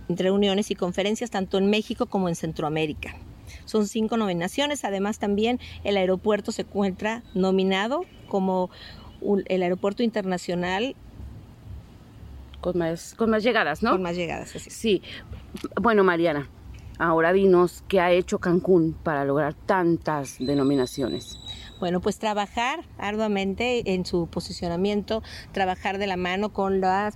reuniones 0.07 0.69
y 0.69 0.75
conferencias 0.75 1.31
tanto 1.31 1.57
en 1.57 1.71
México 1.71 2.05
como 2.05 2.29
en 2.29 2.35
Centroamérica. 2.35 3.15
Son 3.65 3.87
cinco 3.87 4.17
nominaciones. 4.17 4.85
Además, 4.85 5.17
también 5.17 5.59
el 5.83 5.97
aeropuerto 5.97 6.51
se 6.51 6.61
encuentra 6.61 7.23
nominado 7.33 8.05
como 8.27 8.69
el 9.47 9.63
aeropuerto 9.63 10.03
internacional 10.03 10.95
con 12.61 12.77
más, 12.77 13.15
con 13.15 13.29
más 13.29 13.43
llegadas, 13.43 13.83
¿no? 13.83 13.91
Con 13.91 14.03
más 14.03 14.15
llegadas, 14.15 14.55
así. 14.55 14.69
Sí. 14.69 15.01
Bueno, 15.81 16.03
Mariana, 16.03 16.47
ahora 16.99 17.33
dinos 17.33 17.83
qué 17.87 17.99
ha 17.99 18.11
hecho 18.11 18.39
Cancún 18.39 18.93
para 18.93 19.25
lograr 19.25 19.53
tantas 19.53 20.37
denominaciones. 20.39 21.39
Bueno, 21.79 21.99
pues 21.99 22.19
trabajar 22.19 22.83
arduamente 22.99 23.93
en 23.93 24.05
su 24.05 24.27
posicionamiento, 24.27 25.23
trabajar 25.51 25.97
de 25.97 26.05
la 26.05 26.15
mano 26.15 26.53
con 26.53 26.79
la 26.79 27.11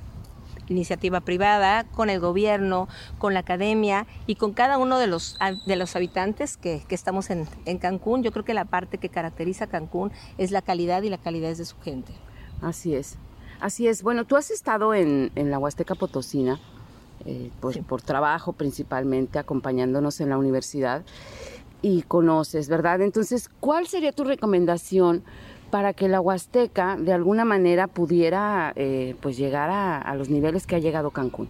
iniciativa 0.68 1.22
privada, 1.22 1.84
con 1.84 2.10
el 2.10 2.20
gobierno, 2.20 2.88
con 3.20 3.36
la 3.36 3.42
academia 3.42 4.08
y 4.26 4.36
con 4.36 4.54
cada 4.54 4.80
uno 4.80 4.98
de 4.98 5.06
los, 5.06 5.38
de 5.68 5.76
los 5.76 5.96
habitantes 5.96 6.58
que, 6.58 6.84
que 6.88 6.96
estamos 6.96 7.30
en, 7.30 7.48
en 7.66 7.78
Cancún. 7.78 8.24
Yo 8.24 8.32
creo 8.32 8.44
que 8.44 8.56
la 8.56 8.66
parte 8.66 8.98
que 8.98 9.10
caracteriza 9.10 9.66
a 9.66 9.68
Cancún 9.68 10.12
es 10.40 10.50
la 10.50 10.64
calidad 10.64 11.04
y 11.04 11.10
la 11.10 11.20
calidad 11.20 11.56
de 11.56 11.64
su 11.64 11.80
gente. 11.82 12.12
Así 12.62 12.96
es. 12.96 13.20
Así 13.60 13.88
es. 13.88 14.04
Bueno, 14.04 14.26
tú 14.26 14.36
has 14.36 14.52
estado 14.52 14.94
en, 14.94 15.32
la 15.36 15.60
Huasteca 15.60 15.96
Potosina, 15.96 16.60
eh, 17.26 17.50
pues, 17.60 17.78
por 17.80 18.02
trabajo 18.02 18.54
principalmente, 18.54 19.40
acompañándonos 19.40 20.20
en 20.22 20.30
la 20.30 20.38
universidad 20.38 21.04
y 21.82 22.04
conoces, 22.04 22.70
¿verdad? 22.70 23.02
Entonces, 23.02 23.50
¿cuál 23.60 23.88
sería 23.88 24.12
tu 24.12 24.24
recomendación 24.24 25.24
para 25.72 25.94
que 25.94 26.08
la 26.08 26.22
Huasteca 26.22 26.96
de 26.98 27.14
alguna 27.14 27.46
manera 27.46 27.88
pudiera 27.88 28.74
eh, 28.76 29.16
pues 29.22 29.38
llegar 29.38 29.70
a 29.72 30.16
los 30.16 30.30
niveles 30.30 30.68
que 30.68 30.76
ha 30.76 30.80
llegado 30.80 31.12
Cancún? 31.12 31.50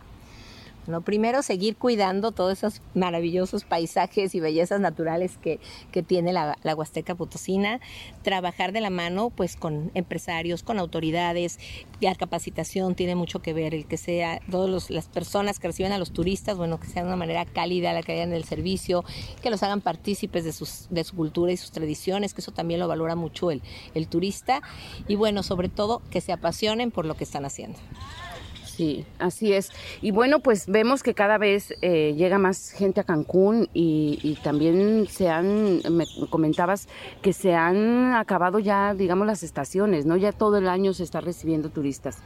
¿No? 0.88 1.02
Primero, 1.02 1.42
seguir 1.42 1.76
cuidando 1.76 2.32
todos 2.32 2.54
esos 2.54 2.82
maravillosos 2.94 3.64
paisajes 3.64 4.36
y 4.36 4.40
bellezas 4.40 4.80
naturales 4.80 5.38
que, 5.38 5.60
tiene 6.08 6.34
la, 6.34 6.58
Huasteca 6.76 7.16
Potosina, 7.16 7.80
trabajar 8.22 8.74
de 8.74 8.82
la 8.82 8.90
mano 8.90 9.30
pues 9.30 9.56
con 9.56 9.92
empresarios, 9.94 10.62
con 10.62 10.78
autoridades, 10.78 11.58
la 12.02 12.16
capacitación 12.16 12.96
tiene 12.96 13.16
mucho 13.16 13.42
que 13.42 13.54
ver, 13.54 13.74
el 13.74 13.86
que 13.86 13.98
sea 13.98 14.42
todas 14.52 14.90
las 14.90 15.08
personas 15.08 15.60
que 15.60 15.68
reciben 15.68 15.92
a 15.92 15.98
los 15.98 16.12
turistas, 16.12 16.58
bueno, 16.58 16.80
que 16.80 16.88
sea 16.88 17.04
de 17.04 17.08
una 17.08 17.16
manera 17.16 17.46
cálida, 17.46 17.94
la 17.94 18.04
que 18.04 18.22
en 18.22 18.34
el 18.34 18.44
servicio, 18.44 19.04
que 19.42 19.50
los 19.50 19.64
hagan 19.64 19.82
partícipes 19.82 20.44
de, 20.44 20.52
sus, 20.52 20.88
de 20.90 21.04
su 21.04 21.16
cultura 21.16 21.52
y 21.52 21.58
sus 21.58 21.72
tradiciones, 21.72 22.34
que 22.34 22.42
eso 22.42 22.52
también 22.52 22.80
lo 22.80 22.88
valora 22.88 23.16
mucho 23.16 23.52
el, 23.52 23.62
el 23.94 24.08
turista, 24.08 24.62
y 25.08 25.16
bueno, 25.16 25.44
sobre 25.44 25.70
todo 25.70 26.02
que 26.10 26.22
se 26.22 26.34
apasionen 26.34 26.92
por 26.92 27.06
lo 27.06 27.16
que 27.16 27.24
están 27.24 27.46
haciendo. 27.46 27.80
Sí, 28.76 29.06
así 29.20 29.54
es. 29.54 29.70
Y 30.02 30.12
bueno, 30.12 30.40
pues 30.40 30.66
vemos 30.68 31.02
que 31.02 31.14
cada 31.14 31.38
vez 31.38 31.74
eh, 31.82 32.14
llega 32.18 32.38
más 32.38 32.72
gente 32.72 33.00
a 33.00 33.06
Cancún 33.06 33.70
y, 33.74 34.38
también 34.44 35.08
se 35.10 35.30
han, 35.30 35.82
me 35.90 36.06
comentabas 36.30 36.90
que 37.22 37.32
se 37.32 37.56
han 37.56 38.14
acabado 38.14 38.60
ya, 38.60 38.94
digamos, 38.94 39.26
las 39.28 39.44
estaciones, 39.44 40.06
¿no? 40.06 40.18
Ya 40.18 40.34
todo 40.34 40.58
el 40.58 40.68
año 40.68 40.94
se 40.94 41.04
está 41.04 41.22
recibiendo 41.22 41.70
turistas. 41.70 42.18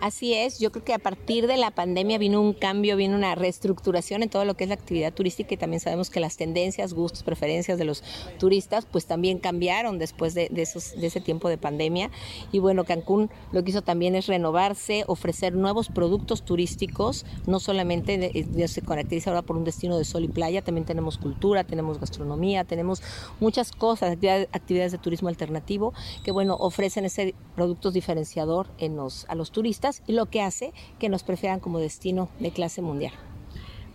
Así 0.00 0.32
es, 0.32 0.58
yo 0.60 0.72
creo 0.72 0.82
que 0.82 0.94
a 0.94 0.98
partir 0.98 1.46
de 1.46 1.58
la 1.58 1.72
pandemia 1.72 2.16
vino 2.16 2.40
un 2.40 2.54
cambio, 2.54 2.96
vino 2.96 3.14
una 3.14 3.34
reestructuración 3.34 4.22
en 4.22 4.30
todo 4.30 4.46
lo 4.46 4.54
que 4.54 4.64
es 4.64 4.68
la 4.68 4.76
actividad 4.76 5.12
turística 5.12 5.52
y 5.52 5.58
también 5.58 5.80
sabemos 5.80 6.08
que 6.08 6.20
las 6.20 6.38
tendencias, 6.38 6.94
gustos, 6.94 7.22
preferencias 7.22 7.76
de 7.78 7.84
los 7.84 8.02
turistas 8.38 8.86
pues 8.90 9.04
también 9.04 9.38
cambiaron 9.38 9.98
después 9.98 10.32
de, 10.32 10.48
de, 10.50 10.62
esos, 10.62 10.98
de 10.98 11.06
ese 11.06 11.20
tiempo 11.20 11.50
de 11.50 11.58
pandemia. 11.58 12.10
Y 12.50 12.60
bueno, 12.60 12.84
Cancún 12.84 13.30
lo 13.52 13.62
que 13.62 13.70
hizo 13.70 13.82
también 13.82 14.14
es 14.14 14.26
renovarse, 14.26 15.04
ofrecer 15.06 15.54
nuevos 15.54 15.90
productos 15.98 16.44
turísticos, 16.44 17.26
no 17.48 17.58
solamente 17.58 18.30
se 18.68 18.82
caracteriza 18.82 19.30
ahora 19.30 19.42
por 19.42 19.56
un 19.56 19.64
destino 19.64 19.98
de 19.98 20.04
sol 20.04 20.22
y 20.22 20.28
playa, 20.28 20.62
también 20.62 20.84
tenemos 20.84 21.18
cultura, 21.18 21.64
tenemos 21.64 21.98
gastronomía, 21.98 22.62
tenemos 22.62 23.02
muchas 23.40 23.72
cosas, 23.72 24.12
actividades, 24.12 24.48
actividades 24.52 24.92
de 24.92 24.98
turismo 24.98 25.28
alternativo 25.28 25.92
que 26.22 26.30
bueno, 26.30 26.54
ofrecen 26.54 27.04
ese 27.04 27.34
producto 27.56 27.90
diferenciador 27.90 28.68
en 28.78 28.94
los, 28.94 29.26
a 29.28 29.34
los 29.34 29.50
turistas 29.50 30.04
y 30.06 30.12
lo 30.12 30.26
que 30.26 30.40
hace 30.40 30.72
que 31.00 31.08
nos 31.08 31.24
prefieran 31.24 31.58
como 31.58 31.80
destino 31.80 32.28
de 32.38 32.52
clase 32.52 32.80
mundial. 32.80 33.14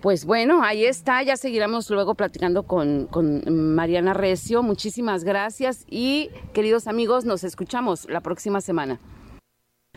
Pues 0.02 0.26
bueno, 0.26 0.62
ahí 0.62 0.84
está, 0.84 1.24
ya 1.24 1.38
seguiremos 1.38 1.90
luego 1.90 2.16
platicando 2.16 2.64
con, 2.64 3.08
con, 3.08 3.74
Mariana 3.74 4.14
Recio. 4.14 4.62
Muchísimas 4.62 5.24
gracias 5.24 5.86
y 5.90 6.32
queridos 6.52 6.88
amigos, 6.88 7.24
nos 7.24 7.46
escuchamos 7.46 8.10
la 8.10 8.20
próxima 8.20 8.60
semana. 8.60 9.00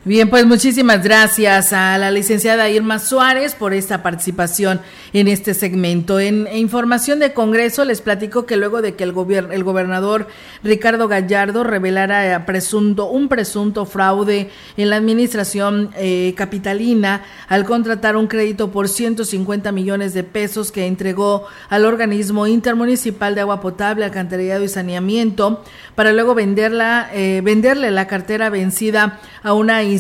Bien, 0.07 0.31
pues 0.31 0.47
muchísimas 0.47 1.03
gracias 1.03 1.73
a 1.73 1.99
la 1.99 2.13
licenciada 2.13 2.71
Irma 2.71 3.01
Suárez 3.01 3.57
por 3.57 3.75
esta 3.75 4.05
participación 4.05 4.81
en 5.13 5.27
este 5.27 5.53
segmento. 5.53 6.21
En, 6.21 6.47
información 6.55 7.19
de 7.19 7.33
Congreso 7.33 7.85
les 7.85 8.03
platico 8.03 8.47
que 8.47 8.57
luego 8.57 8.83
de 8.83 8.95
que 8.95 9.03
el, 9.03 9.11
gobier 9.11 9.49
el 9.51 9.65
gobernador 9.65 10.29
Ricardo 10.63 11.09
Gallardo 11.09 11.65
revelara 11.65 12.47
presunto, 12.47 13.07
un 13.09 13.27
presunto 13.27 13.85
fraude 13.85 14.49
en 14.77 14.91
la 14.91 14.97
administración 14.97 15.91
eh, 15.97 16.35
capitalina 16.37 17.25
al 17.49 17.65
contratar 17.65 18.17
un 18.17 18.29
crédito 18.29 18.71
por 18.71 18.89
150 18.89 19.73
millones 19.73 20.15
de 20.15 20.23
pesos 20.23 20.71
que 20.71 20.87
entregó 20.87 21.47
al 21.69 21.85
organismo 21.85 22.47
intermunicipal 22.47 23.35
de 23.35 23.41
agua 23.41 23.61
potable, 23.61 24.05
alcantarillado 24.05 24.63
y 24.63 24.69
saneamiento 24.69 25.65
para 25.97 26.13
luego 26.13 26.37
venderla, 26.37 27.11
eh, 27.13 27.41
venderle 27.43 27.91
la 27.91 28.07
cartera 28.07 28.51
vencida 28.51 29.19
a 29.43 29.53
una 29.53 29.83
institución 29.83 29.95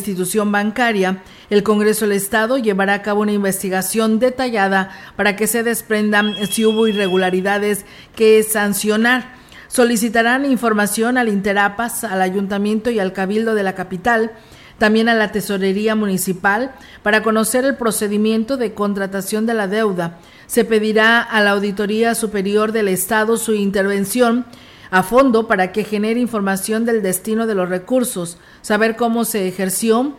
bancaria, 0.46 1.22
el 1.50 1.62
Congreso 1.62 2.06
del 2.06 2.16
Estado 2.16 2.58
llevará 2.58 2.94
a 2.94 3.02
cabo 3.02 3.22
una 3.22 3.32
investigación 3.32 4.18
detallada 4.18 4.90
para 5.16 5.36
que 5.36 5.46
se 5.46 5.62
desprendan 5.62 6.34
si 6.50 6.64
hubo 6.64 6.88
irregularidades 6.88 7.84
que 8.14 8.42
sancionar. 8.42 9.34
Solicitarán 9.68 10.44
información 10.44 11.18
al 11.18 11.28
Interapas, 11.28 12.04
al 12.04 12.22
Ayuntamiento 12.22 12.90
y 12.90 12.98
al 12.98 13.12
Cabildo 13.12 13.54
de 13.54 13.62
la 13.62 13.74
capital, 13.74 14.32
también 14.78 15.08
a 15.08 15.14
la 15.14 15.32
Tesorería 15.32 15.94
Municipal, 15.94 16.72
para 17.02 17.22
conocer 17.22 17.64
el 17.64 17.76
procedimiento 17.76 18.56
de 18.56 18.74
contratación 18.74 19.46
de 19.46 19.54
la 19.54 19.66
deuda. 19.66 20.18
Se 20.46 20.64
pedirá 20.64 21.20
a 21.20 21.40
la 21.40 21.52
Auditoría 21.52 22.14
Superior 22.14 22.72
del 22.72 22.88
Estado 22.88 23.36
su 23.36 23.54
intervención 23.54 24.44
a 24.90 25.02
fondo 25.02 25.46
para 25.46 25.72
que 25.72 25.84
genere 25.84 26.20
información 26.20 26.84
del 26.84 27.02
destino 27.02 27.46
de 27.46 27.54
los 27.54 27.68
recursos, 27.68 28.38
saber 28.62 28.96
cómo 28.96 29.24
se 29.24 29.48
ejerció 29.48 30.14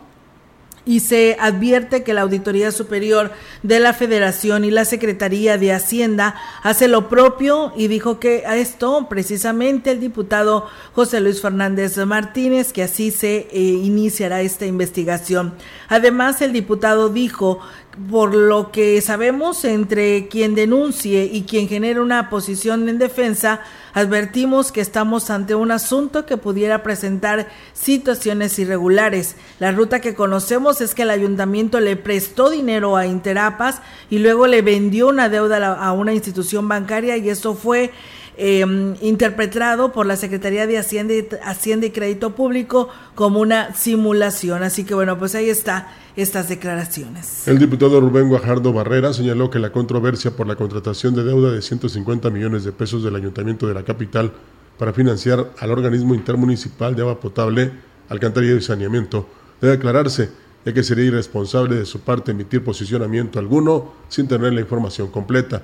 y 0.88 1.00
se 1.00 1.36
advierte 1.38 2.02
que 2.02 2.14
la 2.14 2.22
Auditoría 2.22 2.72
Superior 2.72 3.30
de 3.62 3.78
la 3.78 3.92
Federación 3.92 4.64
y 4.64 4.70
la 4.70 4.86
Secretaría 4.86 5.58
de 5.58 5.74
Hacienda 5.74 6.34
hace 6.62 6.88
lo 6.88 7.10
propio 7.10 7.74
y 7.76 7.88
dijo 7.88 8.18
que 8.18 8.44
a 8.46 8.56
esto 8.56 9.06
precisamente 9.06 9.90
el 9.90 10.00
diputado 10.00 10.66
José 10.94 11.20
Luis 11.20 11.42
Fernández 11.42 11.98
Martínez 11.98 12.72
que 12.72 12.82
así 12.82 13.10
se 13.10 13.48
eh, 13.50 13.60
iniciará 13.60 14.40
esta 14.40 14.64
investigación. 14.64 15.52
Además, 15.90 16.40
el 16.40 16.54
diputado 16.54 17.10
dijo 17.10 17.60
por 18.10 18.34
lo 18.34 18.70
que 18.70 19.00
sabemos, 19.00 19.64
entre 19.64 20.28
quien 20.28 20.54
denuncie 20.54 21.24
y 21.24 21.42
quien 21.42 21.68
genere 21.68 22.00
una 22.00 22.30
posición 22.30 22.88
en 22.88 22.98
defensa, 22.98 23.60
advertimos 23.92 24.70
que 24.70 24.80
estamos 24.80 25.30
ante 25.30 25.56
un 25.56 25.72
asunto 25.72 26.24
que 26.24 26.36
pudiera 26.36 26.82
presentar 26.84 27.48
situaciones 27.72 28.56
irregulares. 28.58 29.34
La 29.58 29.72
ruta 29.72 30.00
que 30.00 30.14
conocemos 30.14 30.80
es 30.80 30.94
que 30.94 31.02
el 31.02 31.10
ayuntamiento 31.10 31.80
le 31.80 31.96
prestó 31.96 32.50
dinero 32.50 32.96
a 32.96 33.06
Interapas 33.06 33.82
y 34.10 34.18
luego 34.18 34.46
le 34.46 34.62
vendió 34.62 35.08
una 35.08 35.28
deuda 35.28 35.74
a 35.74 35.92
una 35.92 36.14
institución 36.14 36.68
bancaria 36.68 37.16
y 37.16 37.28
eso 37.28 37.54
fue 37.54 37.90
eh, 38.40 38.94
interpretado 39.00 39.90
por 39.90 40.06
la 40.06 40.16
Secretaría 40.16 40.68
de 40.68 40.78
Hacienda 40.78 41.12
y, 41.12 41.28
Hacienda 41.42 41.86
y 41.86 41.90
Crédito 41.90 42.36
Público 42.36 42.88
como 43.16 43.40
una 43.40 43.74
simulación. 43.74 44.62
Así 44.62 44.84
que 44.84 44.94
bueno, 44.94 45.18
pues 45.18 45.34
ahí 45.34 45.50
está 45.50 45.88
estas 46.14 46.48
declaraciones. 46.48 47.48
El 47.48 47.58
diputado 47.58 48.00
Rubén 48.00 48.28
Guajardo 48.28 48.72
Barrera 48.72 49.12
señaló 49.12 49.50
que 49.50 49.58
la 49.58 49.72
controversia 49.72 50.30
por 50.30 50.46
la 50.46 50.54
contratación 50.54 51.16
de 51.16 51.24
deuda 51.24 51.50
de 51.50 51.60
150 51.60 52.30
millones 52.30 52.62
de 52.62 52.70
pesos 52.70 53.02
del 53.02 53.16
Ayuntamiento 53.16 53.66
de 53.66 53.74
la 53.74 53.82
capital 53.82 54.32
para 54.78 54.92
financiar 54.92 55.50
al 55.58 55.70
organismo 55.72 56.14
intermunicipal 56.14 56.94
de 56.94 57.02
agua 57.02 57.18
potable, 57.18 57.72
alcantarillado 58.08 58.58
y 58.58 58.62
saneamiento 58.62 59.26
debe 59.60 59.74
aclararse, 59.74 60.30
ya 60.64 60.72
que 60.72 60.84
sería 60.84 61.06
irresponsable 61.06 61.74
de 61.74 61.86
su 61.86 62.00
parte 62.00 62.30
emitir 62.30 62.62
posicionamiento 62.62 63.40
alguno 63.40 63.94
sin 64.08 64.28
tener 64.28 64.52
la 64.52 64.60
información 64.60 65.08
completa. 65.08 65.62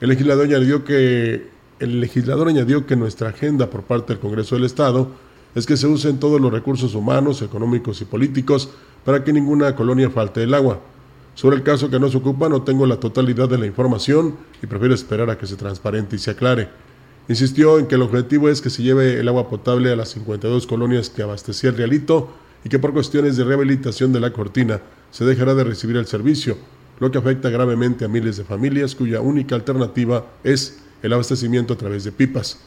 El 0.00 0.08
legislador 0.08 0.46
añadió 0.46 0.84
que 0.84 1.59
el 1.80 1.98
legislador 1.98 2.48
añadió 2.48 2.86
que 2.86 2.94
nuestra 2.94 3.30
agenda 3.30 3.68
por 3.70 3.82
parte 3.82 4.12
del 4.12 4.20
Congreso 4.20 4.54
del 4.54 4.64
Estado 4.64 5.08
es 5.54 5.66
que 5.66 5.76
se 5.76 5.86
usen 5.86 6.20
todos 6.20 6.40
los 6.40 6.52
recursos 6.52 6.94
humanos, 6.94 7.42
económicos 7.42 8.00
y 8.02 8.04
políticos 8.04 8.70
para 9.04 9.24
que 9.24 9.32
ninguna 9.32 9.74
colonia 9.74 10.10
falte 10.10 10.42
el 10.42 10.54
agua. 10.54 10.80
Sobre 11.34 11.56
el 11.56 11.62
caso 11.62 11.90
que 11.90 11.98
nos 11.98 12.14
ocupa 12.14 12.48
no 12.48 12.62
tengo 12.62 12.86
la 12.86 13.00
totalidad 13.00 13.48
de 13.48 13.58
la 13.58 13.66
información 13.66 14.36
y 14.62 14.66
prefiero 14.66 14.94
esperar 14.94 15.30
a 15.30 15.38
que 15.38 15.46
se 15.46 15.56
transparente 15.56 16.16
y 16.16 16.18
se 16.18 16.32
aclare. 16.32 16.68
Insistió 17.28 17.78
en 17.78 17.86
que 17.86 17.94
el 17.94 18.02
objetivo 18.02 18.48
es 18.50 18.60
que 18.60 18.70
se 18.70 18.82
lleve 18.82 19.18
el 19.18 19.28
agua 19.28 19.48
potable 19.48 19.90
a 19.90 19.96
las 19.96 20.10
52 20.10 20.66
colonias 20.66 21.08
que 21.08 21.22
abastecía 21.22 21.70
el 21.70 21.76
Realito 21.76 22.30
y 22.62 22.68
que 22.68 22.78
por 22.78 22.92
cuestiones 22.92 23.38
de 23.38 23.44
rehabilitación 23.44 24.12
de 24.12 24.20
la 24.20 24.32
cortina 24.34 24.82
se 25.10 25.24
dejará 25.24 25.54
de 25.54 25.64
recibir 25.64 25.96
el 25.96 26.06
servicio, 26.06 26.58
lo 26.98 27.10
que 27.10 27.18
afecta 27.18 27.48
gravemente 27.48 28.04
a 28.04 28.08
miles 28.08 28.36
de 28.36 28.44
familias 28.44 28.94
cuya 28.94 29.22
única 29.22 29.54
alternativa 29.54 30.26
es 30.44 30.82
el 31.02 31.12
abastecimiento 31.12 31.74
a 31.74 31.76
través 31.76 32.04
de 32.04 32.12
pipas. 32.12 32.60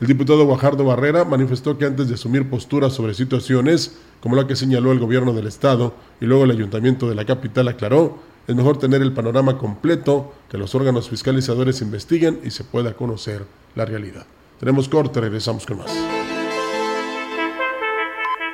El 0.00 0.06
diputado 0.06 0.44
Guajardo 0.44 0.84
Barrera 0.84 1.24
manifestó 1.24 1.78
que 1.78 1.86
antes 1.86 2.08
de 2.08 2.14
asumir 2.14 2.50
posturas 2.50 2.92
sobre 2.92 3.14
situaciones 3.14 3.96
como 4.20 4.36
la 4.36 4.46
que 4.46 4.56
señaló 4.56 4.92
el 4.92 4.98
gobierno 4.98 5.32
del 5.32 5.46
estado 5.46 5.94
y 6.20 6.26
luego 6.26 6.44
el 6.44 6.50
ayuntamiento 6.50 7.08
de 7.08 7.14
la 7.14 7.24
capital 7.24 7.68
aclaró, 7.68 8.18
es 8.46 8.54
mejor 8.54 8.78
tener 8.78 9.02
el 9.02 9.12
panorama 9.12 9.58
completo, 9.58 10.34
que 10.50 10.58
los 10.58 10.74
órganos 10.74 11.08
fiscalizadores 11.08 11.80
investiguen 11.80 12.40
y 12.44 12.50
se 12.50 12.64
pueda 12.64 12.94
conocer 12.94 13.44
la 13.74 13.84
realidad. 13.84 14.26
Tenemos 14.60 14.88
corte, 14.88 15.20
regresamos 15.20 15.66
con 15.66 15.78
más. 15.78 15.90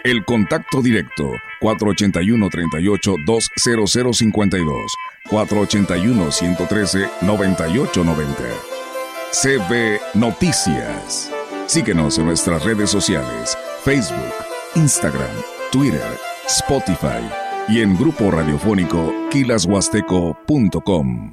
El 0.04 0.24
contacto 0.24 0.82
directo 0.82 1.30
481 1.60 2.48
38 2.50 3.14
20052 3.26 4.92
481 5.28 6.32
113 6.32 7.08
9890 7.22 8.71
CB 9.32 9.98
Noticias. 10.12 11.30
Síguenos 11.64 12.18
en 12.18 12.26
nuestras 12.26 12.62
redes 12.64 12.90
sociales, 12.90 13.56
Facebook, 13.82 14.34
Instagram, 14.74 15.30
Twitter, 15.70 16.18
Spotify 16.46 17.26
y 17.66 17.80
en 17.80 17.96
grupo 17.96 18.30
radiofónico 18.30 19.10
kilashuasteco.com. 19.30 21.32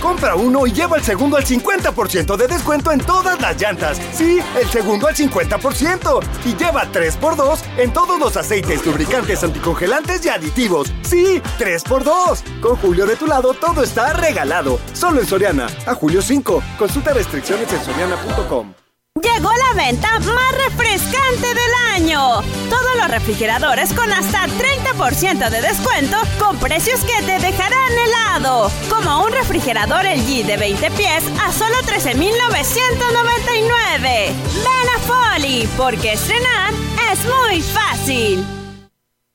Compra 0.00 0.34
uno 0.36 0.66
y 0.66 0.72
lleva 0.72 0.96
el 0.96 1.02
segundo 1.02 1.36
al 1.36 1.44
50% 1.44 2.36
de 2.36 2.48
descuento 2.48 2.92
en 2.92 3.00
todas 3.00 3.40
las 3.40 3.60
llantas. 3.60 4.00
Sí, 4.12 4.40
el 4.60 4.68
segundo 4.68 5.06
al 5.06 5.14
50%. 5.14 6.22
Y 6.44 6.56
lleva 6.56 6.90
3x2 6.92 7.58
en 7.78 7.92
todos 7.92 8.18
los 8.18 8.36
aceites, 8.36 8.84
lubricantes, 8.84 9.42
anticongelantes 9.42 10.24
y 10.24 10.28
aditivos. 10.28 10.92
Sí, 11.02 11.40
3x2. 11.58 12.60
Con 12.60 12.76
Julio 12.76 13.06
de 13.06 13.16
tu 13.16 13.26
lado 13.26 13.54
todo 13.54 13.82
está 13.82 14.12
regalado. 14.12 14.78
Solo 14.92 15.20
en 15.20 15.26
Soriana. 15.26 15.66
A 15.86 15.94
julio 15.94 16.22
5. 16.22 16.62
Consulta 16.78 17.12
restricciones 17.12 17.72
en 17.72 17.84
soriana.com. 17.84 18.81
Llegó 19.20 19.50
la 19.52 19.74
venta 19.74 20.18
más 20.20 20.52
refrescante 20.66 21.48
del 21.48 21.74
año. 21.94 22.40
Todos 22.70 22.96
los 22.96 23.08
refrigeradores 23.08 23.92
con 23.92 24.10
hasta 24.10 24.46
30% 24.46 25.50
de 25.50 25.60
descuento 25.60 26.16
con 26.38 26.56
precios 26.58 27.00
que 27.00 27.22
te 27.22 27.38
dejarán 27.38 27.92
helado. 27.92 28.70
Como 28.88 29.24
un 29.24 29.32
refrigerador 29.32 30.06
LG 30.06 30.46
de 30.46 30.56
20 30.56 30.90
pies 30.92 31.24
a 31.42 31.52
solo 31.52 31.76
13,999. 31.84 34.32
Ven 34.54 34.88
a 34.96 34.98
Folly, 35.06 35.68
porque 35.76 36.14
estrenar 36.14 36.72
es 37.12 37.18
muy 37.26 37.60
fácil. 37.60 38.61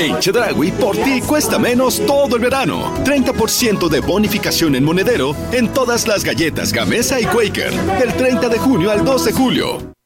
En 0.00 0.18
Chedragui, 0.18 0.70
por 0.70 0.96
ti 0.96 1.20
cuesta 1.20 1.58
menos 1.58 2.00
todo 2.06 2.36
el 2.36 2.42
verano. 2.42 2.90
30% 3.04 3.90
de 3.90 4.00
bonificación 4.00 4.74
en 4.74 4.82
monedero 4.82 5.36
en 5.52 5.68
todas 5.68 6.08
las 6.08 6.24
galletas 6.24 6.72
Gamesa 6.72 7.20
y 7.20 7.26
Quaker. 7.26 7.70
Del 7.98 8.14
30 8.14 8.48
de 8.48 8.58
junio 8.58 8.90
al 8.90 9.04
2 9.04 9.24
de 9.26 9.32
julio. 9.32 9.99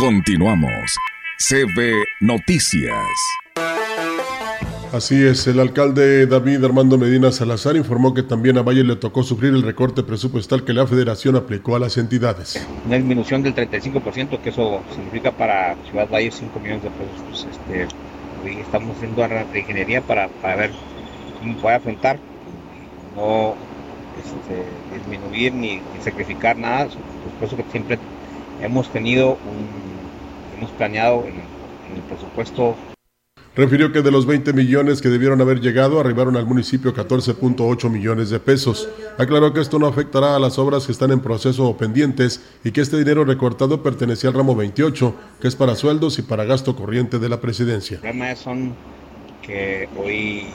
Continuamos. 0.00 0.96
CB 1.36 1.92
Noticias. 2.20 2.94
Así 4.94 5.22
es, 5.22 5.46
el 5.46 5.60
alcalde 5.60 6.26
David 6.26 6.64
Armando 6.64 6.96
Medina 6.96 7.30
Salazar 7.30 7.76
informó 7.76 8.14
que 8.14 8.22
también 8.22 8.56
a 8.56 8.62
Valle 8.62 8.82
le 8.82 8.96
tocó 8.96 9.22
sufrir 9.22 9.52
el 9.52 9.62
recorte 9.62 10.02
presupuestal 10.02 10.64
que 10.64 10.72
la 10.72 10.86
federación 10.86 11.36
aplicó 11.36 11.76
a 11.76 11.80
las 11.80 11.98
entidades. 11.98 12.66
Una 12.86 12.96
disminución 12.96 13.42
del 13.42 13.54
35%, 13.54 14.40
que 14.40 14.48
eso 14.48 14.80
significa 14.94 15.32
para 15.32 15.76
Ciudad 15.90 16.08
Valle 16.08 16.30
5 16.30 16.58
millones 16.60 16.82
de 16.82 16.88
pesos. 16.88 17.22
Pues, 17.28 17.46
este, 17.52 18.58
estamos 18.58 18.96
haciendo 18.96 19.22
una 19.22 19.44
ingeniería 19.54 20.00
para, 20.00 20.28
para 20.28 20.56
ver 20.56 20.70
cómo 21.40 21.58
puede 21.58 21.76
afrontar, 21.76 22.18
no 23.16 23.54
este, 24.16 24.64
disminuir 24.96 25.52
ni, 25.52 25.76
ni, 25.76 26.02
sacrificar 26.02 26.56
nada, 26.56 26.88
por 27.38 27.46
eso 27.46 27.56
que 27.58 27.64
siempre 27.70 27.98
hemos 28.62 28.90
tenido 28.90 29.32
un, 29.32 29.79
planeado 30.68 31.24
en, 31.24 31.34
en 31.34 31.96
el 31.96 32.02
presupuesto 32.08 32.76
Refirió 33.56 33.90
que 33.90 34.02
de 34.02 34.12
los 34.12 34.26
20 34.26 34.52
millones 34.52 35.02
que 35.02 35.08
debieron 35.08 35.40
haber 35.40 35.60
llegado, 35.60 35.98
arribaron 35.98 36.36
al 36.36 36.46
municipio 36.46 36.94
14.8 36.94 37.90
millones 37.90 38.30
de 38.30 38.38
pesos. 38.38 38.88
Aclaró 39.18 39.52
que 39.52 39.60
esto 39.60 39.80
no 39.80 39.88
afectará 39.88 40.36
a 40.36 40.38
las 40.38 40.56
obras 40.56 40.86
que 40.86 40.92
están 40.92 41.10
en 41.10 41.18
proceso 41.18 41.68
o 41.68 41.76
pendientes 41.76 42.48
y 42.62 42.70
que 42.70 42.80
este 42.80 42.96
dinero 42.96 43.24
recortado 43.24 43.82
pertenecía 43.82 44.30
al 44.30 44.36
ramo 44.36 44.54
28, 44.54 45.14
que 45.40 45.48
es 45.48 45.56
para 45.56 45.74
sueldos 45.74 46.20
y 46.20 46.22
para 46.22 46.44
gasto 46.44 46.76
corriente 46.76 47.18
de 47.18 47.28
la 47.28 47.40
presidencia. 47.40 47.96
El 47.96 48.00
problema 48.02 48.36
son 48.36 48.72
que 49.42 49.88
hoy 49.98 50.46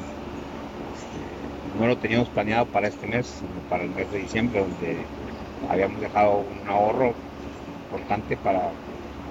no 1.77 1.87
lo 1.87 1.97
teníamos 1.97 2.29
planeado 2.29 2.65
para 2.67 2.87
este 2.87 3.07
mes, 3.07 3.27
sino 3.27 3.69
para 3.69 3.83
el 3.83 3.89
mes 3.89 4.09
de 4.09 4.19
diciembre, 4.19 4.61
donde 4.61 4.97
habíamos 5.69 5.99
dejado 5.99 6.45
un 6.61 6.69
ahorro 6.69 7.13
importante 7.91 8.37
para 8.37 8.71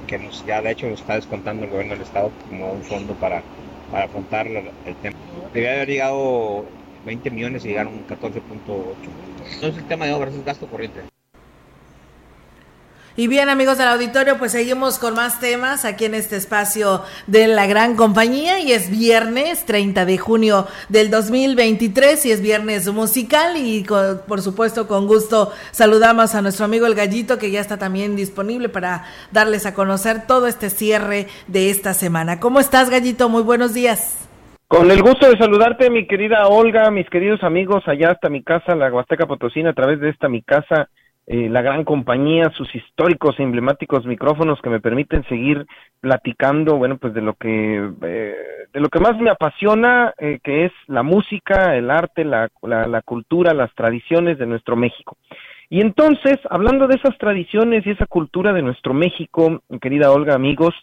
que 0.07 0.19
nos, 0.19 0.45
ya 0.47 0.63
de 0.63 0.71
hecho 0.71 0.89
lo 0.89 0.95
está 0.95 1.15
descontando 1.15 1.65
el 1.65 1.71
gobierno 1.71 1.95
del 1.95 2.03
estado 2.03 2.31
como 2.49 2.73
un 2.73 2.83
fondo 2.83 3.15
para, 3.15 3.43
para 3.91 4.05
afrontar 4.05 4.47
el 4.47 4.97
tema. 5.03 5.17
Debía 5.53 5.73
haber 5.73 5.89
llegado 5.89 6.65
20 7.05 7.31
millones 7.31 7.65
y 7.65 7.69
llegaron 7.69 8.07
14.8. 8.07 8.41
Entonces 9.55 9.83
el 9.83 9.89
tema 9.89 10.07
de 10.07 10.13
obras 10.15 10.35
es 10.35 10.45
gasto 10.45 10.67
corriente. 10.67 11.14
Y 13.17 13.29
bien, 13.29 13.49
amigos 13.49 13.79
del 13.79 13.87
auditorio, 13.87 14.39
pues 14.39 14.51
seguimos 14.51 14.99
con 14.99 15.15
más 15.15 15.39
temas 15.39 15.85
aquí 15.85 16.07
en 16.07 16.15
este 16.15 16.35
espacio 16.35 17.03
de 17.29 17.47
la 17.47 17.69
gran 17.69 17.95
compañía 17.95 18.59
y 18.59 18.73
es 18.73 18.91
viernes 18.91 19.65
30 19.67 20.05
de 20.05 20.19
junio 20.19 20.67
del 20.89 21.13
2023 21.13 22.27
y 22.27 22.33
es 22.33 22.43
viernes 22.43 22.93
musical 22.93 23.57
y 23.57 23.85
con, 23.85 24.23
por 24.27 24.43
supuesto 24.43 24.89
con 24.89 25.07
gusto 25.07 25.53
saludamos 25.71 26.35
a 26.35 26.43
nuestro 26.43 26.65
amigo 26.65 26.87
el 26.87 26.97
gallito 26.97 27.39
que 27.39 27.53
ya 27.53 27.61
está 27.61 27.79
también 27.79 28.17
disponible 28.17 28.69
para 28.69 29.05
darles 29.31 29.65
a 29.65 29.75
conocer 29.75 30.27
todo 30.27 30.49
este 30.49 30.69
cierre 30.69 31.29
de 31.47 31.71
esta 31.71 31.95
semana. 31.95 32.41
¿Cómo 32.41 32.59
estás, 32.59 32.91
gallito? 32.91 33.29
Muy 33.29 33.45
buenos 33.45 33.75
días. 33.75 34.29
Con 34.67 34.91
el 34.91 35.01
gusto 35.03 35.31
de 35.31 35.39
saludarte, 35.39 35.89
mi 35.89 36.09
querida 36.09 36.49
Olga, 36.49 36.91
mis 36.91 37.09
queridos 37.09 37.45
amigos, 37.45 37.85
allá 37.87 38.11
hasta 38.11 38.29
mi 38.29 38.43
casa, 38.43 38.75
la 38.75 38.93
Huasteca 38.93 39.27
Potosina, 39.27 39.71
a 39.71 39.75
través 39.75 40.01
de 40.01 40.09
esta 40.09 40.29
mi 40.29 40.43
casa 40.43 40.89
eh, 41.27 41.49
la 41.49 41.63
gran 41.63 41.85
compañía, 41.85 42.51
sus 42.51 42.75
históricos 42.75 43.39
e 43.39 43.43
emblemáticos 43.43 44.05
micrófonos 44.05 44.61
que 44.61 44.69
me 44.71 44.81
permiten 44.81 45.25
seguir 45.25 45.67
platicando, 46.01 46.77
bueno, 46.77 46.99
pues 46.99 47.15
de 47.15 47.23
lo 47.23 47.35
que 47.35 47.91
eh, 48.03 48.37
de 48.75 48.81
lo 48.81 48.89
que 48.89 49.01
más 49.01 49.17
me 49.19 49.31
apasiona, 49.31 50.13
eh, 50.19 50.41
que 50.43 50.67
es 50.67 50.73
la 50.89 51.05
música, 51.05 51.77
el 51.77 51.91
arte, 51.91 52.25
la, 52.25 52.51
la, 52.63 53.03
cultura, 53.03 53.55
las 53.55 53.73
tradiciones 53.75 54.37
de 54.37 54.47
nuestro 54.47 54.75
México. 54.75 55.17
Y 55.71 55.81
entonces, 55.81 56.39
hablando 56.51 56.89
de 56.89 56.97
esas 56.97 57.17
tradiciones 57.19 57.87
y 57.87 57.91
esa 57.91 58.07
cultura 58.07 58.53
de 58.53 58.63
nuestro 58.63 58.93
México, 58.93 59.63
querida 59.81 60.11
Olga, 60.11 60.35
amigos, 60.35 60.75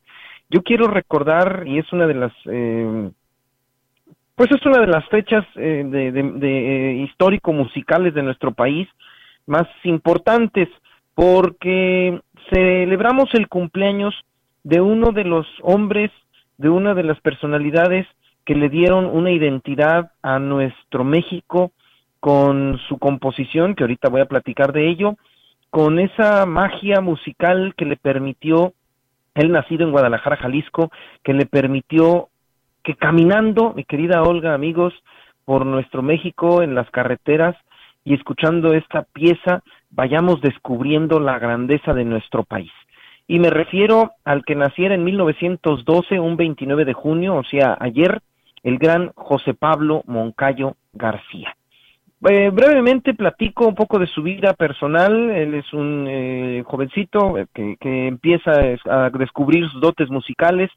yo 0.49 0.63
quiero 0.63 0.87
recordar, 0.87 1.63
y 1.67 1.79
es 1.79 1.91
una 1.91 2.07
de 2.07 2.13
las, 2.13 2.31
eh, 2.45 3.09
pues 4.35 4.49
es 4.51 4.65
una 4.65 4.79
de 4.79 4.87
las 4.87 5.05
fechas 5.09 5.45
eh, 5.55 5.83
de, 5.85 6.11
de, 6.13 6.23
de 6.23 6.93
histórico-musicales 7.03 8.13
de 8.13 8.23
nuestro 8.23 8.53
país, 8.53 8.87
más 9.45 9.67
importantes 9.83 10.69
porque 11.15 12.19
celebramos 12.53 13.33
el 13.33 13.47
cumpleaños 13.47 14.13
de 14.63 14.81
uno 14.81 15.11
de 15.11 15.23
los 15.23 15.47
hombres, 15.61 16.11
de 16.57 16.69
una 16.69 16.93
de 16.93 17.03
las 17.03 17.19
personalidades 17.21 18.07
que 18.45 18.55
le 18.55 18.69
dieron 18.69 19.05
una 19.05 19.31
identidad 19.31 20.11
a 20.21 20.39
nuestro 20.39 21.03
México 21.03 21.71
con 22.19 22.79
su 22.87 22.97
composición, 22.97 23.75
que 23.75 23.83
ahorita 23.83 24.09
voy 24.09 24.21
a 24.21 24.27
platicar 24.27 24.73
de 24.73 24.89
ello, 24.89 25.15
con 25.69 25.99
esa 25.99 26.45
magia 26.45 27.01
musical 27.01 27.73
que 27.77 27.85
le 27.85 27.95
permitió, 27.95 28.73
él 29.33 29.51
nacido 29.51 29.85
en 29.85 29.91
Guadalajara, 29.91 30.37
Jalisco, 30.37 30.91
que 31.23 31.33
le 31.33 31.45
permitió 31.45 32.27
que 32.83 32.95
caminando, 32.95 33.73
mi 33.73 33.83
querida 33.85 34.21
Olga, 34.23 34.53
amigos, 34.53 34.93
por 35.45 35.65
nuestro 35.65 36.01
México 36.01 36.61
en 36.61 36.75
las 36.75 36.89
carreteras 36.91 37.55
y 38.03 38.13
escuchando 38.13 38.73
esta 38.73 39.03
pieza, 39.03 39.63
vayamos 39.89 40.41
descubriendo 40.41 41.19
la 41.19 41.39
grandeza 41.39 41.93
de 41.93 42.05
nuestro 42.05 42.43
país. 42.43 42.71
Y 43.27 43.39
me 43.39 43.49
refiero 43.49 44.11
al 44.25 44.43
que 44.43 44.55
naciera 44.55 44.95
en 44.95 45.03
1912, 45.03 46.19
un 46.19 46.35
29 46.35 46.85
de 46.85 46.93
junio, 46.93 47.35
o 47.35 47.43
sea, 47.43 47.77
ayer, 47.79 48.21
el 48.63 48.77
gran 48.77 49.11
José 49.15 49.53
Pablo 49.53 50.03
Moncayo 50.07 50.75
García. 50.93 51.55
Eh, 52.29 52.51
brevemente 52.51 53.15
platico 53.15 53.67
un 53.67 53.73
poco 53.73 53.97
de 53.97 54.05
su 54.05 54.21
vida 54.21 54.53
personal. 54.53 55.31
Él 55.31 55.55
es 55.55 55.73
un 55.73 56.05
eh, 56.07 56.63
jovencito 56.65 57.35
que, 57.53 57.77
que, 57.79 58.07
empieza 58.07 58.51
a 58.85 59.09
descubrir 59.09 59.67
sus 59.69 59.81
dotes 59.81 60.09
musicales 60.11 60.69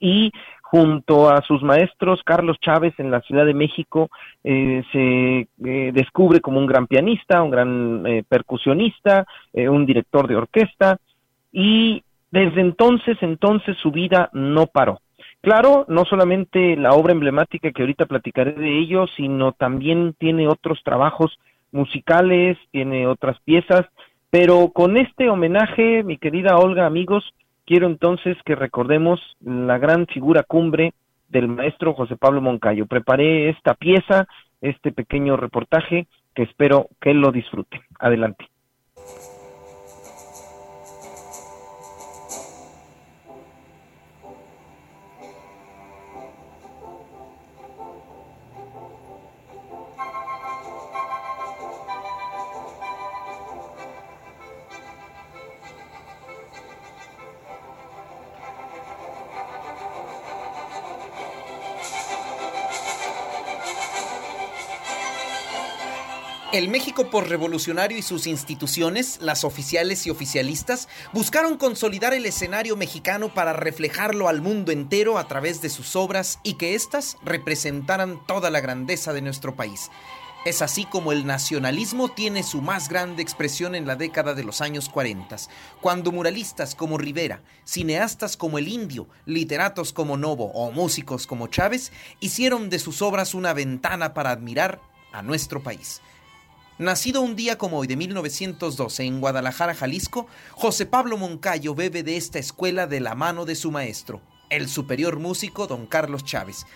y 0.00 0.32
junto 0.70 1.30
a 1.30 1.42
sus 1.42 1.62
maestros 1.62 2.22
Carlos 2.24 2.56
Chávez 2.60 2.92
en 2.98 3.12
la 3.12 3.20
Ciudad 3.20 3.46
de 3.46 3.54
México 3.54 4.10
eh, 4.42 4.82
se 4.90 5.48
eh, 5.64 5.92
descubre 5.92 6.40
como 6.40 6.58
un 6.58 6.66
gran 6.66 6.88
pianista, 6.88 7.40
un 7.40 7.50
gran 7.50 8.04
eh, 8.04 8.24
percusionista, 8.28 9.26
un 9.54 9.86
director 9.86 10.26
de 10.26 10.36
orquesta 10.36 10.98
y 11.52 12.02
desde 12.32 12.60
entonces 12.60 13.16
entonces 13.20 13.76
su 13.78 13.92
vida 13.92 14.28
no 14.32 14.66
paró. 14.66 15.00
Claro, 15.40 15.84
no 15.88 16.04
solamente 16.04 16.74
la 16.76 16.94
obra 16.94 17.12
emblemática 17.12 17.70
que 17.70 17.82
ahorita 17.82 18.06
platicaré 18.06 18.52
de 18.52 18.78
ello, 18.78 19.06
sino 19.16 19.52
también 19.52 20.14
tiene 20.18 20.48
otros 20.48 20.80
trabajos 20.82 21.38
musicales, 21.70 22.58
tiene 22.72 23.06
otras 23.06 23.38
piezas, 23.44 23.86
pero 24.30 24.70
con 24.74 24.96
este 24.96 25.30
homenaje, 25.30 26.02
mi 26.02 26.18
querida 26.18 26.58
Olga, 26.58 26.86
amigos, 26.86 27.24
quiero 27.66 27.86
entonces 27.86 28.36
que 28.44 28.54
recordemos 28.54 29.20
la 29.40 29.76
gran 29.78 30.06
figura 30.06 30.42
cumbre 30.44 30.94
del 31.28 31.48
maestro 31.48 31.92
José 31.92 32.16
Pablo 32.16 32.40
Moncayo. 32.40 32.86
Preparé 32.86 33.50
esta 33.50 33.74
pieza, 33.74 34.26
este 34.60 34.92
pequeño 34.92 35.36
reportaje, 35.36 36.06
que 36.34 36.44
espero 36.44 36.88
que 37.00 37.12
lo 37.12 37.32
disfrute. 37.32 37.82
Adelante. 37.98 38.46
El 66.52 66.68
México 66.68 67.10
postrevolucionario 67.10 67.98
y 67.98 68.02
sus 68.02 68.28
instituciones, 68.28 69.18
las 69.20 69.42
oficiales 69.42 70.06
y 70.06 70.10
oficialistas, 70.10 70.88
buscaron 71.12 71.56
consolidar 71.56 72.14
el 72.14 72.24
escenario 72.24 72.76
mexicano 72.76 73.34
para 73.34 73.52
reflejarlo 73.52 74.28
al 74.28 74.40
mundo 74.42 74.70
entero 74.70 75.18
a 75.18 75.26
través 75.26 75.60
de 75.60 75.70
sus 75.70 75.96
obras 75.96 76.38
y 76.44 76.54
que 76.54 76.76
éstas 76.76 77.18
representaran 77.24 78.24
toda 78.26 78.50
la 78.50 78.60
grandeza 78.60 79.12
de 79.12 79.22
nuestro 79.22 79.56
país. 79.56 79.90
Es 80.44 80.62
así 80.62 80.84
como 80.84 81.10
el 81.10 81.26
nacionalismo 81.26 82.10
tiene 82.10 82.44
su 82.44 82.62
más 82.62 82.88
grande 82.88 83.22
expresión 83.22 83.74
en 83.74 83.84
la 83.84 83.96
década 83.96 84.32
de 84.32 84.44
los 84.44 84.60
años 84.60 84.88
40, 84.88 85.36
cuando 85.80 86.12
muralistas 86.12 86.76
como 86.76 86.96
Rivera, 86.96 87.42
cineastas 87.64 88.36
como 88.36 88.58
El 88.58 88.68
Indio, 88.68 89.08
literatos 89.24 89.92
como 89.92 90.16
Novo 90.16 90.52
o 90.52 90.70
músicos 90.70 91.26
como 91.26 91.48
Chávez 91.48 91.90
hicieron 92.20 92.70
de 92.70 92.78
sus 92.78 93.02
obras 93.02 93.34
una 93.34 93.52
ventana 93.52 94.14
para 94.14 94.30
admirar 94.30 94.80
a 95.10 95.22
nuestro 95.22 95.60
país. 95.60 96.00
Nacido 96.78 97.22
un 97.22 97.36
día 97.36 97.56
como 97.56 97.78
hoy 97.78 97.86
de 97.86 97.96
1912 97.96 99.04
en 99.04 99.18
Guadalajara, 99.18 99.74
Jalisco, 99.74 100.26
José 100.50 100.84
Pablo 100.84 101.16
Moncayo 101.16 101.74
bebe 101.74 102.02
de 102.02 102.18
esta 102.18 102.38
escuela 102.38 102.86
de 102.86 103.00
la 103.00 103.14
mano 103.14 103.46
de 103.46 103.54
su 103.54 103.70
maestro, 103.70 104.20
el 104.50 104.68
superior 104.68 105.18
músico 105.18 105.66
don 105.66 105.86
Carlos 105.86 106.22
Chávez, 106.22 106.66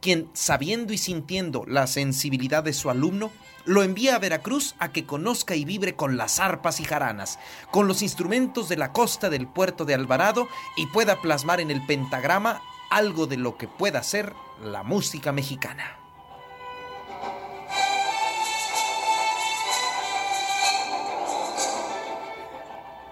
quien, 0.00 0.30
sabiendo 0.32 0.92
y 0.92 0.98
sintiendo 0.98 1.64
la 1.66 1.88
sensibilidad 1.88 2.62
de 2.62 2.72
su 2.72 2.88
alumno, 2.88 3.32
lo 3.64 3.82
envía 3.82 4.14
a 4.14 4.20
Veracruz 4.20 4.76
a 4.78 4.92
que 4.92 5.06
conozca 5.06 5.56
y 5.56 5.64
vibre 5.64 5.96
con 5.96 6.16
las 6.16 6.38
arpas 6.38 6.78
y 6.78 6.84
jaranas, 6.84 7.40
con 7.72 7.88
los 7.88 8.02
instrumentos 8.02 8.68
de 8.68 8.76
la 8.76 8.92
costa 8.92 9.28
del 9.28 9.48
puerto 9.48 9.84
de 9.84 9.94
Alvarado 9.94 10.46
y 10.76 10.86
pueda 10.86 11.20
plasmar 11.20 11.60
en 11.60 11.72
el 11.72 11.84
pentagrama 11.84 12.62
algo 12.90 13.26
de 13.26 13.38
lo 13.38 13.56
que 13.56 13.66
pueda 13.66 14.04
ser 14.04 14.34
la 14.62 14.84
música 14.84 15.32
mexicana. 15.32 15.98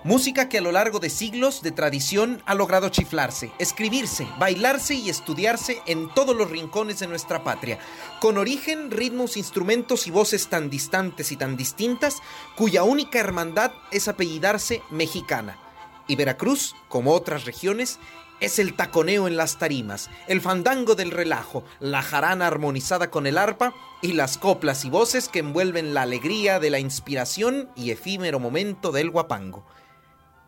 Música 0.06 0.48
que 0.48 0.58
a 0.58 0.60
lo 0.60 0.70
largo 0.70 1.00
de 1.00 1.10
siglos 1.10 1.62
de 1.62 1.72
tradición 1.72 2.40
ha 2.46 2.54
logrado 2.54 2.90
chiflarse, 2.90 3.50
escribirse, 3.58 4.24
bailarse 4.38 4.94
y 4.94 5.10
estudiarse 5.10 5.82
en 5.84 6.14
todos 6.14 6.36
los 6.36 6.48
rincones 6.48 7.00
de 7.00 7.08
nuestra 7.08 7.42
patria, 7.42 7.80
con 8.20 8.38
origen, 8.38 8.92
ritmos, 8.92 9.36
instrumentos 9.36 10.06
y 10.06 10.12
voces 10.12 10.46
tan 10.46 10.70
distantes 10.70 11.32
y 11.32 11.36
tan 11.36 11.56
distintas, 11.56 12.18
cuya 12.54 12.84
única 12.84 13.18
hermandad 13.18 13.72
es 13.90 14.06
apellidarse 14.06 14.80
mexicana. 14.90 15.58
Y 16.06 16.14
Veracruz, 16.14 16.76
como 16.88 17.12
otras 17.12 17.44
regiones, 17.44 17.98
es 18.38 18.60
el 18.60 18.74
taconeo 18.74 19.26
en 19.26 19.36
las 19.36 19.58
tarimas, 19.58 20.08
el 20.28 20.40
fandango 20.40 20.94
del 20.94 21.10
relajo, 21.10 21.64
la 21.80 22.02
jarana 22.02 22.46
armonizada 22.46 23.10
con 23.10 23.26
el 23.26 23.38
arpa 23.38 23.74
y 24.02 24.12
las 24.12 24.38
coplas 24.38 24.84
y 24.84 24.88
voces 24.88 25.28
que 25.28 25.40
envuelven 25.40 25.94
la 25.94 26.02
alegría 26.02 26.60
de 26.60 26.70
la 26.70 26.78
inspiración 26.78 27.70
y 27.74 27.90
efímero 27.90 28.38
momento 28.38 28.92
del 28.92 29.10
guapango. 29.10 29.64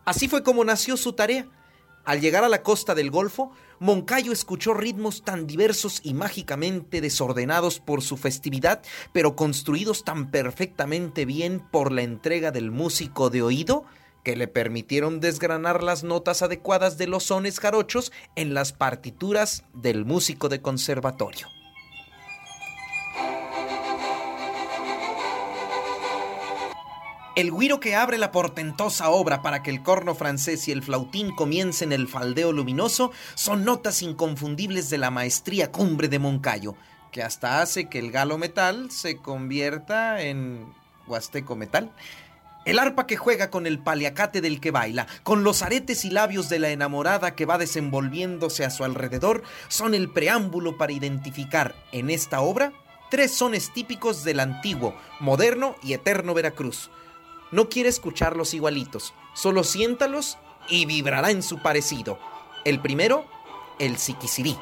Así 0.09 0.27
fue 0.27 0.41
como 0.41 0.65
nació 0.65 0.97
su 0.97 1.13
tarea. 1.13 1.45
Al 2.03 2.19
llegar 2.19 2.43
a 2.43 2.49
la 2.49 2.63
costa 2.63 2.95
del 2.95 3.11
Golfo, 3.11 3.51
Moncayo 3.77 4.31
escuchó 4.31 4.73
ritmos 4.73 5.21
tan 5.21 5.45
diversos 5.45 6.01
y 6.03 6.15
mágicamente 6.15 6.99
desordenados 6.99 7.79
por 7.79 8.01
su 8.01 8.17
festividad, 8.17 8.81
pero 9.13 9.35
construidos 9.35 10.03
tan 10.03 10.31
perfectamente 10.31 11.25
bien 11.25 11.59
por 11.59 11.91
la 11.91 12.01
entrega 12.01 12.49
del 12.49 12.71
músico 12.71 13.29
de 13.29 13.43
oído, 13.43 13.85
que 14.23 14.35
le 14.35 14.47
permitieron 14.47 15.19
desgranar 15.19 15.83
las 15.83 16.03
notas 16.03 16.41
adecuadas 16.41 16.97
de 16.97 17.05
los 17.05 17.25
sones 17.25 17.59
jarochos 17.59 18.11
en 18.35 18.55
las 18.55 18.73
partituras 18.73 19.63
del 19.75 20.05
músico 20.05 20.49
de 20.49 20.59
conservatorio. 20.59 21.45
El 27.39 27.53
guiro 27.53 27.79
que 27.79 27.95
abre 27.95 28.17
la 28.17 28.33
portentosa 28.33 29.09
obra 29.11 29.41
para 29.41 29.63
que 29.63 29.69
el 29.69 29.81
corno 29.81 30.13
francés 30.13 30.67
y 30.67 30.73
el 30.73 30.83
flautín 30.83 31.33
comiencen 31.33 31.93
el 31.93 32.09
faldeo 32.09 32.51
luminoso 32.51 33.13
son 33.33 33.63
notas 33.63 34.01
inconfundibles 34.01 34.89
de 34.89 34.97
la 34.97 35.09
maestría 35.09 35.71
cumbre 35.71 36.09
de 36.09 36.19
Moncayo, 36.19 36.75
que 37.13 37.23
hasta 37.23 37.61
hace 37.61 37.87
que 37.87 37.97
el 37.97 38.11
galo 38.11 38.37
metal 38.37 38.91
se 38.91 39.19
convierta 39.19 40.21
en 40.21 40.65
huasteco 41.07 41.55
metal. 41.55 41.93
El 42.65 42.77
arpa 42.77 43.07
que 43.07 43.15
juega 43.15 43.49
con 43.49 43.67
el 43.67 43.79
paliacate 43.79 44.41
del 44.41 44.59
que 44.59 44.71
baila, 44.71 45.07
con 45.23 45.45
los 45.45 45.61
aretes 45.61 46.03
y 46.03 46.09
labios 46.09 46.49
de 46.49 46.59
la 46.59 46.71
enamorada 46.71 47.35
que 47.35 47.45
va 47.45 47.57
desenvolviéndose 47.57 48.65
a 48.65 48.69
su 48.69 48.83
alrededor, 48.83 49.43
son 49.69 49.93
el 49.93 50.09
preámbulo 50.09 50.77
para 50.77 50.91
identificar 50.91 51.73
en 51.93 52.09
esta 52.09 52.41
obra 52.41 52.73
tres 53.09 53.33
sones 53.33 53.71
típicos 53.71 54.25
del 54.25 54.41
antiguo, 54.41 54.93
moderno 55.21 55.77
y 55.81 55.93
eterno 55.93 56.33
Veracruz 56.33 56.91
no 57.51 57.69
quiere 57.69 57.89
escucharlos 57.89 58.53
igualitos, 58.53 59.13
solo 59.33 59.63
siéntalos 59.63 60.37
y 60.69 60.85
vibrará 60.85 61.31
en 61.31 61.43
su 61.43 61.59
parecido. 61.59 62.19
El 62.65 62.79
primero, 62.79 63.25
el 63.79 63.97
siquisirí. 63.97 64.57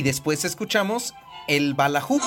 Y 0.00 0.02
después 0.02 0.46
escuchamos 0.46 1.12
el 1.46 1.74
balajú. 1.74 2.22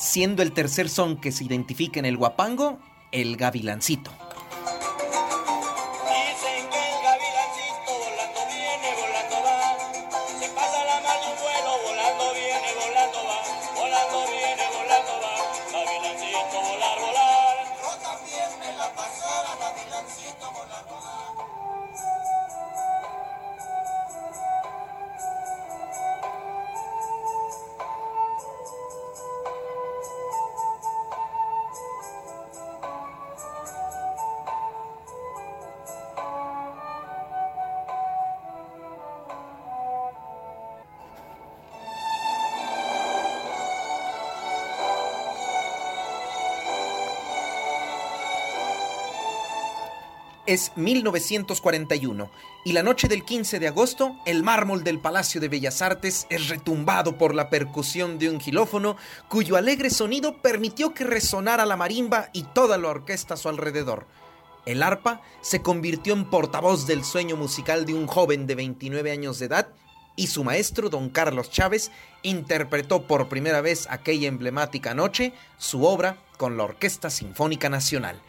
Siendo 0.00 0.42
el 0.42 0.52
tercer 0.52 0.88
son 0.88 1.18
que 1.18 1.30
se 1.30 1.44
identifica 1.44 2.00
en 2.00 2.06
el 2.06 2.16
guapango, 2.16 2.78
el 3.12 3.36
gavilancito. 3.36 4.10
Es 50.50 50.72
1941 50.74 52.28
y 52.64 52.72
la 52.72 52.82
noche 52.82 53.06
del 53.06 53.24
15 53.24 53.60
de 53.60 53.68
agosto 53.68 54.16
el 54.26 54.42
mármol 54.42 54.82
del 54.82 54.98
Palacio 54.98 55.40
de 55.40 55.48
Bellas 55.48 55.80
Artes 55.80 56.26
es 56.28 56.48
retumbado 56.48 57.16
por 57.16 57.36
la 57.36 57.50
percusión 57.50 58.18
de 58.18 58.28
un 58.28 58.40
gilófono 58.40 58.96
cuyo 59.28 59.54
alegre 59.54 59.90
sonido 59.90 60.42
permitió 60.42 60.92
que 60.92 61.04
resonara 61.04 61.66
la 61.66 61.76
marimba 61.76 62.30
y 62.32 62.42
toda 62.42 62.78
la 62.78 62.88
orquesta 62.88 63.34
a 63.34 63.36
su 63.36 63.48
alrededor. 63.48 64.08
El 64.66 64.82
arpa 64.82 65.22
se 65.40 65.62
convirtió 65.62 66.14
en 66.14 66.24
portavoz 66.24 66.84
del 66.84 67.04
sueño 67.04 67.36
musical 67.36 67.86
de 67.86 67.94
un 67.94 68.08
joven 68.08 68.48
de 68.48 68.56
29 68.56 69.12
años 69.12 69.38
de 69.38 69.46
edad 69.46 69.68
y 70.16 70.26
su 70.26 70.42
maestro, 70.42 70.90
don 70.90 71.10
Carlos 71.10 71.52
Chávez, 71.52 71.92
interpretó 72.22 73.02
por 73.02 73.28
primera 73.28 73.60
vez 73.60 73.86
aquella 73.88 74.26
emblemática 74.26 74.94
noche 74.94 75.32
su 75.58 75.84
obra 75.84 76.16
con 76.38 76.56
la 76.56 76.64
Orquesta 76.64 77.08
Sinfónica 77.08 77.68
Nacional. 77.68 78.20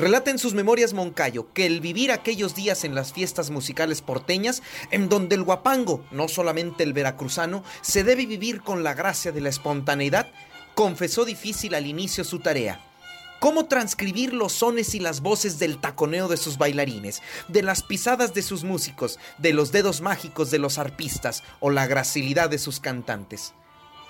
Relata 0.00 0.30
en 0.30 0.38
sus 0.38 0.54
memorias 0.54 0.94
Moncayo 0.94 1.52
que 1.52 1.66
el 1.66 1.82
vivir 1.82 2.10
aquellos 2.10 2.54
días 2.54 2.84
en 2.84 2.94
las 2.94 3.12
fiestas 3.12 3.50
musicales 3.50 4.00
porteñas, 4.00 4.62
en 4.90 5.10
donde 5.10 5.34
el 5.34 5.42
guapango, 5.42 6.02
no 6.10 6.26
solamente 6.26 6.84
el 6.84 6.94
veracruzano, 6.94 7.62
se 7.82 8.02
debe 8.02 8.24
vivir 8.24 8.62
con 8.62 8.82
la 8.82 8.94
gracia 8.94 9.30
de 9.30 9.42
la 9.42 9.50
espontaneidad, 9.50 10.32
confesó 10.74 11.26
difícil 11.26 11.74
al 11.74 11.86
inicio 11.86 12.24
su 12.24 12.38
tarea. 12.38 12.80
¿Cómo 13.40 13.66
transcribir 13.66 14.32
los 14.32 14.54
sones 14.54 14.94
y 14.94 15.00
las 15.00 15.20
voces 15.20 15.58
del 15.58 15.78
taconeo 15.78 16.28
de 16.28 16.38
sus 16.38 16.56
bailarines, 16.56 17.20
de 17.48 17.62
las 17.62 17.82
pisadas 17.82 18.32
de 18.32 18.40
sus 18.40 18.64
músicos, 18.64 19.18
de 19.36 19.52
los 19.52 19.70
dedos 19.70 20.00
mágicos 20.00 20.50
de 20.50 20.60
los 20.60 20.78
arpistas 20.78 21.42
o 21.60 21.68
la 21.68 21.86
gracilidad 21.86 22.48
de 22.48 22.58
sus 22.58 22.80
cantantes? 22.80 23.52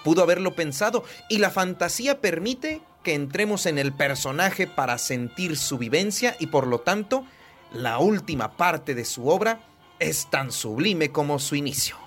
Pudo 0.05 0.23
haberlo 0.23 0.55
pensado 0.55 1.03
y 1.29 1.39
la 1.39 1.51
fantasía 1.51 2.21
permite 2.21 2.81
que 3.03 3.15
entremos 3.15 3.67
en 3.67 3.79
el 3.79 3.93
personaje 3.93 4.67
para 4.67 4.99
sentir 4.99 5.57
su 5.57 5.79
vivencia 5.79 6.37
y 6.39 6.49
por 6.49 6.67
lo 6.67 6.81
tanto 6.81 7.25
la 7.73 7.99
última 7.99 8.57
parte 8.57 8.95
de 8.95 9.05
su 9.05 9.29
obra 9.29 9.61
es 9.99 10.29
tan 10.31 10.51
sublime 10.51 11.11
como 11.11 11.39
su 11.39 11.55
inicio. 11.55 12.00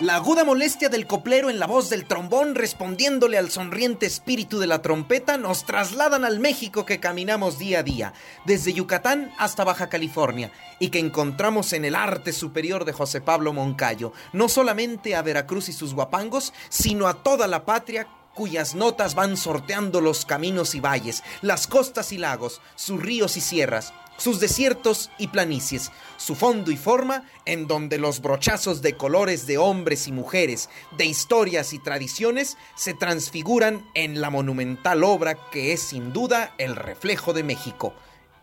La 0.00 0.16
aguda 0.16 0.44
molestia 0.44 0.88
del 0.88 1.06
coplero 1.06 1.50
en 1.50 1.58
la 1.58 1.66
voz 1.66 1.90
del 1.90 2.06
trombón 2.06 2.54
respondiéndole 2.54 3.36
al 3.36 3.50
sonriente 3.50 4.06
espíritu 4.06 4.58
de 4.58 4.66
la 4.66 4.80
trompeta 4.80 5.36
nos 5.36 5.66
trasladan 5.66 6.24
al 6.24 6.40
México 6.40 6.86
que 6.86 7.00
caminamos 7.00 7.58
día 7.58 7.80
a 7.80 7.82
día, 7.82 8.14
desde 8.46 8.72
Yucatán 8.72 9.30
hasta 9.36 9.62
Baja 9.62 9.90
California, 9.90 10.52
y 10.78 10.88
que 10.88 11.00
encontramos 11.00 11.74
en 11.74 11.84
el 11.84 11.94
arte 11.94 12.32
superior 12.32 12.86
de 12.86 12.94
José 12.94 13.20
Pablo 13.20 13.52
Moncayo, 13.52 14.14
no 14.32 14.48
solamente 14.48 15.14
a 15.14 15.20
Veracruz 15.20 15.68
y 15.68 15.74
sus 15.74 15.92
guapangos, 15.92 16.54
sino 16.70 17.06
a 17.06 17.22
toda 17.22 17.46
la 17.46 17.66
patria 17.66 18.08
cuyas 18.34 18.74
notas 18.74 19.14
van 19.14 19.36
sorteando 19.36 20.00
los 20.00 20.24
caminos 20.24 20.74
y 20.74 20.80
valles, 20.80 21.22
las 21.42 21.66
costas 21.66 22.10
y 22.12 22.16
lagos, 22.16 22.62
sus 22.74 23.02
ríos 23.02 23.36
y 23.36 23.42
sierras, 23.42 23.92
sus 24.20 24.38
desiertos 24.38 25.10
y 25.16 25.28
planicies, 25.28 25.90
su 26.18 26.34
fondo 26.34 26.70
y 26.70 26.76
forma 26.76 27.24
en 27.46 27.66
donde 27.66 27.96
los 27.96 28.20
brochazos 28.20 28.82
de 28.82 28.94
colores 28.94 29.46
de 29.46 29.56
hombres 29.56 30.06
y 30.08 30.12
mujeres, 30.12 30.68
de 30.98 31.06
historias 31.06 31.72
y 31.72 31.78
tradiciones 31.78 32.58
se 32.76 32.92
transfiguran 32.92 33.82
en 33.94 34.20
la 34.20 34.28
monumental 34.28 35.04
obra 35.04 35.38
que 35.50 35.72
es 35.72 35.80
sin 35.80 36.12
duda 36.12 36.54
el 36.58 36.76
reflejo 36.76 37.32
de 37.32 37.44
México, 37.44 37.94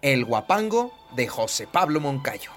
El 0.02 0.26
Guapango 0.26 0.92
de 1.16 1.28
José 1.28 1.68
Pablo 1.68 2.00
Moncayo. 2.00 2.57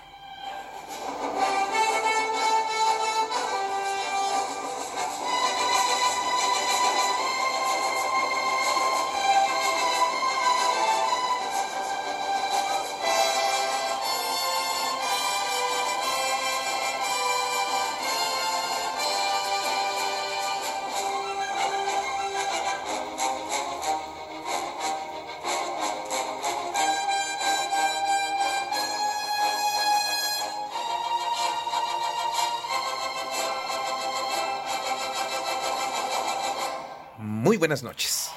Buenas 37.70 37.84
noches. 37.84 38.34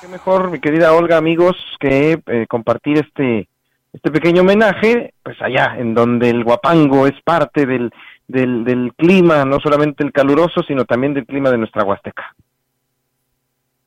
Qué 0.00 0.08
mejor, 0.08 0.50
mi 0.50 0.60
querida 0.60 0.94
Olga, 0.94 1.18
amigos, 1.18 1.56
que 1.78 2.22
eh, 2.26 2.46
compartir 2.48 2.96
este 2.96 3.48
este 3.92 4.10
pequeño 4.10 4.40
homenaje, 4.40 5.12
pues 5.22 5.36
allá, 5.42 5.74
en 5.76 5.92
donde 5.92 6.30
el 6.30 6.42
guapango 6.42 7.06
es 7.06 7.20
parte 7.22 7.66
del, 7.66 7.92
del, 8.28 8.64
del 8.64 8.94
clima, 8.96 9.44
no 9.44 9.58
solamente 9.60 10.04
el 10.04 10.12
caluroso, 10.12 10.62
sino 10.62 10.86
también 10.86 11.12
del 11.12 11.26
clima 11.26 11.50
de 11.50 11.58
nuestra 11.58 11.84
Huasteca. 11.84 12.34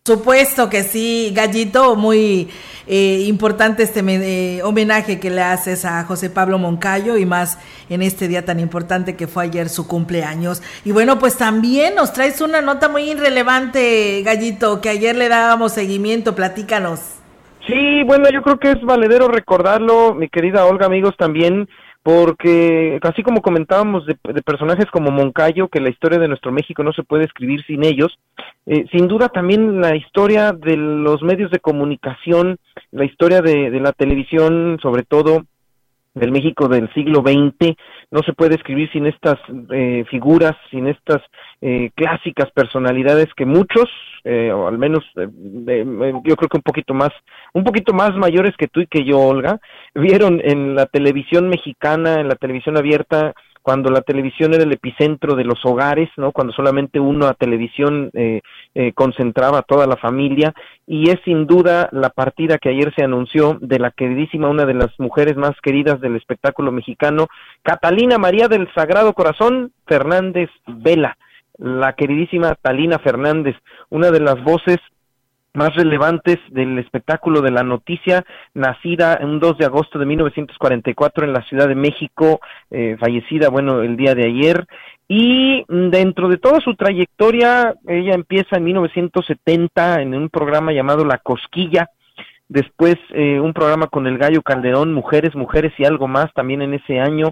Supuesto 0.05 0.69
que 0.69 0.83
sí, 0.83 1.31
Gallito, 1.33 1.95
muy 1.95 2.49
eh, 2.87 3.23
importante 3.25 3.83
este 3.83 4.01
eh, 4.01 4.61
homenaje 4.61 5.17
que 5.17 5.29
le 5.29 5.41
haces 5.41 5.85
a 5.85 6.03
José 6.03 6.29
Pablo 6.29 6.57
Moncayo 6.57 7.15
y 7.15 7.25
más 7.25 7.57
en 7.89 8.01
este 8.01 8.27
día 8.27 8.43
tan 8.43 8.59
importante 8.59 9.15
que 9.15 9.27
fue 9.27 9.45
ayer 9.45 9.69
su 9.69 9.87
cumpleaños. 9.87 10.61
Y 10.83 10.91
bueno, 10.91 11.19
pues 11.19 11.37
también 11.37 11.95
nos 11.95 12.11
traes 12.11 12.41
una 12.41 12.61
nota 12.61 12.89
muy 12.89 13.11
irrelevante, 13.11 14.21
Gallito, 14.25 14.81
que 14.81 14.89
ayer 14.89 15.15
le 15.15 15.29
dábamos 15.29 15.71
seguimiento, 15.71 16.35
platícanos. 16.35 16.99
Sí, 17.65 18.03
bueno, 18.05 18.29
yo 18.29 18.41
creo 18.41 18.59
que 18.59 18.71
es 18.71 18.81
valedero 18.81 19.29
recordarlo, 19.29 20.13
mi 20.13 20.27
querida 20.27 20.65
Olga, 20.65 20.85
amigos, 20.85 21.15
también 21.17 21.69
porque 22.03 22.99
así 23.01 23.23
como 23.23 23.41
comentábamos 23.41 24.05
de, 24.05 24.15
personajes 24.43 24.85
como 24.91 25.09
Moncayo, 25.09 25.69
que 25.69 25.79
la 25.79 25.89
historia 25.89 26.19
de 26.19 26.27
nuestro 26.27 26.51
México 26.51 26.83
no 26.83 26.91
se 26.91 27.03
puede 27.03 27.23
escribir 27.23 27.63
sin 27.65 27.83
ellos, 27.83 28.19
eh, 28.65 28.85
sin 28.91 29.07
duda 29.07 29.29
también 29.29 29.79
la 29.79 29.95
historia 29.95 30.51
de 30.51 30.75
los 30.75 31.23
medios 31.23 31.49
de 31.49 31.59
comunicación, 31.59 32.57
la 32.91 33.05
historia 33.05 33.41
de, 33.41 33.71
de 33.71 33.79
la 33.79 33.93
televisión, 33.93 34.77
sobre 34.81 35.03
todo 35.03 35.45
del 36.13 36.31
México 36.31 36.67
del 36.67 36.91
siglo 36.93 37.21
XX 37.21 37.75
no 38.11 38.21
se 38.23 38.33
puede 38.33 38.55
escribir 38.55 38.91
sin 38.91 39.07
estas 39.07 39.39
eh, 39.71 40.05
figuras, 40.09 40.53
sin 40.69 40.87
estas 40.87 41.21
eh, 41.61 41.91
clásicas 41.95 42.51
personalidades 42.51 43.27
que 43.35 43.45
muchos, 43.45 43.89
eh, 44.23 44.51
o 44.51 44.67
al 44.67 44.77
menos 44.77 45.03
yo 45.15 46.35
creo 46.35 46.49
que 46.49 46.57
un 46.57 46.63
poquito 46.63 46.93
más, 46.93 47.09
un 47.53 47.63
poquito 47.63 47.93
más 47.93 48.15
mayores 48.15 48.55
que 48.57 48.67
tú 48.67 48.81
y 48.81 48.87
que 48.87 49.03
yo, 49.03 49.19
Olga, 49.19 49.59
vieron 49.95 50.39
en 50.43 50.75
la 50.75 50.85
televisión 50.85 51.49
mexicana, 51.49 52.19
en 52.19 52.27
la 52.27 52.35
televisión 52.35 52.77
abierta, 52.77 53.33
cuando 53.63 53.89
la 53.89 54.01
televisión 54.01 54.53
era 54.53 54.63
el 54.63 54.73
epicentro 54.73 55.35
de 55.35 55.45
los 55.45 55.65
hogares, 55.65 56.09
¿no? 56.17 56.33
Cuando 56.33 56.53
solamente 56.53 56.99
uno 56.99 57.27
a 57.27 57.33
televisión 57.33 58.11
eh, 58.13 58.41
eh, 58.75 58.93
concentraba 58.93 59.59
a 59.59 59.63
toda 59.63 59.87
la 59.87 59.97
familia 59.97 60.53
y 60.87 61.09
es 61.09 61.19
sin 61.25 61.45
duda 61.45 61.89
la 61.91 62.09
partida 62.09 62.57
que 62.57 62.69
ayer 62.69 62.93
se 62.95 63.03
anunció 63.03 63.57
de 63.61 63.79
la 63.79 63.91
queridísima, 63.91 64.49
una 64.49 64.65
de 64.65 64.73
las 64.73 64.99
mujeres 64.99 65.35
más 65.35 65.53
queridas 65.61 66.01
del 66.01 66.15
espectáculo 66.15 66.71
mexicano, 66.71 67.27
Catalina 67.61 68.17
María 68.17 68.47
del 68.47 68.67
Sagrado 68.73 69.13
Corazón 69.13 69.71
Fernández 69.85 70.49
Vela, 70.67 71.17
la 71.57 71.93
queridísima 71.93 72.55
Talina 72.55 72.99
Fernández, 72.99 73.55
una 73.89 74.11
de 74.11 74.19
las 74.19 74.43
voces 74.43 74.79
más 75.53 75.75
relevantes 75.75 76.39
del 76.49 76.79
espectáculo 76.79 77.41
de 77.41 77.51
la 77.51 77.63
noticia, 77.63 78.25
nacida 78.55 79.19
un 79.21 79.39
2 79.39 79.59
de 79.59 79.65
agosto 79.65 79.99
de 79.99 80.05
1944 80.05 81.25
en 81.25 81.33
la 81.33 81.43
Ciudad 81.43 81.67
de 81.67 81.75
México, 81.75 82.39
eh, 82.71 82.97
fallecida, 82.99 83.49
bueno, 83.49 83.81
el 83.81 83.95
día 83.95 84.15
de 84.15 84.25
ayer, 84.25 84.65
y 85.07 85.65
dentro 85.67 86.29
de 86.29 86.37
toda 86.37 86.61
su 86.61 86.75
trayectoria, 86.75 87.75
ella 87.87 88.13
empieza 88.13 88.57
en 88.57 88.63
1970 88.63 90.01
en 90.01 90.15
un 90.15 90.29
programa 90.29 90.71
llamado 90.71 91.05
La 91.05 91.17
Cosquilla, 91.17 91.89
después 92.47 92.95
eh, 93.09 93.39
un 93.39 93.53
programa 93.53 93.87
con 93.87 94.07
el 94.07 94.17
Gallo 94.17 94.41
Calderón, 94.41 94.93
Mujeres, 94.93 95.35
Mujeres 95.35 95.73
y 95.77 95.85
algo 95.85 96.07
más, 96.07 96.33
también 96.33 96.61
en 96.61 96.73
ese 96.73 96.99
año, 96.99 97.31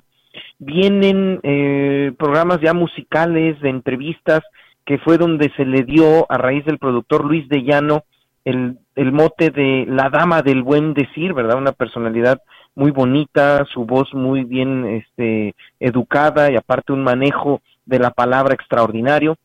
vienen 0.60 1.40
eh, 1.44 2.12
programas 2.18 2.60
ya 2.62 2.74
musicales, 2.74 3.60
de 3.62 3.70
entrevistas, 3.70 4.42
que 4.86 4.98
fue 4.98 5.18
donde 5.18 5.52
se 5.56 5.66
le 5.66 5.84
dio 5.84 6.30
a 6.30 6.38
raíz 6.38 6.66
del 6.66 6.80
productor 6.80 7.26
Luis 7.26 7.48
de 7.50 7.64
Llano 7.64 8.04
el, 8.46 8.80
el 8.96 9.12
mote 9.12 9.52
de 9.52 9.86
la 9.88 10.10
dama 10.10 10.42
del 10.42 10.64
buen 10.64 10.94
decir, 10.94 11.34
¿verdad? 11.34 11.58
Una 11.58 11.74
personalidad 11.74 12.42
muy 12.76 12.92
bonita, 12.92 13.66
su 13.66 13.86
voz 13.86 14.14
muy 14.14 14.44
bien 14.44 14.86
este, 14.86 15.56
educada 15.80 16.52
y 16.52 16.56
aparte 16.56 16.94
un 16.94 17.04
manejo 17.04 17.62
de 17.86 18.00
la 18.00 18.12
palabra 18.12 18.54
extraordinario. 18.54 19.38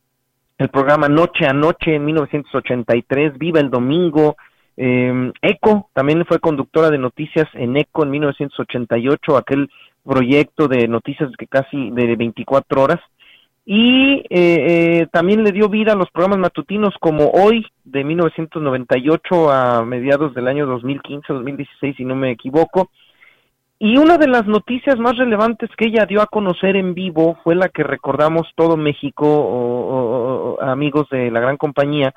El 0.57 0.69
programa 0.69 1.07
Noche 1.07 1.45
a 1.45 1.53
Noche 1.53 1.95
en 1.95 2.05
1983, 2.05 3.37
Viva 3.37 3.59
el 3.59 3.69
Domingo, 3.69 4.37
eh, 4.75 5.31
ECO, 5.41 5.89
también 5.93 6.25
fue 6.25 6.39
conductora 6.39 6.89
de 6.89 6.97
noticias 6.97 7.47
en 7.53 7.77
ECO 7.77 8.03
en 8.03 8.11
1988, 8.11 9.37
aquel 9.37 9.69
proyecto 10.03 10.67
de 10.67 10.87
noticias 10.87 11.29
que 11.37 11.47
casi 11.47 11.91
de 11.91 12.15
24 12.15 12.81
horas 12.81 12.99
y 13.69 14.23
eh, 14.29 14.29
eh, 14.29 15.07
también 15.11 15.43
le 15.43 15.51
dio 15.51 15.67
vida 15.67 15.91
a 15.91 15.95
los 15.95 16.09
programas 16.09 16.39
matutinos 16.39 16.93
como 17.01 17.31
hoy 17.31 17.65
de 17.83 18.05
1998 18.05 19.51
a 19.51 19.83
mediados 19.83 20.33
del 20.33 20.47
año 20.47 20.65
2015 20.65 21.33
2016 21.33 21.97
si 21.97 22.05
no 22.05 22.15
me 22.15 22.31
equivoco 22.31 22.89
y 23.79 23.97
una 23.97 24.17
de 24.17 24.27
las 24.27 24.47
noticias 24.47 24.97
más 24.97 25.17
relevantes 25.17 25.69
que 25.77 25.87
ella 25.87 26.05
dio 26.07 26.21
a 26.21 26.27
conocer 26.27 26.75
en 26.75 26.95
vivo 26.95 27.37
fue 27.43 27.53
la 27.53 27.69
que 27.69 27.83
recordamos 27.83 28.47
todo 28.55 28.75
México 28.75 29.25
o, 29.27 30.57
amigos 30.61 31.07
de 31.11 31.29
la 31.29 31.39
gran 31.39 31.57
compañía 31.57 32.13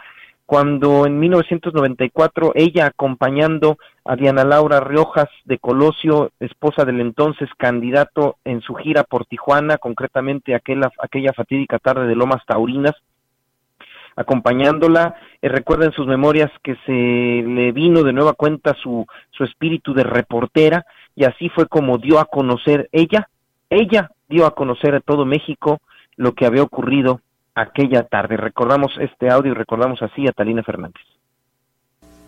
cuando 0.46 1.06
en 1.06 1.20
1994 1.20 2.52
ella 2.56 2.86
acompañando 2.86 3.78
a 4.04 4.16
Diana 4.16 4.42
Laura 4.42 4.80
Riojas 4.80 5.28
de 5.44 5.58
Colosio, 5.58 6.32
esposa 6.40 6.84
del 6.84 7.00
entonces 7.00 7.48
candidato 7.56 8.36
en 8.44 8.61
su 8.61 8.74
gira 8.74 9.04
por 9.04 9.26
Tijuana, 9.26 9.78
concretamente 9.78 10.56
aquella, 10.56 10.90
aquella 10.98 11.32
fatídica 11.34 11.78
tarde 11.78 12.08
de 12.08 12.16
Lomas 12.16 12.44
Taurinas, 12.46 12.96
acompañándola. 14.16 15.14
Eh, 15.40 15.48
recuerden 15.48 15.92
sus 15.92 16.08
memorias 16.08 16.50
que 16.64 16.74
se 16.84 16.92
le 16.92 17.70
vino 17.70 18.02
de 18.02 18.12
nueva 18.12 18.32
cuenta 18.32 18.74
su, 18.82 19.06
su 19.30 19.44
espíritu 19.44 19.94
de 19.94 20.02
reportera 20.02 20.84
y 21.14 21.24
así 21.24 21.48
fue 21.50 21.66
como 21.66 21.98
dio 21.98 22.18
a 22.18 22.24
conocer 22.24 22.88
ella, 22.92 23.28
ella 23.68 24.11
dio 24.28 24.46
a 24.46 24.54
conocer 24.54 24.94
a 24.94 25.00
todo 25.00 25.24
México 25.24 25.80
lo 26.16 26.32
que 26.34 26.46
había 26.46 26.62
ocurrido 26.62 27.20
aquella 27.54 28.04
tarde. 28.04 28.36
Recordamos 28.36 28.92
este 29.00 29.30
audio 29.30 29.52
y 29.52 29.54
recordamos 29.54 30.02
así 30.02 30.26
a 30.26 30.32
Talina 30.32 30.62
Fernández. 30.62 31.02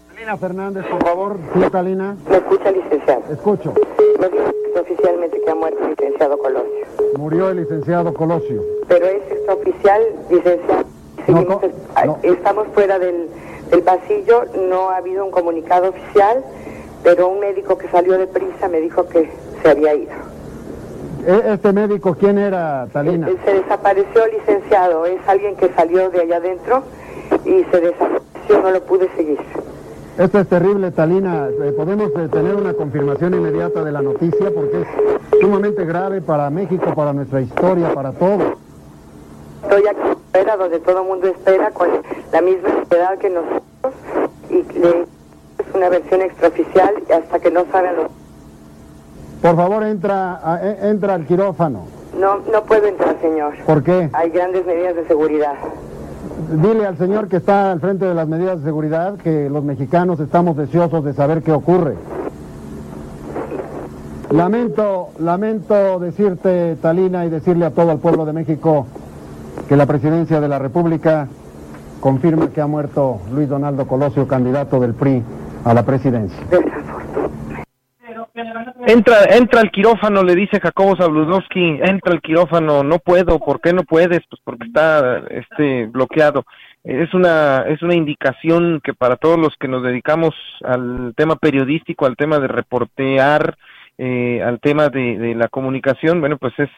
Talina 0.09 0.37
Fernández, 0.37 0.87
por 0.87 1.03
favor. 1.05 1.39
Sí, 1.55 1.61
Talina. 1.71 2.17
¿Me 2.29 2.37
escucha, 2.37 2.71
licenciado? 2.71 3.23
Escucho. 3.33 3.75
Me 4.21 4.29
dice 4.29 4.81
oficialmente 4.81 5.41
que 5.45 5.51
ha 5.51 5.55
muerto 5.55 5.83
el 5.83 5.91
licenciado 5.91 6.39
Colosio. 6.39 6.87
Murió 7.17 7.51
el 7.51 7.57
licenciado 7.59 8.15
Colosio. 8.15 8.63
Pero 8.89 9.07
es 9.07 9.23
extraoficial, 9.33 10.03
licenciado. 10.31 10.85
no, 11.29 12.19
Estamos 12.23 12.69
fuera 12.69 12.99
del, 12.99 13.29
del 13.71 13.83
pasillo, 13.83 14.45
no 14.69 14.91
ha 14.91 14.99
habido 14.99 15.25
un 15.25 15.31
comunicado 15.31 15.91
oficial, 15.91 16.45
pero 17.03 17.29
un 17.29 17.41
médico 17.41 17.77
que 17.77 17.89
salió 17.89 18.19
de 18.19 18.27
prisa 18.27 18.69
me 18.69 18.81
dijo 18.81 19.07
que 19.09 19.31
se 19.63 19.71
había 19.71 19.95
ido. 19.95 20.13
¿E-, 21.27 21.53
¿Este 21.53 21.73
médico 21.73 22.17
quién 22.19 22.39
era, 22.39 22.87
Talina? 22.93 23.29
Eh, 23.29 23.37
se 23.45 23.55
desapareció, 23.55 24.27
licenciado. 24.27 25.07
Es 25.07 25.21
alguien 25.27 25.57
que 25.57 25.73
salió 25.75 26.11
de 26.11 26.21
allá 26.21 26.37
adentro 26.37 26.83
y 27.45 27.65
se 27.65 27.81
desapareció, 27.81 28.63
no 28.63 28.71
lo 28.71 28.83
pude 28.85 29.09
seguir. 29.17 29.39
Esto 30.19 30.41
es 30.41 30.49
terrible, 30.49 30.91
Talina. 30.91 31.49
Eh, 31.49 31.73
¿Podemos 31.73 32.11
eh, 32.17 32.29
tener 32.31 32.55
una 32.55 32.75
confirmación 32.75 33.35
inmediata 33.35 33.83
de 33.83 33.93
la 33.93 34.03
noticia? 34.03 34.51
Porque 34.55 34.83
es 34.83 35.41
sumamente 35.41 35.85
grave 35.85 36.21
para 36.21 36.51
México, 36.51 36.93
para 36.95 37.13
nuestra 37.13 37.41
historia, 37.41 37.95
para 37.95 38.13
todo. 38.13 38.57
Estoy 39.63 39.87
aquí 39.87 40.11
espera, 40.11 40.57
donde 40.57 40.81
todo 40.81 41.03
el 41.03 41.09
mundo 41.09 41.29
espera, 41.29 41.71
con 41.71 41.89
la 42.33 42.41
misma 42.43 42.69
edad 42.91 43.17
que 43.19 43.31
nosotros, 43.31 43.63
y 44.51 44.63
es 45.69 45.75
una 45.75 45.89
versión 45.89 46.23
extraoficial 46.23 46.95
hasta 47.15 47.39
que 47.39 47.51
no 47.51 47.65
saben 47.73 47.97
los 47.97 48.11
por 49.43 49.57
favor, 49.57 49.83
entra, 49.83 50.61
e, 50.63 50.89
entra 50.89 51.15
al 51.15 51.27
quirófano. 51.27 51.81
No, 52.19 52.39
no 52.53 52.63
puedo 52.63 52.87
entrar, 52.87 53.17
señor. 53.21 53.55
¿Por 53.67 53.83
qué? 53.83 54.09
Hay 54.13 54.31
grandes 54.31 54.65
medidas 54.65 54.95
de 54.95 55.05
seguridad. 55.09 55.55
Dile 56.63 56.87
al 56.87 56.97
señor 56.97 57.27
que 57.27 57.39
está 57.39 57.73
al 57.73 57.81
frente 57.81 58.05
de 58.05 58.15
las 58.15 58.29
medidas 58.29 58.59
de 58.59 58.65
seguridad 58.65 59.17
que 59.17 59.51
los 59.51 59.65
mexicanos 59.65 60.21
estamos 60.21 60.57
deseosos 60.57 61.05
de 61.05 61.13
saber 61.13 61.43
qué 61.43 61.51
ocurre. 61.51 61.97
Lamento, 64.31 65.09
lamento 65.19 65.99
decirte, 65.99 66.77
Talina, 66.81 67.27
y 67.27 67.31
decirle 67.31 67.67
a 67.67 67.71
todo 67.71 67.91
el 67.91 67.99
pueblo 67.99 68.25
de 68.25 68.33
México 68.33 68.87
que 69.69 69.77
la 69.77 69.87
presidencia 69.87 70.41
de 70.41 70.49
la 70.49 70.61
República 70.61 71.27
confirma 72.01 72.49
que 72.51 72.61
ha 72.61 72.67
muerto 72.69 73.19
Luis 73.35 73.49
Donaldo 73.49 73.89
Colosio, 73.89 74.29
candidato 74.29 74.79
del 74.79 74.95
PRI 74.95 75.23
a 75.65 75.75
la 75.75 75.85
presidencia. 75.85 76.39
Entra, 78.87 79.25
entra 79.31 79.61
al 79.61 79.71
quirófano, 79.71 80.23
le 80.23 80.35
dice 80.35 80.59
Jacobo 80.59 80.97
Zabludowski, 80.97 81.79
entra 81.83 82.13
al 82.13 82.21
quirófano, 82.21 82.83
no 82.83 82.99
puedo, 82.99 83.39
¿por 83.39 83.61
qué 83.61 83.73
no 83.73 83.85
puedes? 83.85 84.21
Pues 84.29 84.41
porque 84.43 84.67
está 84.67 85.23
este 85.31 85.87
bloqueado. 85.87 86.45
Es 86.83 87.15
una, 87.15 87.65
es 87.69 87.81
una 87.83 87.95
indicación 87.95 88.81
que 88.83 88.93
para 88.95 89.17
todos 89.17 89.39
los 89.39 89.55
que 89.61 89.69
nos 89.69 89.83
dedicamos 89.83 90.35
al 90.65 91.13
tema 91.17 91.37
periodístico, 91.37 92.07
al 92.07 92.17
tema 92.17 92.39
de 92.41 92.49
reportear, 92.49 93.57
eh, 93.99 94.43
al 94.43 94.59
tema 94.61 94.89
de, 94.89 95.35
la 95.37 95.49
comunicación, 95.49 96.21
bueno, 96.21 96.39
pues 96.39 96.55
es, 96.59 96.71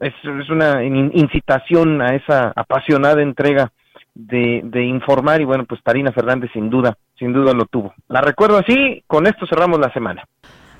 es, 0.00 0.14
es 0.24 0.48
una 0.48 0.82
incitación 0.84 2.00
a 2.00 2.14
esa 2.14 2.52
apasionada 2.56 3.20
entrega 3.20 3.72
de, 4.14 4.62
de 4.64 4.84
informar 4.84 5.40
y 5.40 5.44
bueno, 5.44 5.64
pues 5.66 5.82
Tarina 5.82 6.12
Fernández 6.12 6.50
sin 6.52 6.70
duda, 6.70 6.96
sin 7.22 7.32
duda 7.32 7.54
lo 7.54 7.66
tuvo. 7.66 7.94
La 8.08 8.20
recuerdo 8.20 8.58
así, 8.58 9.04
con 9.06 9.28
esto 9.28 9.46
cerramos 9.46 9.78
la 9.78 9.92
semana. 9.92 10.24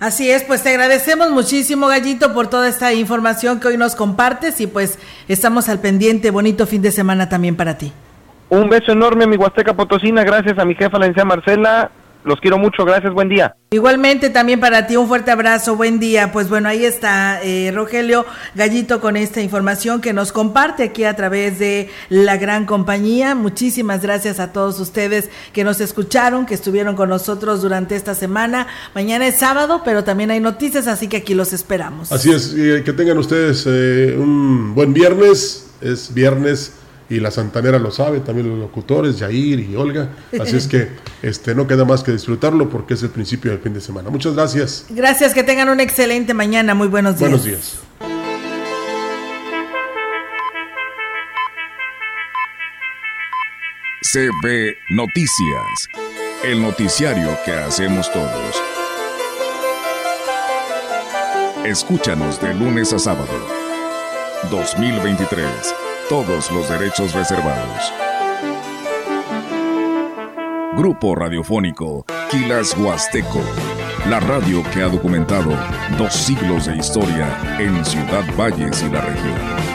Así 0.00 0.28
es, 0.28 0.42
pues 0.42 0.64
te 0.64 0.70
agradecemos 0.70 1.30
muchísimo, 1.30 1.86
Gallito, 1.86 2.34
por 2.34 2.48
toda 2.48 2.68
esta 2.68 2.92
información 2.92 3.60
que 3.60 3.68
hoy 3.68 3.76
nos 3.76 3.94
compartes 3.94 4.60
y 4.60 4.66
pues 4.66 4.98
estamos 5.28 5.68
al 5.68 5.78
pendiente. 5.78 6.32
Bonito 6.32 6.66
fin 6.66 6.82
de 6.82 6.90
semana 6.90 7.28
también 7.28 7.54
para 7.54 7.78
ti. 7.78 7.92
Un 8.48 8.68
beso 8.68 8.90
enorme, 8.90 9.28
mi 9.28 9.36
Huasteca 9.36 9.74
Potosina. 9.74 10.24
Gracias 10.24 10.58
a 10.58 10.64
mi 10.64 10.74
jefa, 10.74 10.98
la 10.98 11.24
Marcela. 11.24 11.92
Los 12.24 12.40
quiero 12.40 12.56
mucho, 12.58 12.84
gracias, 12.84 13.12
buen 13.12 13.28
día. 13.28 13.56
Igualmente 13.72 14.30
también 14.30 14.60
para 14.60 14.86
ti 14.86 14.96
un 14.96 15.08
fuerte 15.08 15.30
abrazo, 15.30 15.76
buen 15.76 15.98
día. 15.98 16.30
Pues 16.30 16.48
bueno, 16.48 16.68
ahí 16.68 16.84
está 16.84 17.42
eh, 17.42 17.72
Rogelio 17.74 18.24
Gallito 18.54 19.00
con 19.00 19.16
esta 19.16 19.40
información 19.40 20.00
que 20.00 20.12
nos 20.12 20.30
comparte 20.30 20.84
aquí 20.84 21.04
a 21.04 21.16
través 21.16 21.58
de 21.58 21.88
la 22.08 22.36
gran 22.36 22.66
compañía. 22.66 23.34
Muchísimas 23.34 24.02
gracias 24.02 24.38
a 24.38 24.52
todos 24.52 24.78
ustedes 24.78 25.30
que 25.52 25.64
nos 25.64 25.80
escucharon, 25.80 26.46
que 26.46 26.54
estuvieron 26.54 26.94
con 26.94 27.08
nosotros 27.08 27.62
durante 27.62 27.96
esta 27.96 28.14
semana. 28.14 28.68
Mañana 28.94 29.26
es 29.26 29.38
sábado, 29.38 29.82
pero 29.84 30.04
también 30.04 30.30
hay 30.30 30.40
noticias, 30.40 30.86
así 30.86 31.08
que 31.08 31.18
aquí 31.18 31.34
los 31.34 31.52
esperamos. 31.52 32.12
Así 32.12 32.30
es, 32.30 32.54
que 32.84 32.92
tengan 32.92 33.18
ustedes 33.18 33.64
eh, 33.66 34.16
un 34.16 34.74
buen 34.74 34.92
viernes. 34.92 35.70
Es 35.80 36.14
viernes 36.14 36.72
y 37.12 37.20
la 37.20 37.30
Santanera 37.30 37.78
lo 37.78 37.90
sabe, 37.90 38.20
también 38.20 38.48
los 38.48 38.58
locutores, 38.58 39.18
Jair 39.18 39.60
y 39.60 39.76
Olga. 39.76 40.08
Así 40.40 40.56
es 40.56 40.66
que 40.66 40.88
este 41.22 41.54
no 41.54 41.66
queda 41.66 41.84
más 41.84 42.02
que 42.02 42.10
disfrutarlo 42.10 42.70
porque 42.70 42.94
es 42.94 43.02
el 43.02 43.10
principio 43.10 43.50
del 43.50 43.60
fin 43.60 43.74
de 43.74 43.82
semana. 43.82 44.08
Muchas 44.08 44.34
gracias. 44.34 44.86
Gracias, 44.88 45.34
que 45.34 45.42
tengan 45.42 45.68
una 45.68 45.82
excelente 45.82 46.32
mañana. 46.32 46.74
Muy 46.74 46.88
buenos 46.88 47.18
días. 47.18 47.30
Buenos 47.30 47.44
días. 47.44 47.78
CB 54.10 54.76
Noticias, 54.90 55.88
el 56.44 56.62
noticiario 56.62 57.28
que 57.44 57.52
hacemos 57.52 58.10
todos. 58.10 58.62
Escúchanos 61.64 62.40
de 62.40 62.54
lunes 62.54 62.92
a 62.94 62.98
sábado. 62.98 63.28
2023 64.50 65.91
todos 66.12 66.50
los 66.50 66.68
derechos 66.68 67.14
reservados. 67.14 67.90
Grupo 70.76 71.14
Radiofónico 71.14 72.04
Quilas 72.30 72.76
Huasteco, 72.76 73.40
la 74.10 74.20
radio 74.20 74.62
que 74.74 74.82
ha 74.82 74.88
documentado 74.88 75.56
dos 75.96 76.12
siglos 76.12 76.66
de 76.66 76.76
historia 76.76 77.56
en 77.58 77.82
Ciudad 77.82 78.24
Valles 78.36 78.82
y 78.82 78.90
la 78.90 79.00
región. 79.00 79.71